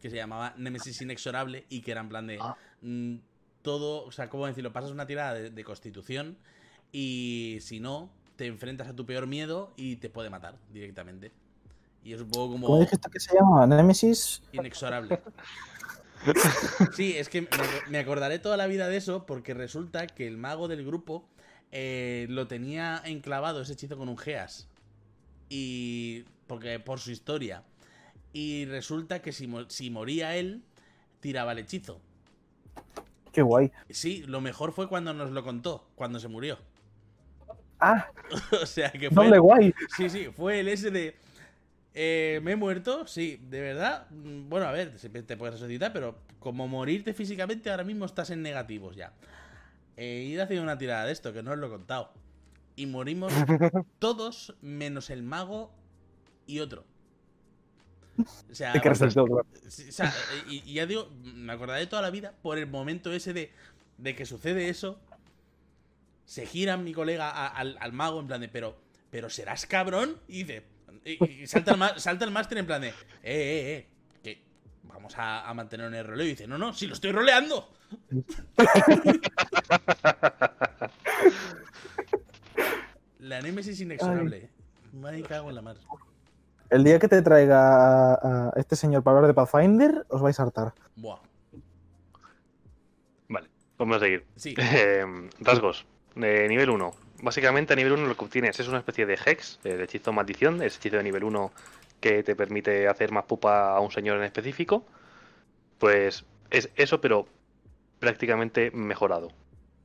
[0.00, 2.38] Que se llamaba Nemesis Inexorable y que era en plan de.
[2.40, 2.56] Ah.
[2.82, 3.16] mm,
[3.62, 4.72] todo, o sea, ¿cómo decirlo?
[4.72, 6.36] Pasas una tirada de, de constitución
[6.92, 11.32] y si no, te enfrentas a tu peor miedo y te puede matar directamente.
[12.04, 12.66] Y es un poco como.
[12.66, 13.66] ¿Cómo dijiste que se llama?
[13.66, 14.42] ¿Nemesis?
[14.52, 15.20] Inexorable.
[16.94, 17.46] Sí, es que
[17.88, 21.28] me, acordaré toda la vida de eso porque resulta que el mago del grupo
[21.70, 24.68] eh, lo tenía enclavado ese hechizo con un Geas.
[25.48, 26.24] Y.
[26.46, 27.62] Porque por su historia.
[28.32, 30.62] Y resulta que si, mo- si moría él,
[31.20, 32.00] tiraba el hechizo.
[33.32, 33.72] Qué guay.
[33.90, 36.58] Sí, lo mejor fue cuando nos lo contó, cuando se murió.
[37.80, 38.08] Ah,
[38.62, 39.24] o sea que fue.
[39.24, 39.74] doble guay.
[39.96, 41.16] Sí, sí, fue el ese de.
[41.94, 44.08] Eh, me he muerto, sí, de verdad.
[44.10, 48.30] mm, Bueno, a ver, siempre te puedes resucitar, pero como morirte físicamente, ahora mismo estás
[48.30, 49.12] en negativos ya.
[49.96, 52.12] Eh, ir haciendo una tirada de esto, que no os lo he contado.
[52.76, 53.46] Y morimos
[54.00, 55.72] todos, menos el mago
[56.46, 56.86] y otro.
[58.50, 58.94] O sea,
[59.88, 60.14] o sea,
[60.46, 63.52] y, y ya digo, me acordaré toda la vida por el momento ese de,
[63.98, 65.00] de que sucede eso.
[66.26, 68.76] Se gira mi colega a- al, al mago en plan de, pero,
[69.10, 70.18] pero serás cabrón.
[70.28, 70.64] Y dice,
[71.04, 72.92] y, y salta, el, salta el máster en plan de, eh,
[73.22, 73.88] eh, eh,
[74.22, 74.42] que
[74.84, 76.26] vamos a, a mantener el roleo.
[76.26, 77.70] Y dice, no, no, si lo estoy roleando.
[83.18, 84.50] La némesis inexorable.
[84.92, 85.76] Me cago en la mar.
[86.70, 90.38] El día que te traiga a, a este señor para hablar de Pathfinder, os vais
[90.38, 90.74] a hartar.
[90.96, 91.18] Buah.
[93.28, 93.48] Vale,
[93.78, 94.24] vamos a seguir.
[94.36, 94.54] Sí.
[94.58, 95.04] Eh,
[95.40, 95.86] rasgos.
[96.14, 96.94] De nivel 1.
[97.22, 100.60] Básicamente a nivel 1 lo que obtienes es una especie de hex, el hechizo maldición,
[100.60, 101.52] el hechizo de nivel 1
[102.00, 104.84] que te permite hacer más pupa a un señor en específico.
[105.78, 107.26] Pues es eso, pero
[107.98, 109.32] prácticamente mejorado.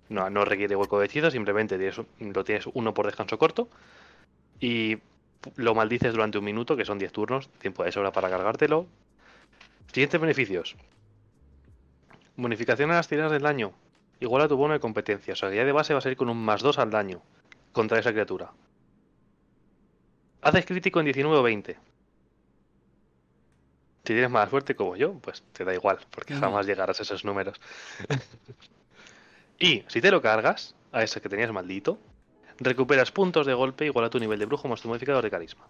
[0.09, 3.69] No, no requiere hueco de hechizo, simplemente tienes, lo tienes uno por descanso corto.
[4.59, 4.97] Y
[5.55, 8.87] lo maldices durante un minuto, que son 10 turnos, tiempo de sobra para cargártelo.
[9.93, 10.75] Siguientes beneficios.
[12.35, 13.73] Bonificación a las tiradas del daño.
[14.19, 15.33] Igual a tu bono de competencia.
[15.33, 17.21] O sea, que ya de base va a ser con un más 2 al daño
[17.71, 18.51] contra esa criatura.
[20.41, 21.73] Haces crítico en 19 o 20.
[24.03, 27.23] Si tienes mala suerte como yo, pues te da igual, porque jamás llegarás a esos
[27.25, 27.59] números.
[29.59, 31.99] y si te lo cargas, a ese que tenías maldito,
[32.57, 35.67] recuperas puntos de golpe igual a tu nivel de brujo más tu modificador de carisma.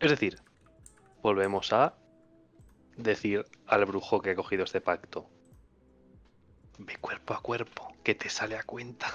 [0.00, 0.38] Es decir,
[1.22, 1.94] volvemos a
[2.96, 5.28] decir al brujo que ha cogido este pacto.
[6.78, 9.06] Ve cuerpo a cuerpo, que te sale a cuenta.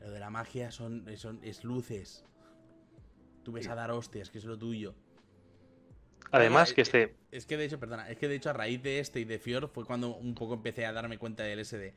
[0.00, 2.24] Lo de la magia son, son- es luces.
[3.42, 4.94] Tú ves a dar hostias, que es lo tuyo.
[6.30, 7.16] Además eh, que este...
[7.30, 9.38] Es que de hecho, perdona, es que de hecho a raíz de este y de
[9.38, 11.94] Fior fue cuando un poco empecé a darme cuenta del SD.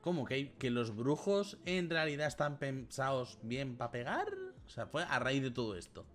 [0.00, 0.24] ¿Cómo?
[0.24, 4.28] ¿Que, que los brujos en realidad están pensados bien para pegar?
[4.64, 6.06] O sea, fue a raíz de todo esto.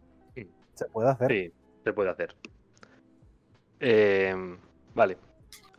[0.74, 1.32] Se puede hacer.
[1.32, 1.54] Sí,
[1.84, 2.36] se puede hacer.
[3.80, 4.58] Eh,
[4.94, 5.18] vale.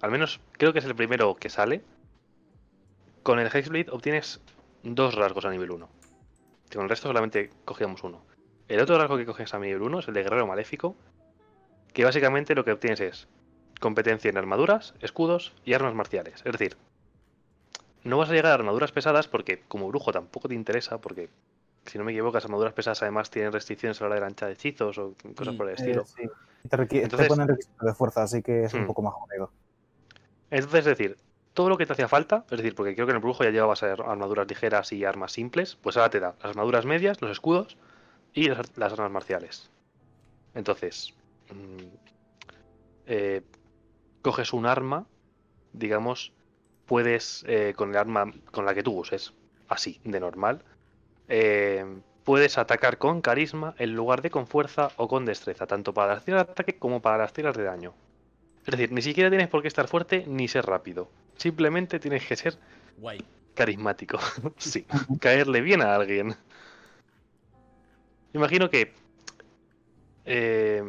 [0.01, 1.82] Al menos creo que es el primero que sale.
[3.23, 4.40] Con el Hexblade obtienes
[4.82, 5.89] dos rasgos a nivel 1.
[6.73, 8.23] Con el resto solamente cogíamos uno.
[8.68, 10.94] El otro rasgo que coges a nivel 1 es el de Guerrero Maléfico.
[11.93, 13.28] Que básicamente lo que obtienes es
[13.81, 16.43] competencia en armaduras, escudos y armas marciales.
[16.44, 16.77] Es decir,
[18.05, 21.28] no vas a llegar a armaduras pesadas porque como brujo tampoco te interesa porque
[21.86, 24.51] si no me equivoco, las armaduras pesadas además tienen restricciones a la hora de lanchar
[24.51, 26.05] hechizos o cosas por el Eh, estilo.
[26.05, 26.23] sí.
[26.64, 28.86] Y Te, Entonces- ponen requisitos de fuerza, así que es un Hmm.
[28.89, 29.51] poco más jodido.
[30.51, 31.16] Entonces, es decir,
[31.55, 33.51] todo lo que te hacía falta, es decir, porque creo que en el brujo ya
[33.51, 37.31] llevabas a armaduras ligeras y armas simples, pues ahora te da las armaduras medias, los
[37.31, 37.77] escudos
[38.32, 39.70] y las, las armas marciales.
[40.55, 41.14] Entonces,
[41.51, 41.86] mm,
[43.06, 43.43] eh,
[44.23, 45.06] coges un arma
[45.77, 46.32] digamos,
[46.86, 49.35] puedes, eh, con el arma con la que tú uses,
[49.68, 50.62] así, de normal,
[51.28, 51.85] eh,
[52.24, 56.24] puedes atacar con carisma en lugar de con fuerza o con destreza, tanto para las
[56.24, 57.94] tiras de ataque como para las tiras de daño.
[58.66, 61.09] Es decir, ni siquiera tienes por qué estar fuerte ni ser rápido.
[61.36, 62.56] Simplemente tienes que ser
[62.98, 63.24] Guay.
[63.55, 64.18] carismático.
[64.56, 64.86] sí,
[65.20, 66.34] caerle bien a alguien.
[68.34, 68.93] Imagino que
[70.24, 70.82] eh,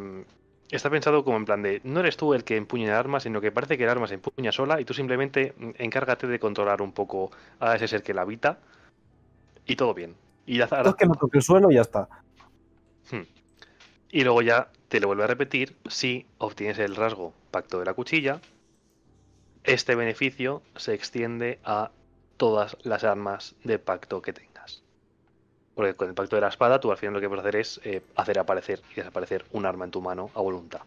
[0.72, 3.40] está pensado como en plan de no eres tú el que empuña el arma, sino
[3.40, 6.82] que parece que el arma se empuña sola y tú simplemente mm, encárgate de controlar
[6.82, 8.58] un poco a ese ser que la habita
[9.68, 10.16] y todo bien.
[10.48, 12.08] Y, Es que no toque el suelo y ya está.
[13.12, 13.24] Hmm.
[14.12, 17.94] Y luego ya te lo vuelvo a repetir, si obtienes el rasgo Pacto de la
[17.94, 18.40] Cuchilla,
[19.64, 21.92] este beneficio se extiende a
[22.38, 24.84] todas las armas de pacto que tengas.
[25.76, 27.82] Porque con el Pacto de la Espada tú al final lo que puedes hacer es
[27.84, 30.82] eh, hacer aparecer y desaparecer un arma en tu mano a voluntad.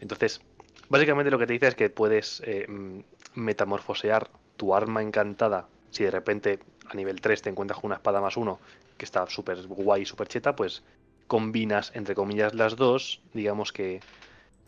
[0.00, 0.42] Entonces,
[0.88, 2.66] básicamente lo que te dice es que puedes eh,
[3.34, 8.20] metamorfosear tu arma encantada si de repente a nivel 3 te encuentras con una espada
[8.20, 8.58] más uno
[8.98, 10.82] que está súper guay, súper cheta, pues
[11.26, 14.00] combinas entre comillas las dos, digamos que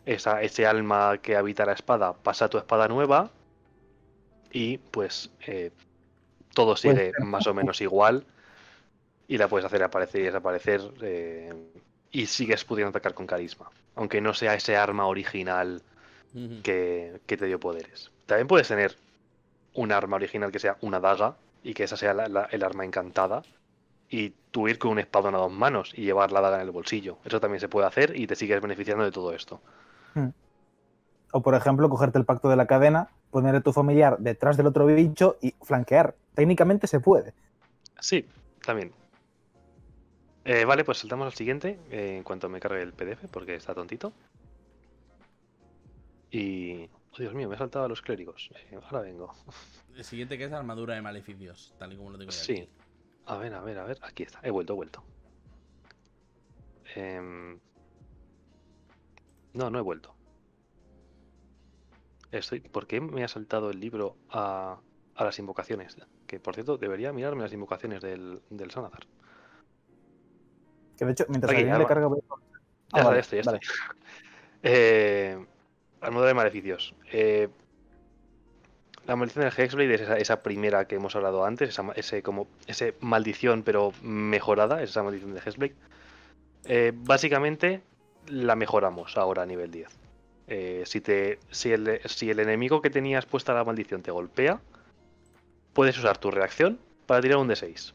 [0.05, 3.31] esa, ese alma que habita la espada pasa a tu espada nueva
[4.51, 5.71] y pues eh,
[6.53, 8.25] todo sigue más o menos igual
[9.27, 11.53] y la puedes hacer aparecer y desaparecer eh,
[12.11, 15.81] y sigues pudiendo atacar con carisma, aunque no sea ese arma original
[16.63, 18.11] que, que te dio poderes.
[18.25, 18.97] También puedes tener
[19.73, 22.85] un arma original que sea una daga y que esa sea la- la- el arma
[22.85, 23.43] encantada
[24.09, 26.71] y tú ir con un espadón a dos manos y llevar la daga en el
[26.71, 27.17] bolsillo.
[27.25, 29.61] Eso también se puede hacer y te sigues beneficiando de todo esto.
[31.31, 34.67] O, por ejemplo, cogerte el pacto de la cadena, poner a tu familiar detrás del
[34.67, 36.15] otro bicho y flanquear.
[36.33, 37.33] Técnicamente se puede.
[37.99, 38.25] Sí,
[38.65, 38.93] también.
[40.45, 43.73] Eh, vale, pues saltamos al siguiente eh, en cuanto me cargue el PDF porque está
[43.73, 44.13] tontito.
[46.31, 46.85] Y...
[47.11, 48.49] Oh, Dios mío, me he saltado a los clérigos.
[48.55, 49.33] Eh, ahora vengo.
[49.95, 52.53] El siguiente que es armadura de maleficios, tal y como lo tengo yo Sí.
[52.53, 52.69] aquí.
[53.27, 53.97] A ver, a ver, a ver.
[54.01, 54.39] Aquí está.
[54.43, 55.03] He vuelto, he vuelto.
[56.95, 57.59] Em,
[59.53, 60.13] No, no he vuelto.
[62.31, 62.59] Estoy...
[62.59, 64.77] ¿Por qué me ha saltado el libro a,
[65.15, 65.97] a las invocaciones?
[66.27, 69.07] Que por cierto, debería mirarme las invocaciones del, del Sanazar.
[70.97, 72.09] Que de hecho, mientras Aquí, alguien le carga.
[72.09, 72.15] Ya
[72.91, 73.59] Ah, está, vale, ya estoy, ya vale.
[73.61, 73.77] estoy.
[74.63, 75.45] Eh,
[76.01, 76.95] armadura de maleficios.
[77.11, 77.49] Eh,
[79.07, 82.95] la maldición del Hexblade es esa, primera que hemos hablado antes, esa, ese como ese
[83.01, 85.75] maldición pero mejorada, esa maldición de Hexblade.
[86.65, 87.81] Eh, básicamente
[88.27, 89.87] la mejoramos ahora a nivel 10.
[90.47, 94.59] Eh, si, te, si, el, si el enemigo que tenías puesta la maldición te golpea,
[95.73, 97.93] puedes usar tu reacción para tirar un D6.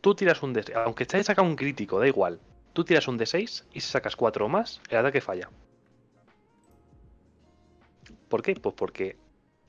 [0.00, 2.40] Tú tiras un D6, aunque te hayas sacado un crítico, da igual.
[2.72, 5.50] Tú tiras un D6 y si sacas 4 o más, el ataque falla.
[8.28, 8.54] ¿Por qué?
[8.54, 9.16] Pues porque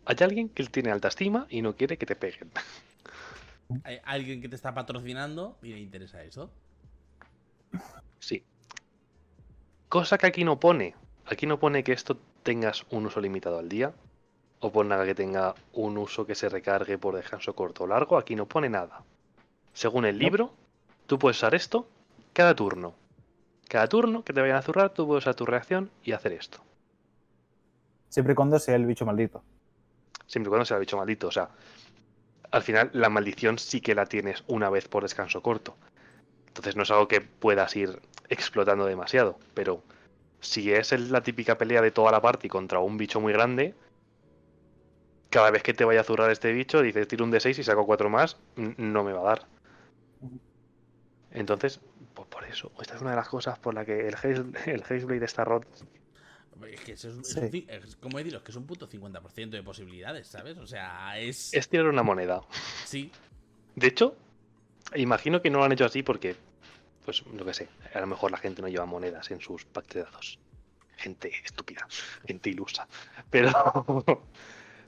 [0.08, 2.50] hay alguien que tiene alta estima y no quiere que te peguen.
[3.84, 6.50] Hay alguien que te está patrocinando y le interesa eso.
[8.18, 8.46] Sí.
[9.90, 10.96] Cosa que aquí no pone.
[11.26, 13.94] Aquí no pone que esto tengas un uso limitado al día.
[14.62, 18.18] O pone nada que tenga un uso que se recargue por descanso corto o largo.
[18.18, 19.04] Aquí no pone nada.
[19.74, 20.54] Según el libro,
[21.06, 21.90] tú puedes usar esto
[22.32, 22.96] cada turno.
[23.68, 26.60] Cada turno que te vayan a zurrar, tú puedes usar tu reacción y hacer esto.
[28.08, 29.44] Siempre y cuando sea el bicho maldito.
[30.28, 31.28] Siempre y cuando sea bicho maldito.
[31.28, 31.50] O sea,
[32.52, 35.76] al final la maldición sí que la tienes una vez por descanso corto.
[36.48, 39.40] Entonces no es algo que puedas ir explotando demasiado.
[39.54, 39.84] Pero
[40.40, 43.74] si es la típica pelea de toda la party contra un bicho muy grande,
[45.30, 47.86] cada vez que te vaya a zurrar este bicho, dices tiro un D6 y saco
[47.86, 49.46] cuatro más, no me va a dar.
[51.32, 51.80] Entonces,
[52.14, 54.16] pues por eso, esta es una de las cosas por la que el
[54.66, 55.68] el está roto.
[56.66, 57.40] Es que eso es, es Sí.
[57.40, 60.58] un ci- es como que es un puto 50% de posibilidades, ¿sabes?
[60.58, 61.54] O sea, es.
[61.54, 62.42] Es tirar una moneda.
[62.86, 63.12] Sí,
[63.76, 64.16] De hecho,
[64.96, 66.36] imagino que no lo han hecho así porque,
[67.06, 69.94] pues, lo que sé, a lo mejor la gente no lleva monedas en sus packs
[69.96, 70.40] de dados.
[70.98, 71.88] Gente estúpida,
[72.26, 72.88] gente ilusa.
[73.30, 73.52] Pero,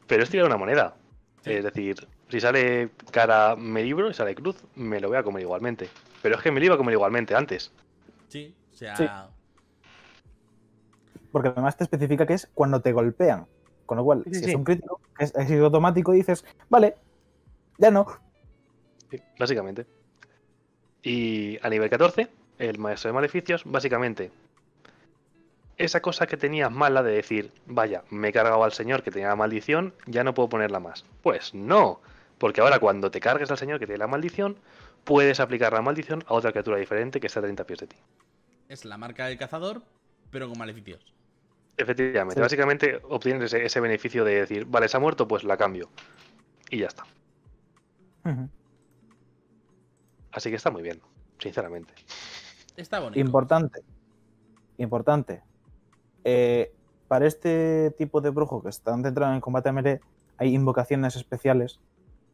[0.07, 0.95] pero es tirar una moneda.
[1.43, 1.53] Sí.
[1.53, 5.43] Es decir, si sale cara me libro y sale cruz, me lo voy a comer
[5.43, 5.89] igualmente.
[6.21, 7.71] Pero es que me lo iba a comer igualmente antes.
[8.27, 8.53] sí.
[8.73, 9.05] O sea, Sí.
[11.31, 13.45] Porque además te especifica que es cuando te golpean.
[13.85, 14.49] Con lo cual, Sí, si sí.
[14.51, 16.95] es un crítico, es éxito automático, dices, vale,
[17.77, 18.05] ya no.
[19.09, 19.85] Sí, básicamente.
[21.01, 22.27] Y a nivel 14,
[22.59, 24.31] el maestro de maleficios, básicamente,
[25.77, 29.29] esa cosa que tenías mala de decir, vaya, me he cargado al señor que tenía
[29.29, 31.05] la maldición, ya no puedo ponerla más.
[31.23, 32.01] Pues no,
[32.37, 34.57] porque ahora cuando te cargues al señor que tiene la maldición,
[35.05, 37.95] puedes aplicar la maldición a otra criatura diferente que está a 30 pies de ti.
[38.67, 39.81] es la marca del cazador,
[40.31, 41.13] pero con maleficios.
[41.81, 42.41] Efectivamente, Sí.
[42.41, 45.89] básicamente obtienes ese, ese beneficio de decir, vale, se ha muerto, pues la cambio.
[46.69, 47.03] Y ya está.
[50.31, 51.01] Así que está muy bien,
[51.39, 51.93] sinceramente.
[52.75, 53.19] Está bonito.
[53.19, 53.81] Importante.
[54.77, 55.41] Importante.
[56.23, 56.71] Eh,
[57.07, 59.99] para este tipo de brujo que están centrados en el combate melee,
[60.37, 61.79] hay invocaciones especiales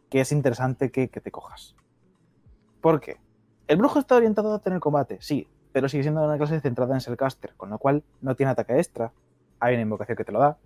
[0.09, 1.75] que es interesante que, que te cojas.
[2.81, 3.17] ¿Por qué?
[3.67, 7.01] El brujo está orientado a tener combate, sí, pero sigue siendo una clase centrada en
[7.01, 9.11] ser caster, con lo cual no tiene ataque extra.
[9.59, 10.57] Hay una invocación que te lo da.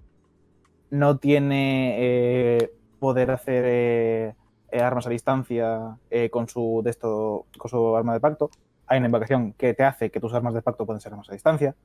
[0.90, 4.36] No tiene eh, poder hacer eh,
[4.72, 8.52] eh, armas a distancia eh, con, su, de esto, con su arma de pacto.
[8.86, 11.34] Hay una invocación que te hace que tus armas de pacto pueden ser armas a
[11.34, 11.76] distancia.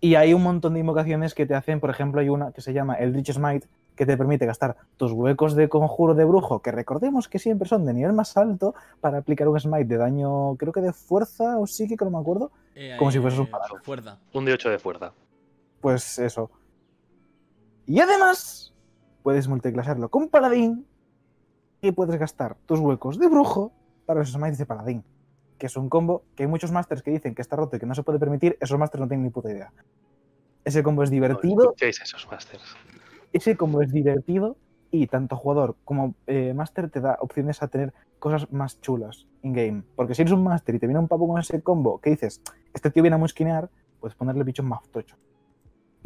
[0.00, 2.74] Y hay un montón de invocaciones que te hacen, por ejemplo, hay una que se
[2.74, 3.66] llama el Rich Smite,
[3.96, 7.86] que te permite gastar tus huecos de conjuro de brujo, que recordemos que siempre son
[7.86, 11.66] de nivel más alto, para aplicar un smite de daño, creo que de fuerza o
[11.66, 12.50] psíquico, no me acuerdo.
[12.74, 13.78] Eh, como si fuese un paladín.
[13.82, 14.18] Fuerza.
[14.34, 15.12] Un de 8 de fuerza.
[15.86, 16.50] Pues eso.
[17.86, 18.74] Y además,
[19.22, 20.84] puedes multiclasarlo con paladín
[21.80, 23.72] y puedes gastar tus huecos de brujo
[24.04, 25.04] para los smites de paladín.
[25.58, 27.86] Que es un combo que hay muchos masters que dicen que está roto y que
[27.86, 29.72] no se puede permitir, esos masters no tienen ni puta idea.
[30.64, 32.64] Ese combo es No divertido, escuchéis esos masters.
[33.32, 34.56] ese combo es divertido
[34.90, 39.84] y tanto jugador como eh, máster te da opciones a tener cosas más chulas in-game.
[39.94, 42.42] Porque si eres un máster y te viene un pavo con ese combo que dices,
[42.74, 45.16] este tío viene a musquinear, puedes ponerle bichos más tochos.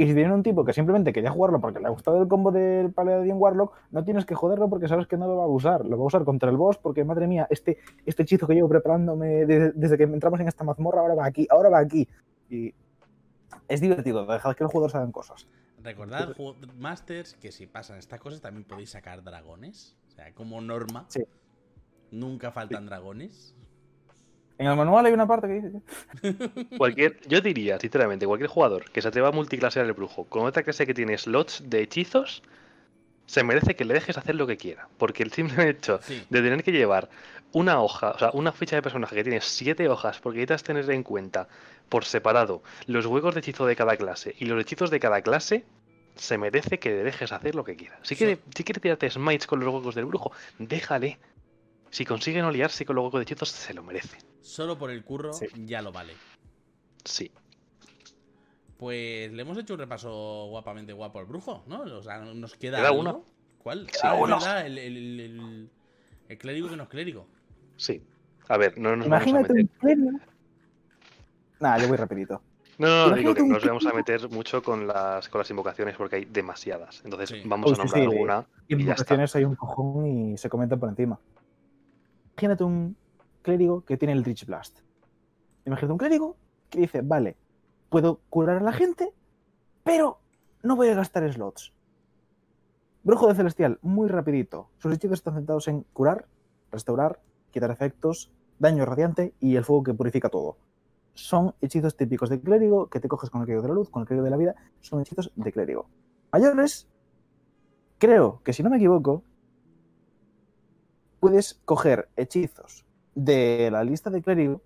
[0.00, 2.50] Y si viene un tipo que simplemente quería jugarlo porque le ha gustado el combo
[2.50, 5.84] del Paladin Warlock, no tienes que joderlo porque sabes que no lo va a usar.
[5.84, 8.70] Lo va a usar contra el boss porque, madre mía, este, este hechizo que llevo
[8.70, 12.08] preparándome desde, desde que entramos en esta mazmorra, ahora va aquí, ahora va aquí.
[12.48, 12.72] Y
[13.68, 15.46] es divertido, dejad que los jugadores hagan cosas.
[15.82, 16.34] Recordad,
[16.78, 19.98] Masters, que si pasan estas cosas también podéis sacar dragones.
[20.08, 21.04] O sea, como norma.
[21.08, 21.24] Sí.
[22.10, 23.54] Nunca faltan dragones.
[24.60, 26.68] En el manual hay una parte que dice...
[26.76, 30.62] Cualquier, yo diría, sinceramente, cualquier jugador que se atreva a multiclasear el brujo con otra
[30.62, 32.42] clase que tiene slots de hechizos,
[33.24, 34.86] se merece que le dejes hacer lo que quiera.
[34.98, 36.22] Porque el simple hecho Sí.
[36.28, 37.08] de tener que llevar
[37.52, 40.90] una hoja, o sea, una ficha de personaje que tiene siete hojas, porque necesitas tener
[40.90, 41.48] en cuenta
[41.88, 45.64] por separado los huecos de hechizo de cada clase y los hechizos de cada clase,
[46.16, 47.98] se merece que le dejes hacer lo que quiera.
[48.02, 51.18] Si quiere, si quiere tirarte smites con los huecos del brujo, déjale.
[51.88, 54.18] Si consigue no liarse con los huecos de hechizos, se lo merece.
[54.40, 55.46] Solo por el curro Sí.
[55.66, 56.14] ya lo vale.
[57.04, 57.30] Sí.
[58.78, 61.82] Pues le hemos hecho un repaso guapamente guapo al brujo, ¿no?
[61.82, 62.78] O sea, nos queda.
[62.78, 63.24] Queda uno.
[63.58, 63.86] ¿Cuál?
[63.92, 64.36] Sí, ah, es uno.
[64.38, 65.70] verdad, el, el, el- el-
[66.28, 67.26] el clérigo que no es clérigo.
[67.76, 68.02] Sí.
[68.48, 69.70] A ver, no nos vamos a Imagínate meter.
[69.74, 70.10] un clérigo.
[71.60, 72.40] Nah, yo voy rapidito.
[72.78, 75.50] No, no, no, digo Imagínate que nos vamos a meter mucho con las, con las
[75.50, 77.02] invocaciones porque hay demasiadas.
[77.04, 77.42] Entonces Sí.
[77.44, 78.46] vamos a nombrar sí, alguna.
[78.66, 78.82] Y ya está.
[78.92, 81.20] Invocaciones hay un cojón y se comentan por encima.
[82.32, 82.96] Imagínate un
[83.42, 84.80] clérigo que tiene el Rich Blast.
[85.64, 86.36] Imagínate un clérigo
[86.68, 87.36] que dice, vale,
[87.88, 89.12] puedo curar a la gente,
[89.84, 90.20] pero
[90.62, 91.72] no voy a gastar slots.
[93.02, 94.70] Brujo de Celestial, muy rapidito.
[94.78, 96.26] Sus hechizos están centrados en curar,
[96.70, 100.58] restaurar, quitar efectos, daño radiante y el fuego que purifica todo.
[101.14, 104.02] Son hechizos típicos de clérigo que te coges con el clérigo de la luz, con
[104.02, 104.54] el clérigo de la vida.
[104.80, 105.88] Son hechizos de clérigo.
[106.30, 106.88] Mayores,
[107.98, 109.24] creo que si no me equivoco,
[111.20, 112.84] puedes coger hechizos
[113.24, 114.62] de la lista de clérigo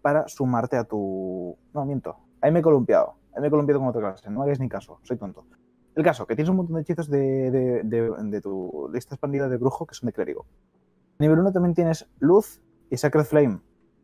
[0.00, 1.56] para sumarte a tu.
[1.72, 2.16] No, miento.
[2.40, 3.14] Ahí me he columpiado.
[3.34, 4.30] Ahí me he columpiado con otra clase.
[4.30, 4.98] No hagáis ni caso.
[5.02, 5.46] Soy tonto.
[5.94, 9.48] El caso, que tienes un montón de hechizos de, de- de- de tu lista expandida
[9.48, 10.46] de brujo que son de clérigo.
[11.18, 12.60] Nivel 1 también tienes luz
[12.90, 13.60] y Sacred Flame.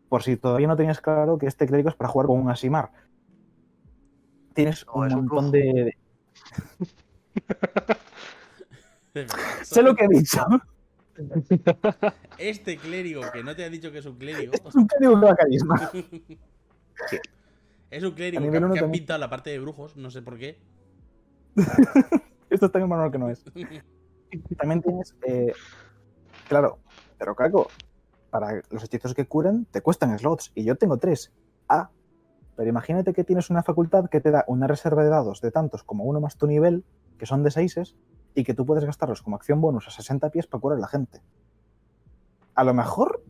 [0.09, 2.93] Por si todavía no tenías claro que este clérigo es para jugar con un Asimar.
[4.55, 5.95] Tienes No, un es un montón de.
[9.65, 10.45] Sé lo que he dicho.
[12.39, 14.53] Este clérigo que no te ha dicho que es un clérigo.
[14.53, 15.91] Es un clérigo que da carisma.
[17.91, 20.39] es un clérigo A que, que han pintado la parte de brujos, no sé por
[20.39, 20.59] qué.
[22.51, 23.45] Esto está en el manual que no es.
[24.59, 25.53] También tienes, eh,
[26.49, 26.79] claro,
[27.19, 27.69] pero cago,
[28.31, 31.33] para los hechizos que curan te cuestan slots y yo tengo tres.
[31.69, 31.91] Ah,
[32.57, 35.83] pero imagínate que tienes una facultad que te da una reserva de dados de tantos
[35.83, 36.85] como uno más tu nivel,
[37.19, 37.97] que son de seises,
[38.39, 40.87] y que tú puedes gastarlos como acción bonus a 60 pies para curar a la
[40.87, 41.21] gente.
[42.55, 43.25] A lo mejor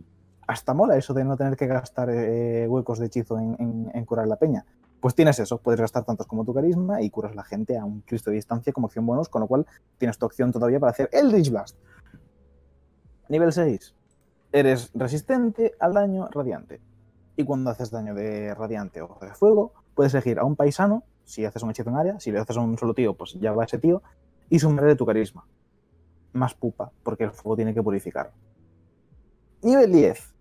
[0.46, 4.36] hasta mola eso de no tener que gastar eh, huecos de hechizo en, curar la
[4.36, 4.66] peña.
[5.00, 8.02] Pues tienes eso, puedes gastar tantos como tu carisma y curas la gente a un
[8.02, 9.66] Cristo de distancia como acción bonus, con lo cual
[9.96, 11.78] tienes tu opción todavía para hacer el Rich Blast.
[13.30, 13.94] Nivel 6.
[14.52, 16.82] Eres resistente al daño radiante.
[17.34, 21.46] Y cuando haces daño de radiante o de fuego, puedes elegir a un paisano, si
[21.46, 23.64] haces un hechizo en área, si le haces a un solo tío, pues ya va
[23.64, 24.02] ese tío,
[24.50, 25.44] y sumarle tu carisma.
[26.32, 28.32] Más pupa, porque el fuego tiene que purificar.
[29.62, 30.34] Nivel 10.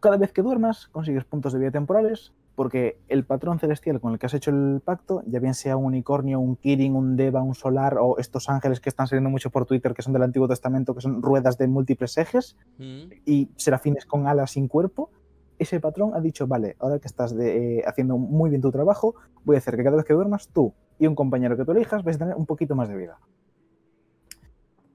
[0.00, 4.18] Cada vez que duermas, consigues puntos de vida temporales Porque el patrón celestial con el
[4.18, 7.54] que has hecho el pacto, ya bien sea un unicornio, un Kirin, un Deva, un
[7.54, 10.94] Solar o estos ángeles que están saliendo mucho por Twitter, que son del Antiguo Testamento,
[10.94, 13.12] que son ruedas de múltiples ejes Mm.
[13.24, 15.10] y serafines con alas sin cuerpo,
[15.58, 19.14] ese patrón ha dicho, vale, ahora que estás de- eh, haciendo muy bien tu trabajo,
[19.44, 22.04] voy a hacer que cada vez que duermas tú y un compañero que tú elijas
[22.04, 23.18] vais a tener un poquito más de vida.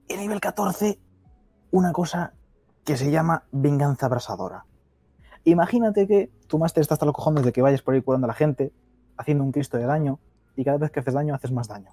[0.08, 1.00] Y nivel 14,
[1.72, 2.34] una cosa
[2.86, 4.66] que se llama venganza abrasadora.
[5.44, 8.30] Imagínate que tu máster está hasta los cojones de que vayas por ahí curando a
[8.30, 8.72] la gente,
[9.18, 10.20] haciendo un cristo de daño,
[10.56, 11.90] y cada vez que haces daño haces más daño.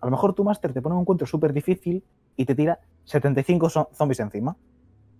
[0.00, 2.04] A lo mejor tu máster te pone un encuentro súper difícil
[2.36, 4.56] y te tira 75 zo- zombies encima.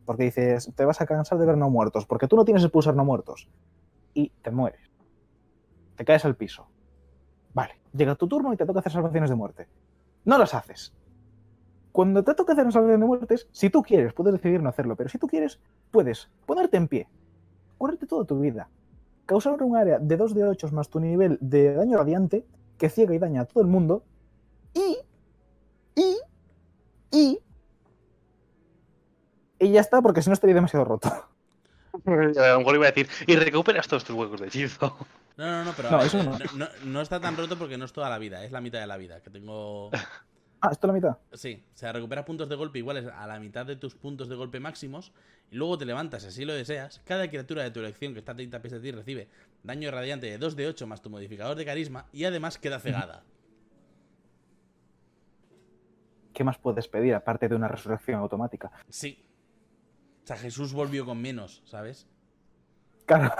[0.05, 2.71] Porque dices, te vas a cansar de ver no muertos, porque tú no tienes el
[2.71, 3.49] pulsar no muertos.
[4.15, 4.81] Y te mueres.
[5.97, 6.69] Te caes al piso.
[7.97, 9.69] Llega tu turno y te toca hacer salvaciones de muerte.
[10.25, 10.93] No las haces.
[11.93, 14.97] Cuando te toca hacer una salvación de muertes, si tú quieres, puedes decidir no hacerlo,
[14.97, 15.59] pero si tú quieres,
[15.91, 17.09] puedes ponerte en pie,
[17.79, 18.69] curarte toda tu vida,
[19.25, 22.45] causar un área de 2 de 8 más tu nivel de daño radiante,
[22.77, 24.03] que ciega y daña a todo el mundo,
[24.75, 24.99] y.
[25.95, 26.17] y.
[27.11, 27.41] y.
[29.59, 31.11] Y ya está, porque si no estaría demasiado roto.
[32.07, 34.97] A lo mejor iba a decir, y recuperas todos tus huecos de hechizo.
[35.37, 36.39] No, no, no, pero No, a ver, eso no.
[36.55, 38.87] no, no está tan roto porque no es toda la vida, es la mitad de
[38.87, 39.21] la vida.
[39.21, 39.91] Que tengo.
[40.63, 41.19] Ah, esto es la mitad.
[41.35, 44.37] Sí, o sea, recuperas puntos de golpe iguales a la mitad de tus puntos de
[44.37, 45.13] golpe máximos
[45.51, 47.03] y luego te levantas si así lo deseas.
[47.05, 49.29] Cada criatura de tu elección que está a 30 pies de ti recibe
[49.63, 53.23] daño radiante de 2 de 8 más tu modificador de carisma y además queda cegada.
[56.33, 58.71] ¿Qué más puedes pedir aparte de una resurrección automática?
[58.89, 59.23] Sí.
[60.27, 62.09] O sea, Jesús volvió con menos, ¿sabes?
[63.05, 63.33] Claro.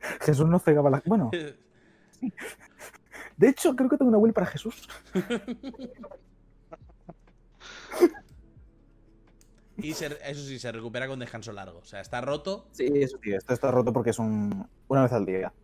[0.20, 1.02] Jesús no cegaba la.
[1.06, 1.30] Bueno,
[3.38, 4.86] de hecho, creo que tengo una will para Jesús.
[9.78, 11.78] Y se- eso sí, se recupera con descanso largo.
[11.78, 12.66] O sea, está roto.
[12.72, 14.68] Sí, eso sí, esto está roto porque es un.
[14.88, 15.54] una vez al día.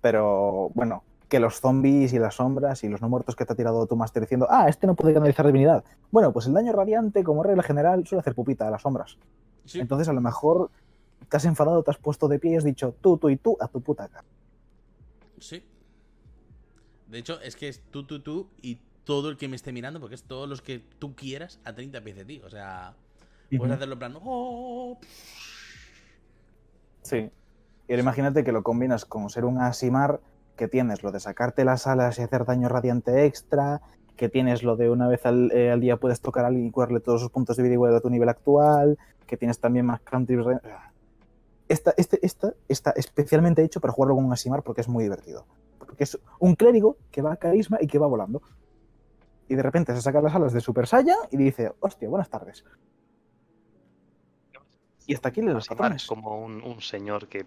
[0.00, 3.56] Pero bueno, que los zombies y las sombras y los no muertos que te ha
[3.56, 5.82] tirado tu máster diciendo, ah, este no puede canalizar divinidad.
[6.12, 9.18] Bueno, pues el daño radiante, como regla general, suele hacer pupita a las sombras.
[9.70, 9.78] Sí.
[9.80, 10.68] Entonces, a lo mejor
[11.28, 13.56] te has enfadado, te has puesto de pie y has dicho, tú, tú y tú,
[13.60, 14.24] a tu puta cara.
[15.38, 15.62] Sí.
[17.06, 20.00] De hecho, es que es tú, tú, tú y todo el que me esté mirando,
[20.00, 22.42] porque es todos los que tú quieras a 30 pies de ti.
[22.44, 22.94] O sea,
[23.56, 24.16] puedes hacerlo en plan.
[24.24, 24.98] "Oh",
[27.02, 27.30] Sí.
[27.88, 30.20] Y ahora imagínate que lo combinas con ser un Asimar,
[30.56, 33.80] que tienes lo de sacarte las alas y hacer daño radiante extra,
[34.20, 36.70] que tienes lo de una vez al, eh, al día puedes tocar a alguien y
[36.70, 40.02] curarle todos sus puntos de vida igual a tu nivel actual, que tienes también más
[40.04, 40.60] re-
[41.68, 45.46] Esta, este, esta está especialmente hecho para jugarlo con un Asimar porque es muy divertido.
[45.78, 48.42] Porque es un clérigo que va a carisma y que va volando.
[49.48, 52.62] Y de repente se saca las alas de Super Saiyan y dice, hostia, buenas tardes.
[55.06, 57.46] Y hasta aquí le los es como un, un señor que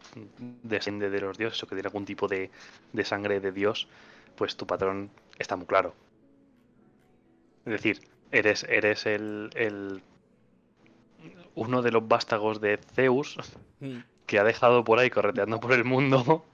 [0.64, 2.50] desciende de los dioses o que tiene algún tipo de,
[2.94, 3.88] de sangre de dios,
[4.36, 5.94] pues tu patrón está muy claro.
[7.66, 8.00] Es decir,
[8.32, 10.02] eres, eres el, el
[11.56, 13.38] uno de los vástagos de Zeus
[13.80, 14.00] Mm.
[14.26, 16.46] que ha dejado por ahí correteando por el mundo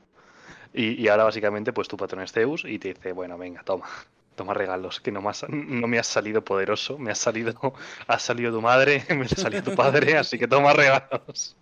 [0.73, 3.87] y, y ahora básicamente pues tu patrón es Zeus y te dice, bueno, venga, toma,
[4.35, 7.53] toma regalos, que no me has, no me has salido poderoso, me has salido,
[8.07, 11.55] has salido tu madre, me ha salido tu padre, así que toma regalos.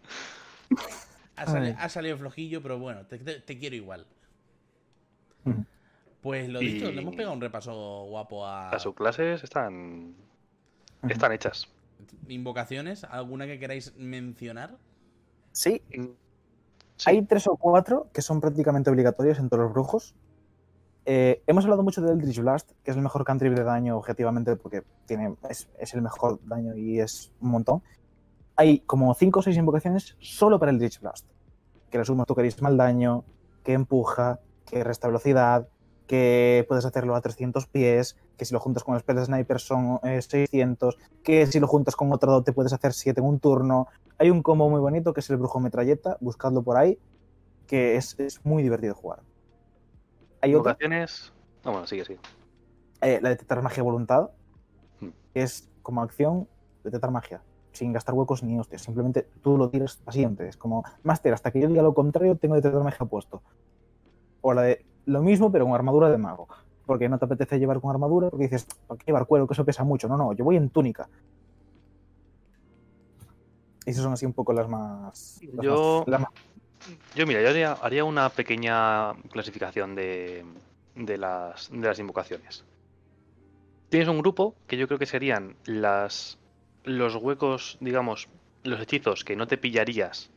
[1.36, 4.06] Ha, salido flojillo, pero bueno, te, te- te quiero igual.
[5.45, 5.65] Ujú.
[6.28, 10.14] Pues lo dicho, Y- le hemos pegado un repaso guapo a Las subclases están,
[11.08, 11.70] están hechas.
[12.28, 13.06] invocaciones.
[13.06, 14.76] ¿Alguna que queráis mencionar?
[15.54, 16.14] Sí, Sí.
[17.06, 20.16] Hay tres o cuatro que son prácticamente obligatorios en todos los brujos.
[21.06, 24.58] Eh, hemos hablado mucho del Eldritch Blast, que es el mejor cantrip de daño objetivamente
[24.58, 27.82] porque tiene, es, es el mejor daño y es un montón.
[28.58, 31.26] Hay como cinco o seis invocaciones solo para el Eldritch Blast.
[31.90, 33.24] Que le suma tu carisma al daño,
[33.64, 35.70] que empuja, que resta velocidad,
[36.08, 39.60] que puedes hacerlo a 300 pies, que si lo juntas con el spell de sniper
[39.60, 43.28] son eh, 600, que si lo juntas con otro dado te puedes hacer 7 en
[43.28, 43.88] un turno.
[44.18, 46.98] Hay un combo muy bonito que es el brujo metralleta, buscadlo por ahí,
[47.68, 49.20] que es, es muy divertido jugar.
[50.42, 51.34] Hay otra, Invocaciones.
[51.66, 52.20] No, bueno, sigue, sigue.
[53.02, 54.30] eh, la detectar magia voluntad,
[55.00, 55.10] Hmm.
[55.34, 56.48] que es como acción
[56.84, 60.48] detectar magia, sin gastar huecos ni hostias, simplemente tú lo tiras para siempre.
[60.48, 63.44] Es como, Master, hasta que yo diga lo contrario, tengo detectar magia puesto.
[64.42, 66.48] O la de lo mismo, pero con armadura de mago.
[66.86, 69.48] Porque no te apetece llevar con armadura, porque dices, ¿para qué llevar cuero?
[69.48, 70.08] Que eso pesa mucho.
[70.08, 71.10] No, no, yo voy en túnica.
[73.86, 75.40] Esas son así un poco las más.
[75.54, 76.30] las Yo- más- las más-
[77.16, 80.46] Yo, mira, yo haría, haría una pequeña clasificación de,
[80.96, 82.64] de, las, de las invocaciones.
[83.90, 86.38] Tienes un grupo que yo creo que serían las
[86.84, 88.30] los huecos, digamos,
[88.64, 90.30] los hechizos que no te pillarías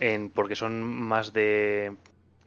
[0.00, 1.94] en, porque son más de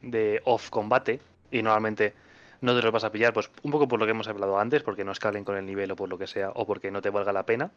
[0.02, 1.20] de off combate
[1.50, 2.14] y normalmente
[2.60, 4.82] no te los vas a pillar, pues un poco por lo que hemos hablado antes,
[4.82, 7.10] porque no escalen con el nivel o por lo que sea, o porque no te
[7.10, 7.70] valga la pena.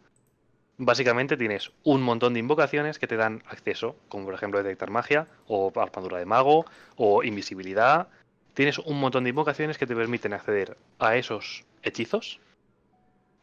[0.77, 5.27] Básicamente tienes un montón de invocaciones que te dan acceso, como por ejemplo detectar magia,
[5.47, 6.65] o armadura de mago,
[6.97, 8.07] o invisibilidad.
[8.53, 12.39] Tienes un montón de invocaciones que te permiten acceder a esos hechizos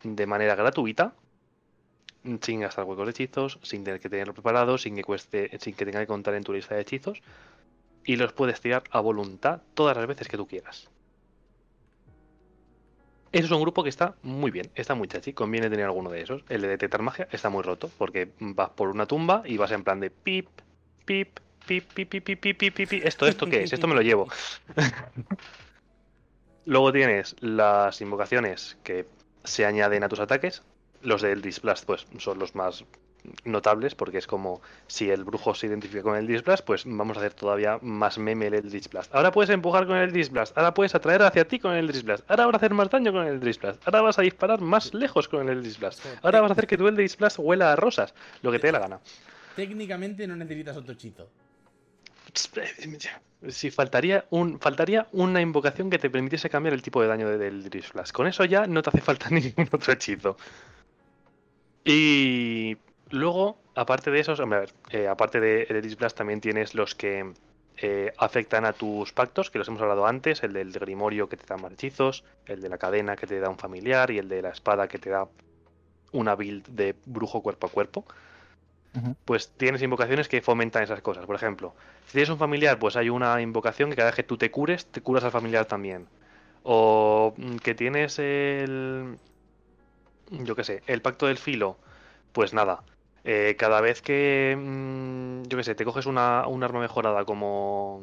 [0.03, 1.15] de manera gratuita,
[2.43, 5.85] sin gastar huecos de hechizos, sin tener que tenerlo preparado, sin que cueste, sin que
[5.85, 7.23] tenga que contar en tu lista de hechizos,
[8.05, 10.91] y los puedes tirar a voluntad todas las veces que tú quieras.
[13.33, 16.23] Eso es un grupo que está muy bien, está muy chachi, conviene tener alguno de
[16.23, 16.43] esos.
[16.49, 19.85] El de detectar magia está muy roto, porque vas por una tumba y vas en
[19.85, 20.49] plan de pip,
[21.05, 22.93] pip, pip, pip, pip, pip, pip, pip, pip.
[23.05, 23.73] ¿Esto, esto qué es?
[23.73, 24.29] Esto me lo llevo.
[26.65, 29.07] Luego tienes las invocaciones que
[29.45, 30.63] se añaden a tus ataques.
[31.01, 32.85] Los del Disblast, pues, son los más
[33.45, 37.21] notables, porque es como si el brujo se identifica con el Disblast, pues vamos a
[37.21, 39.15] hacer todavía más meme el Disblast.
[39.15, 42.47] Ahora puedes empujar con el Disblast, ahora puedes atraer hacia ti con el Disblast, ahora
[42.47, 45.49] vas a hacer más daño con el Disblast, ahora vas a disparar más lejos con
[45.49, 48.59] el Disblast, ahora vas a hacer que tu el Disblast huela a rosas, lo que
[48.59, 49.01] te dé la gana.
[49.57, 51.29] Técnicamente no necesitas otro hechizo.
[53.49, 57.69] Si faltaría un faltaría una invocación que te permitiese cambiar el tipo de daño del
[57.69, 58.13] Disblast.
[58.13, 60.37] Con eso ya no te hace falta ningún otro hechizo.
[61.85, 62.77] Y
[63.11, 66.95] Luego, aparte de esos, hombre, a ver, eh, aparte de Eldritch Blast también tienes los
[66.95, 67.33] que
[67.77, 71.47] eh, afectan a tus pactos, que los hemos hablado antes, el del Grimorio que te
[71.47, 74.43] da más hechizos, el de la cadena que te da un familiar y el de
[74.43, 75.29] la espada que te da
[76.13, 78.05] una build de brujo cuerpo a cuerpo.
[79.25, 81.25] Pues tienes invocaciones que fomentan esas cosas.
[81.25, 81.75] Por ejemplo,
[82.07, 84.87] si tienes un familiar, pues hay una invocación que cada vez que tú te cures,
[84.87, 86.09] te curas al familiar también.
[86.65, 89.17] O mm, que tienes el...
[90.31, 91.79] Yo qué sé, el pacto del filo,
[92.33, 92.83] pues nada.
[93.25, 98.03] Eh, cada vez que, mm, yo qué sé, te coges una, un arma mejorada como,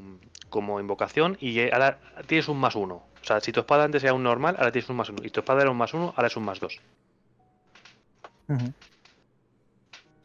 [0.49, 2.95] como invocación y eh, ahora tienes un más uno.
[3.21, 5.21] O sea, si tu espada antes era un normal, ahora tienes un más uno.
[5.23, 6.79] Y tu espada era un más uno, ahora es un más dos.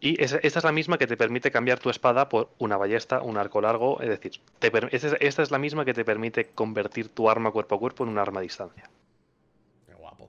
[0.01, 3.23] Y esa- esta es la misma que te permite cambiar tu espada por una ballesta,
[3.23, 4.01] un arco largo.
[4.01, 7.53] Es decir, te esta, es, esta es la misma que te permite convertir tu arma
[7.53, 8.91] cuerpo a cuerpo en un arma a distancia.
[9.87, 10.29] Qué guapo.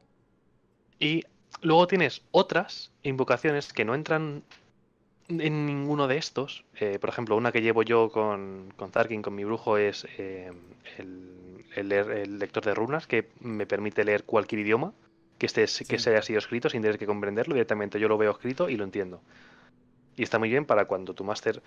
[1.00, 1.24] Y
[1.64, 4.44] luego tienes otras invocaciones que no entran
[5.30, 6.66] en ninguno de estos.
[6.80, 10.52] Eh, por ejemplo, una que llevo yo con, con Zarkin, con mi brujo, es eh,
[10.98, 14.94] el, el leer- el lector de runas, que me permite leer cualquier idioma
[15.38, 17.56] que, esté, que se haya sido escrito sin tener que comprenderlo.
[17.56, 19.22] Directamente yo lo veo escrito y lo entiendo.
[20.16, 21.62] Y está muy bien para cuando tu máster...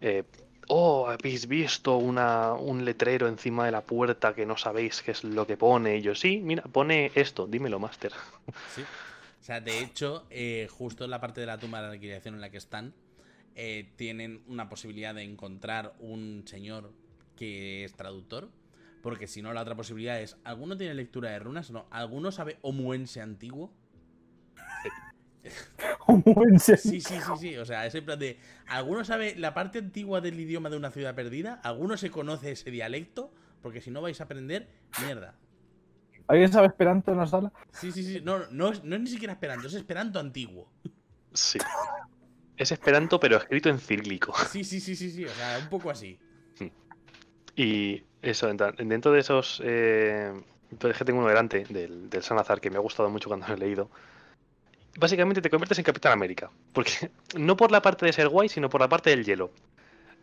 [0.00, 0.24] eh,
[0.68, 5.24] oh, habéis visto una, un letrero encima de la puerta que no sabéis qué es
[5.24, 5.98] lo que pone.
[5.98, 8.12] Y yo, sí, mira, pone esto, dímelo, máster.
[8.74, 8.82] Sí.
[9.44, 12.34] O sea, de hecho, eh, justo en la parte de la tumba de la liquidación
[12.34, 12.94] en la que están,
[13.54, 16.94] eh, tienen una posibilidad de encontrar un señor
[17.36, 18.48] que es traductor.
[19.02, 21.86] Porque si no, la otra posibilidad es: ¿alguno tiene lectura de runas no?
[21.90, 23.70] ¿Alguno sabe omuense antiguo?
[26.06, 26.76] Omuense.
[26.78, 27.56] Sí, sí, sí, sí.
[27.56, 28.38] O sea, es en plan de.
[28.66, 31.60] ¿Alguno sabe la parte antigua del idioma de una ciudad perdida?
[31.62, 33.30] ¿Alguno se conoce ese dialecto?
[33.60, 34.68] Porque si no vais a aprender,
[35.04, 35.34] mierda.
[36.26, 37.52] ¿Alguien sabe Esperanto en la sala?
[37.72, 38.20] Sí, sí, sí.
[38.22, 40.68] No, no, es- no es ni siquiera esperanto, es esperanto antiguo.
[41.32, 41.58] Sí.
[42.56, 44.32] Es Esperanto, pero escrito en cirílico.
[44.50, 45.24] Sí, sí, sí, sí, sí.
[45.24, 46.18] O sea, un poco así.
[47.56, 48.48] Y eso,
[48.78, 49.60] dentro de esos.
[49.64, 50.32] Eh,
[50.80, 53.54] es que tengo uno delante del, del Sanazar que me ha gustado mucho cuando lo
[53.54, 53.90] he leído.
[54.98, 56.50] Básicamente te conviertes en Capitán América.
[56.72, 59.50] Porque no por la parte de ser guay, sino por la parte del hielo.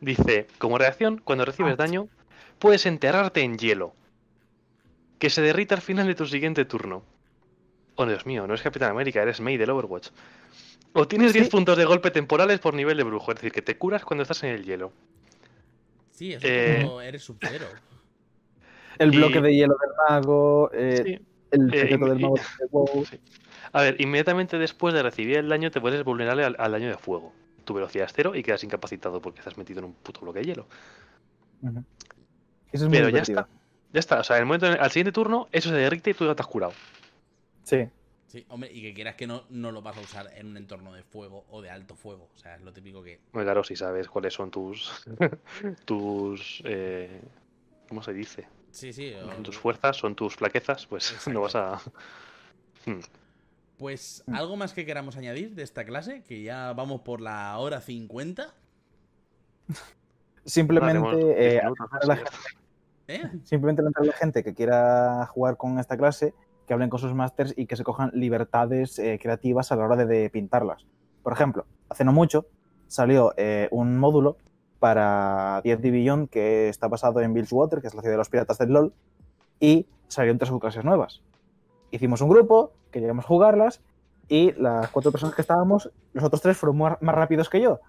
[0.02, 1.78] Dice: Como reacción, cuando recibes Ah.
[1.78, 2.08] daño,
[2.60, 3.94] puedes enterrarte en hielo.
[5.22, 7.04] Que se derrita al final de tu siguiente turno.
[7.94, 10.10] Oh, Dios mío, no es Capitán América, eres May del Overwatch.
[10.94, 11.52] O tienes 10 Sí.
[11.52, 14.42] puntos de golpe temporales por nivel de brujo, es decir, que te curas cuando estás
[14.44, 14.92] en el hielo.
[16.10, 16.82] Sí, es Eh.
[16.84, 17.66] como eres sub-zero.
[18.98, 21.26] El Y- bloque de hielo del mago, eh, Sí.
[21.52, 23.06] el Eh, secreto del mago de WoW.
[23.12, 23.20] Sí.
[23.74, 26.98] A ver, inmediatamente después de recibir el daño te puedes vulnerable al, al daño de
[26.98, 27.32] fuego.
[27.64, 30.46] Tu velocidad es cero y quedas incapacitado porque estás metido en un puto bloque de
[30.46, 30.68] hielo.
[31.62, 33.48] Eso es muy Pero ya está.
[33.94, 34.20] Ya está.
[34.20, 36.36] O sea, en el momento en- al siguiente turno, eso se derrite y tú ya
[36.36, 36.74] te has curado.
[37.64, 37.88] Sí.
[38.28, 40.94] Sí, hombre, y que quieras que no, no lo vas a usar en un entorno
[40.94, 42.30] de fuego o de alto fuego.
[42.34, 43.20] O sea, es lo típico que.
[43.34, 45.04] Muy claro, si sabes cuáles son tus.
[45.86, 46.62] tus.
[46.66, 47.22] eh,
[47.90, 48.48] ¿Cómo se dice?
[48.72, 49.14] Sí, sí.
[49.16, 51.82] o- Son tus fuerzas, son tus flaquezas, pues no vas a.
[53.78, 54.36] Pues Mm.
[54.36, 58.54] algo más que queramos añadir de esta clase, que ya vamos por la hora 50.
[60.46, 62.61] Simplemente, Vale, bueno, eh, 10 minutos, a la sí, ya está.
[63.12, 63.30] ¿Eh?
[63.44, 66.34] simplemente a la gente que quiera jugar con esta clase,
[66.66, 69.96] que hablen con sus masters y que se cojan libertades eh, creativas a la hora
[69.98, 70.86] de, de pintarlas.
[71.22, 72.46] Por ejemplo, hace no mucho
[72.88, 74.38] salió eh, un módulo
[74.80, 78.58] para 10 Division, que está basado en Bilgewater, que es la ciudad de los piratas
[78.58, 78.94] del LoL,
[79.60, 81.22] y salieron tres subclases nuevas.
[81.92, 83.82] Hicimos un grupo, queríamos jugarlas,
[84.28, 87.80] y las cuatro personas que estábamos, los otros tres fueron más rápidos que yo.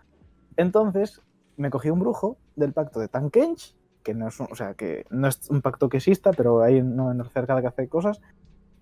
[0.56, 1.20] Entonces,
[1.56, 5.06] me cogí un brujo del pacto de Tankench, que no es un, o sea, que
[5.10, 8.20] no es un pacto que exista, pero hay no cerca de que hace cosas.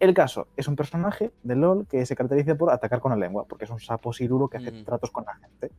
[0.00, 3.44] El caso es un personaje de LOL que se caracteriza por atacar con la lengua,
[3.46, 5.70] porque es un sapo siruro que hace tratos con la gente.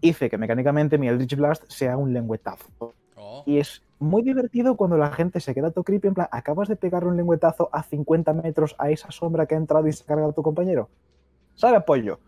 [0.00, 2.94] Hice que mecánicamente mi Eldritch Blast sea un lengüetazo.
[3.16, 3.42] Oh.
[3.46, 6.76] Y es muy divertido cuando la gente se queda todo creepy, en plan, acabas de
[6.76, 10.06] pegarle un lengüetazo a 50 metros a esa sombra que ha entrado y se ha
[10.06, 10.88] cargado a tu compañero.
[11.56, 12.20] ¿Sabe apoyo?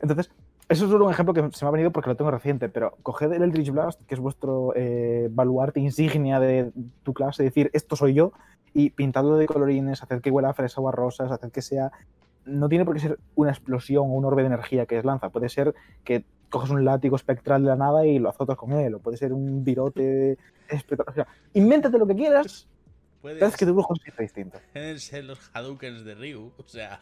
[0.00, 0.30] Entonces,
[0.70, 2.96] eso es solo un ejemplo que se me ha venido porque lo tengo reciente, pero
[3.02, 6.70] coged el Eldritch Blast, que es vuestro eh, baluarte insignia de
[7.02, 8.32] tu clase, decir, esto soy yo,
[8.72, 11.90] y pintadlo de colorines, hacer que huela a fresa o a rosas, hacer que sea...
[12.44, 15.30] No tiene por qué ser una explosión o un orbe de energía que es lanza,
[15.30, 15.74] puede ser
[16.04, 19.16] que coges un látigo espectral de la nada y lo azotas con él, o puede
[19.16, 20.38] ser un virote
[20.68, 21.08] espectral.
[21.08, 22.68] O sea, invéntate lo que quieras,
[23.20, 24.58] Puedes, que tu brujo sea distinto.
[24.72, 27.00] Pueden ser los Hadoukens de Ryu, o sea...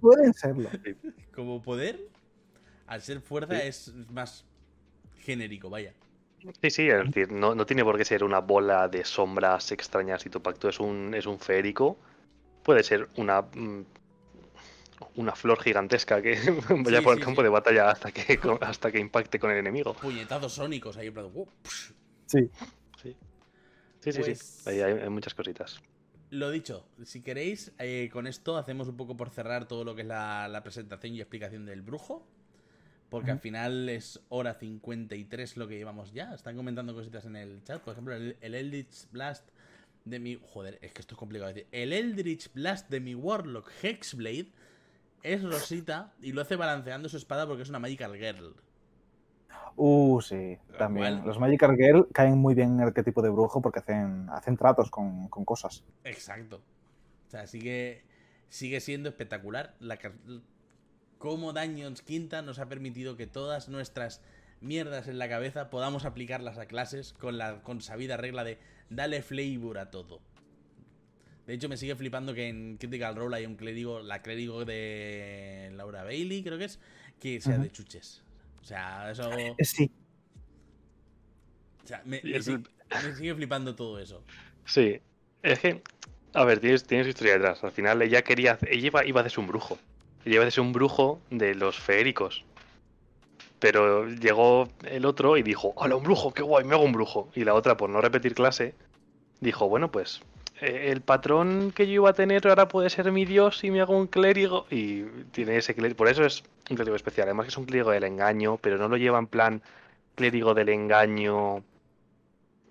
[0.00, 0.70] Pueden serlo.
[1.34, 2.00] Como poder,
[2.90, 4.44] al ser fuerza es más
[5.20, 5.94] genérico, vaya.
[6.60, 10.26] Sí, sí, es decir, no, no, tiene por qué ser una bola de sombras extrañas
[10.26, 11.96] y tu pacto es un, es un feérico.
[12.64, 13.84] Puede ser una mm,
[15.14, 16.34] una flor gigantesca que
[16.84, 19.94] vaya por el campo de batalla hasta que, hasta que impacte con el enemigo.
[19.94, 21.12] Puñetazos sónicos ahí.
[22.26, 22.50] Sí.
[23.00, 23.16] Sí,
[24.00, 24.20] sí, sí.
[24.22, 25.80] Pues hay, muchas cositas.
[26.30, 30.02] Lo dicho, si queréis, eh, con esto hacemos un poco por cerrar todo lo que
[30.02, 32.26] es la presentación y explicación del brujo.
[33.10, 36.32] Porque al final es hora 53 lo que llevamos ya.
[36.32, 37.82] Están comentando cositas en el chat.
[37.82, 39.48] Por ejemplo, el, Eldritch Blast
[40.04, 40.40] de mi.
[40.40, 41.68] Joder, es que esto es complicado de decir.
[41.72, 44.52] El Eldritch Blast de mi Warlock Hexblade
[45.22, 48.54] es rosita y lo hace balanceando su espada porque es una Magical Girl.
[49.76, 51.24] Uh, sí, también.
[51.26, 54.90] Los Magical Girl caen muy bien en el arquetipo de brujo porque hacen, hacen tratos
[54.90, 55.84] con, con cosas.
[56.04, 56.62] Exacto.
[57.26, 58.04] O sea, sigue,
[58.48, 59.74] sigue siendo espectacular.
[59.80, 59.98] La,
[61.20, 64.22] cómo Dungeons Quinta nos ha permitido que todas nuestras
[64.62, 69.78] mierdas en la cabeza podamos aplicarlas a clases con la consabida regla de dale flavor
[69.78, 70.22] a todo.
[71.46, 75.70] De hecho, me sigue flipando que en Critical Role hay un clérigo, la clérigo de
[75.74, 76.80] Laura Bailey, creo que es,
[77.20, 78.22] que sea de chuches.
[78.62, 79.30] O sea, eso.
[79.32, 79.90] Eh, sí.
[81.84, 84.24] O sea, me, sigue, flipando todo eso.
[84.64, 85.02] Sí.
[85.42, 85.82] Es que,
[86.32, 87.62] a ver, tienes, tienes historia detrás.
[87.62, 88.58] Al final ella quería.
[88.66, 89.78] Ella iba, iba de ser un brujo
[90.24, 92.44] lleva ser un brujo de los feéricos.
[93.58, 97.30] Pero llegó el otro y dijo, hola, un brujo, qué guay, me hago un brujo.
[97.34, 98.74] Y la otra, por no repetir clase,
[99.40, 100.22] dijo, bueno, pues
[100.60, 103.80] eh, el patrón que yo iba a tener ahora puede ser mi dios y me
[103.80, 104.66] hago un clérigo.
[104.70, 105.02] Y
[105.32, 107.28] tiene ese clérigo, por eso es un clérigo especial.
[107.28, 109.62] Además que es un clérigo del engaño, pero no lo lleva en plan
[110.14, 111.62] clérigo del engaño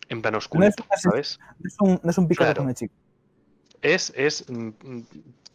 [0.09, 0.67] en plan oscuro,
[0.97, 1.39] ¿sabes?
[1.63, 2.73] es un, no es un claro.
[2.73, 2.93] chico.
[3.81, 5.03] Es, es mm, mm,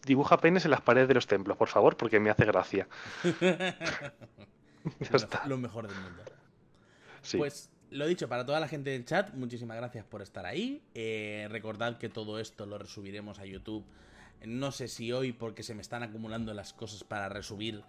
[0.06, 2.88] dibuja penes en las paredes de los templos, por favor, porque me hace gracia.
[3.40, 5.46] ya está.
[5.46, 6.22] Lo mejor del mundo.
[7.38, 10.82] Pues lo dicho, para toda la gente del chat, muchísimas gracias por estar ahí.
[10.94, 13.84] Eh, recordad que todo esto lo resubiremos a YouTube.
[14.44, 17.82] No sé si hoy, porque se me están acumulando las cosas para resubir.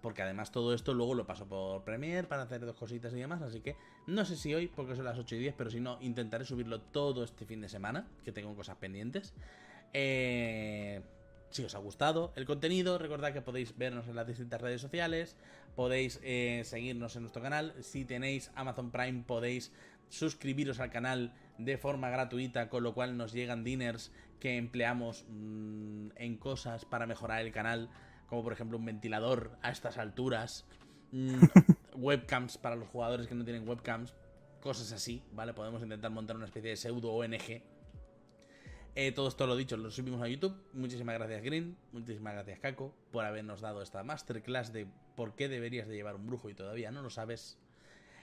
[0.00, 3.42] Porque además todo esto luego lo paso por Premiere para hacer dos cositas y demás.
[3.42, 3.76] Así que
[4.06, 6.80] no sé si hoy, porque son las 8 y 10, pero si no, intentaré subirlo
[6.80, 9.34] todo este fin de semana, que tengo cosas pendientes.
[9.92, 11.02] Eh,
[11.50, 15.36] si os ha gustado el contenido, recordad que podéis vernos en las distintas redes sociales,
[15.74, 19.72] podéis eh, seguirnos en nuestro canal, si tenéis Amazon Prime podéis
[20.08, 26.10] suscribiros al canal de forma gratuita, con lo cual nos llegan diners que empleamos mm,
[26.16, 27.90] en cosas para mejorar el canal,
[28.26, 30.66] como por ejemplo un ventilador a estas alturas,
[31.12, 31.44] mm,
[31.96, 34.14] webcams para los jugadores que no tienen webcams,
[34.60, 35.52] cosas así, ¿vale?
[35.52, 37.62] Podemos intentar montar una especie de pseudo ONG
[38.94, 40.54] eh, todo esto lo dicho, lo subimos a YouTube.
[40.72, 44.86] Muchísimas gracias Green, muchísimas gracias Kako por habernos dado esta masterclass de
[45.16, 47.58] por qué deberías de llevar un brujo y todavía no lo sabes.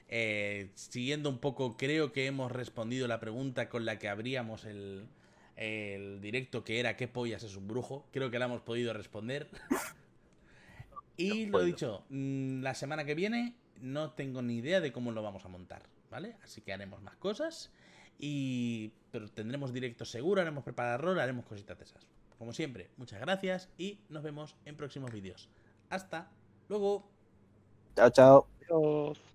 [0.09, 5.05] Eh, siguiendo un poco, creo que hemos respondido la pregunta con la que abríamos el,
[5.55, 8.07] el directo, que era ¿qué pollas es un brujo?
[8.11, 9.49] Creo que la hemos podido responder.
[11.17, 15.23] y lo dicho, mm, la semana que viene no tengo ni idea de cómo lo
[15.23, 16.37] vamos a montar, ¿vale?
[16.43, 17.71] Así que haremos más cosas.
[18.19, 18.91] Y.
[19.11, 22.07] Pero tendremos directo seguro, haremos preparar rol, haremos cositas de esas.
[22.37, 25.49] Como siempre, muchas gracias y nos vemos en próximos vídeos.
[25.89, 26.29] Hasta
[26.69, 27.09] luego.
[27.95, 28.47] Chao, chao.
[28.61, 29.26] Adiós.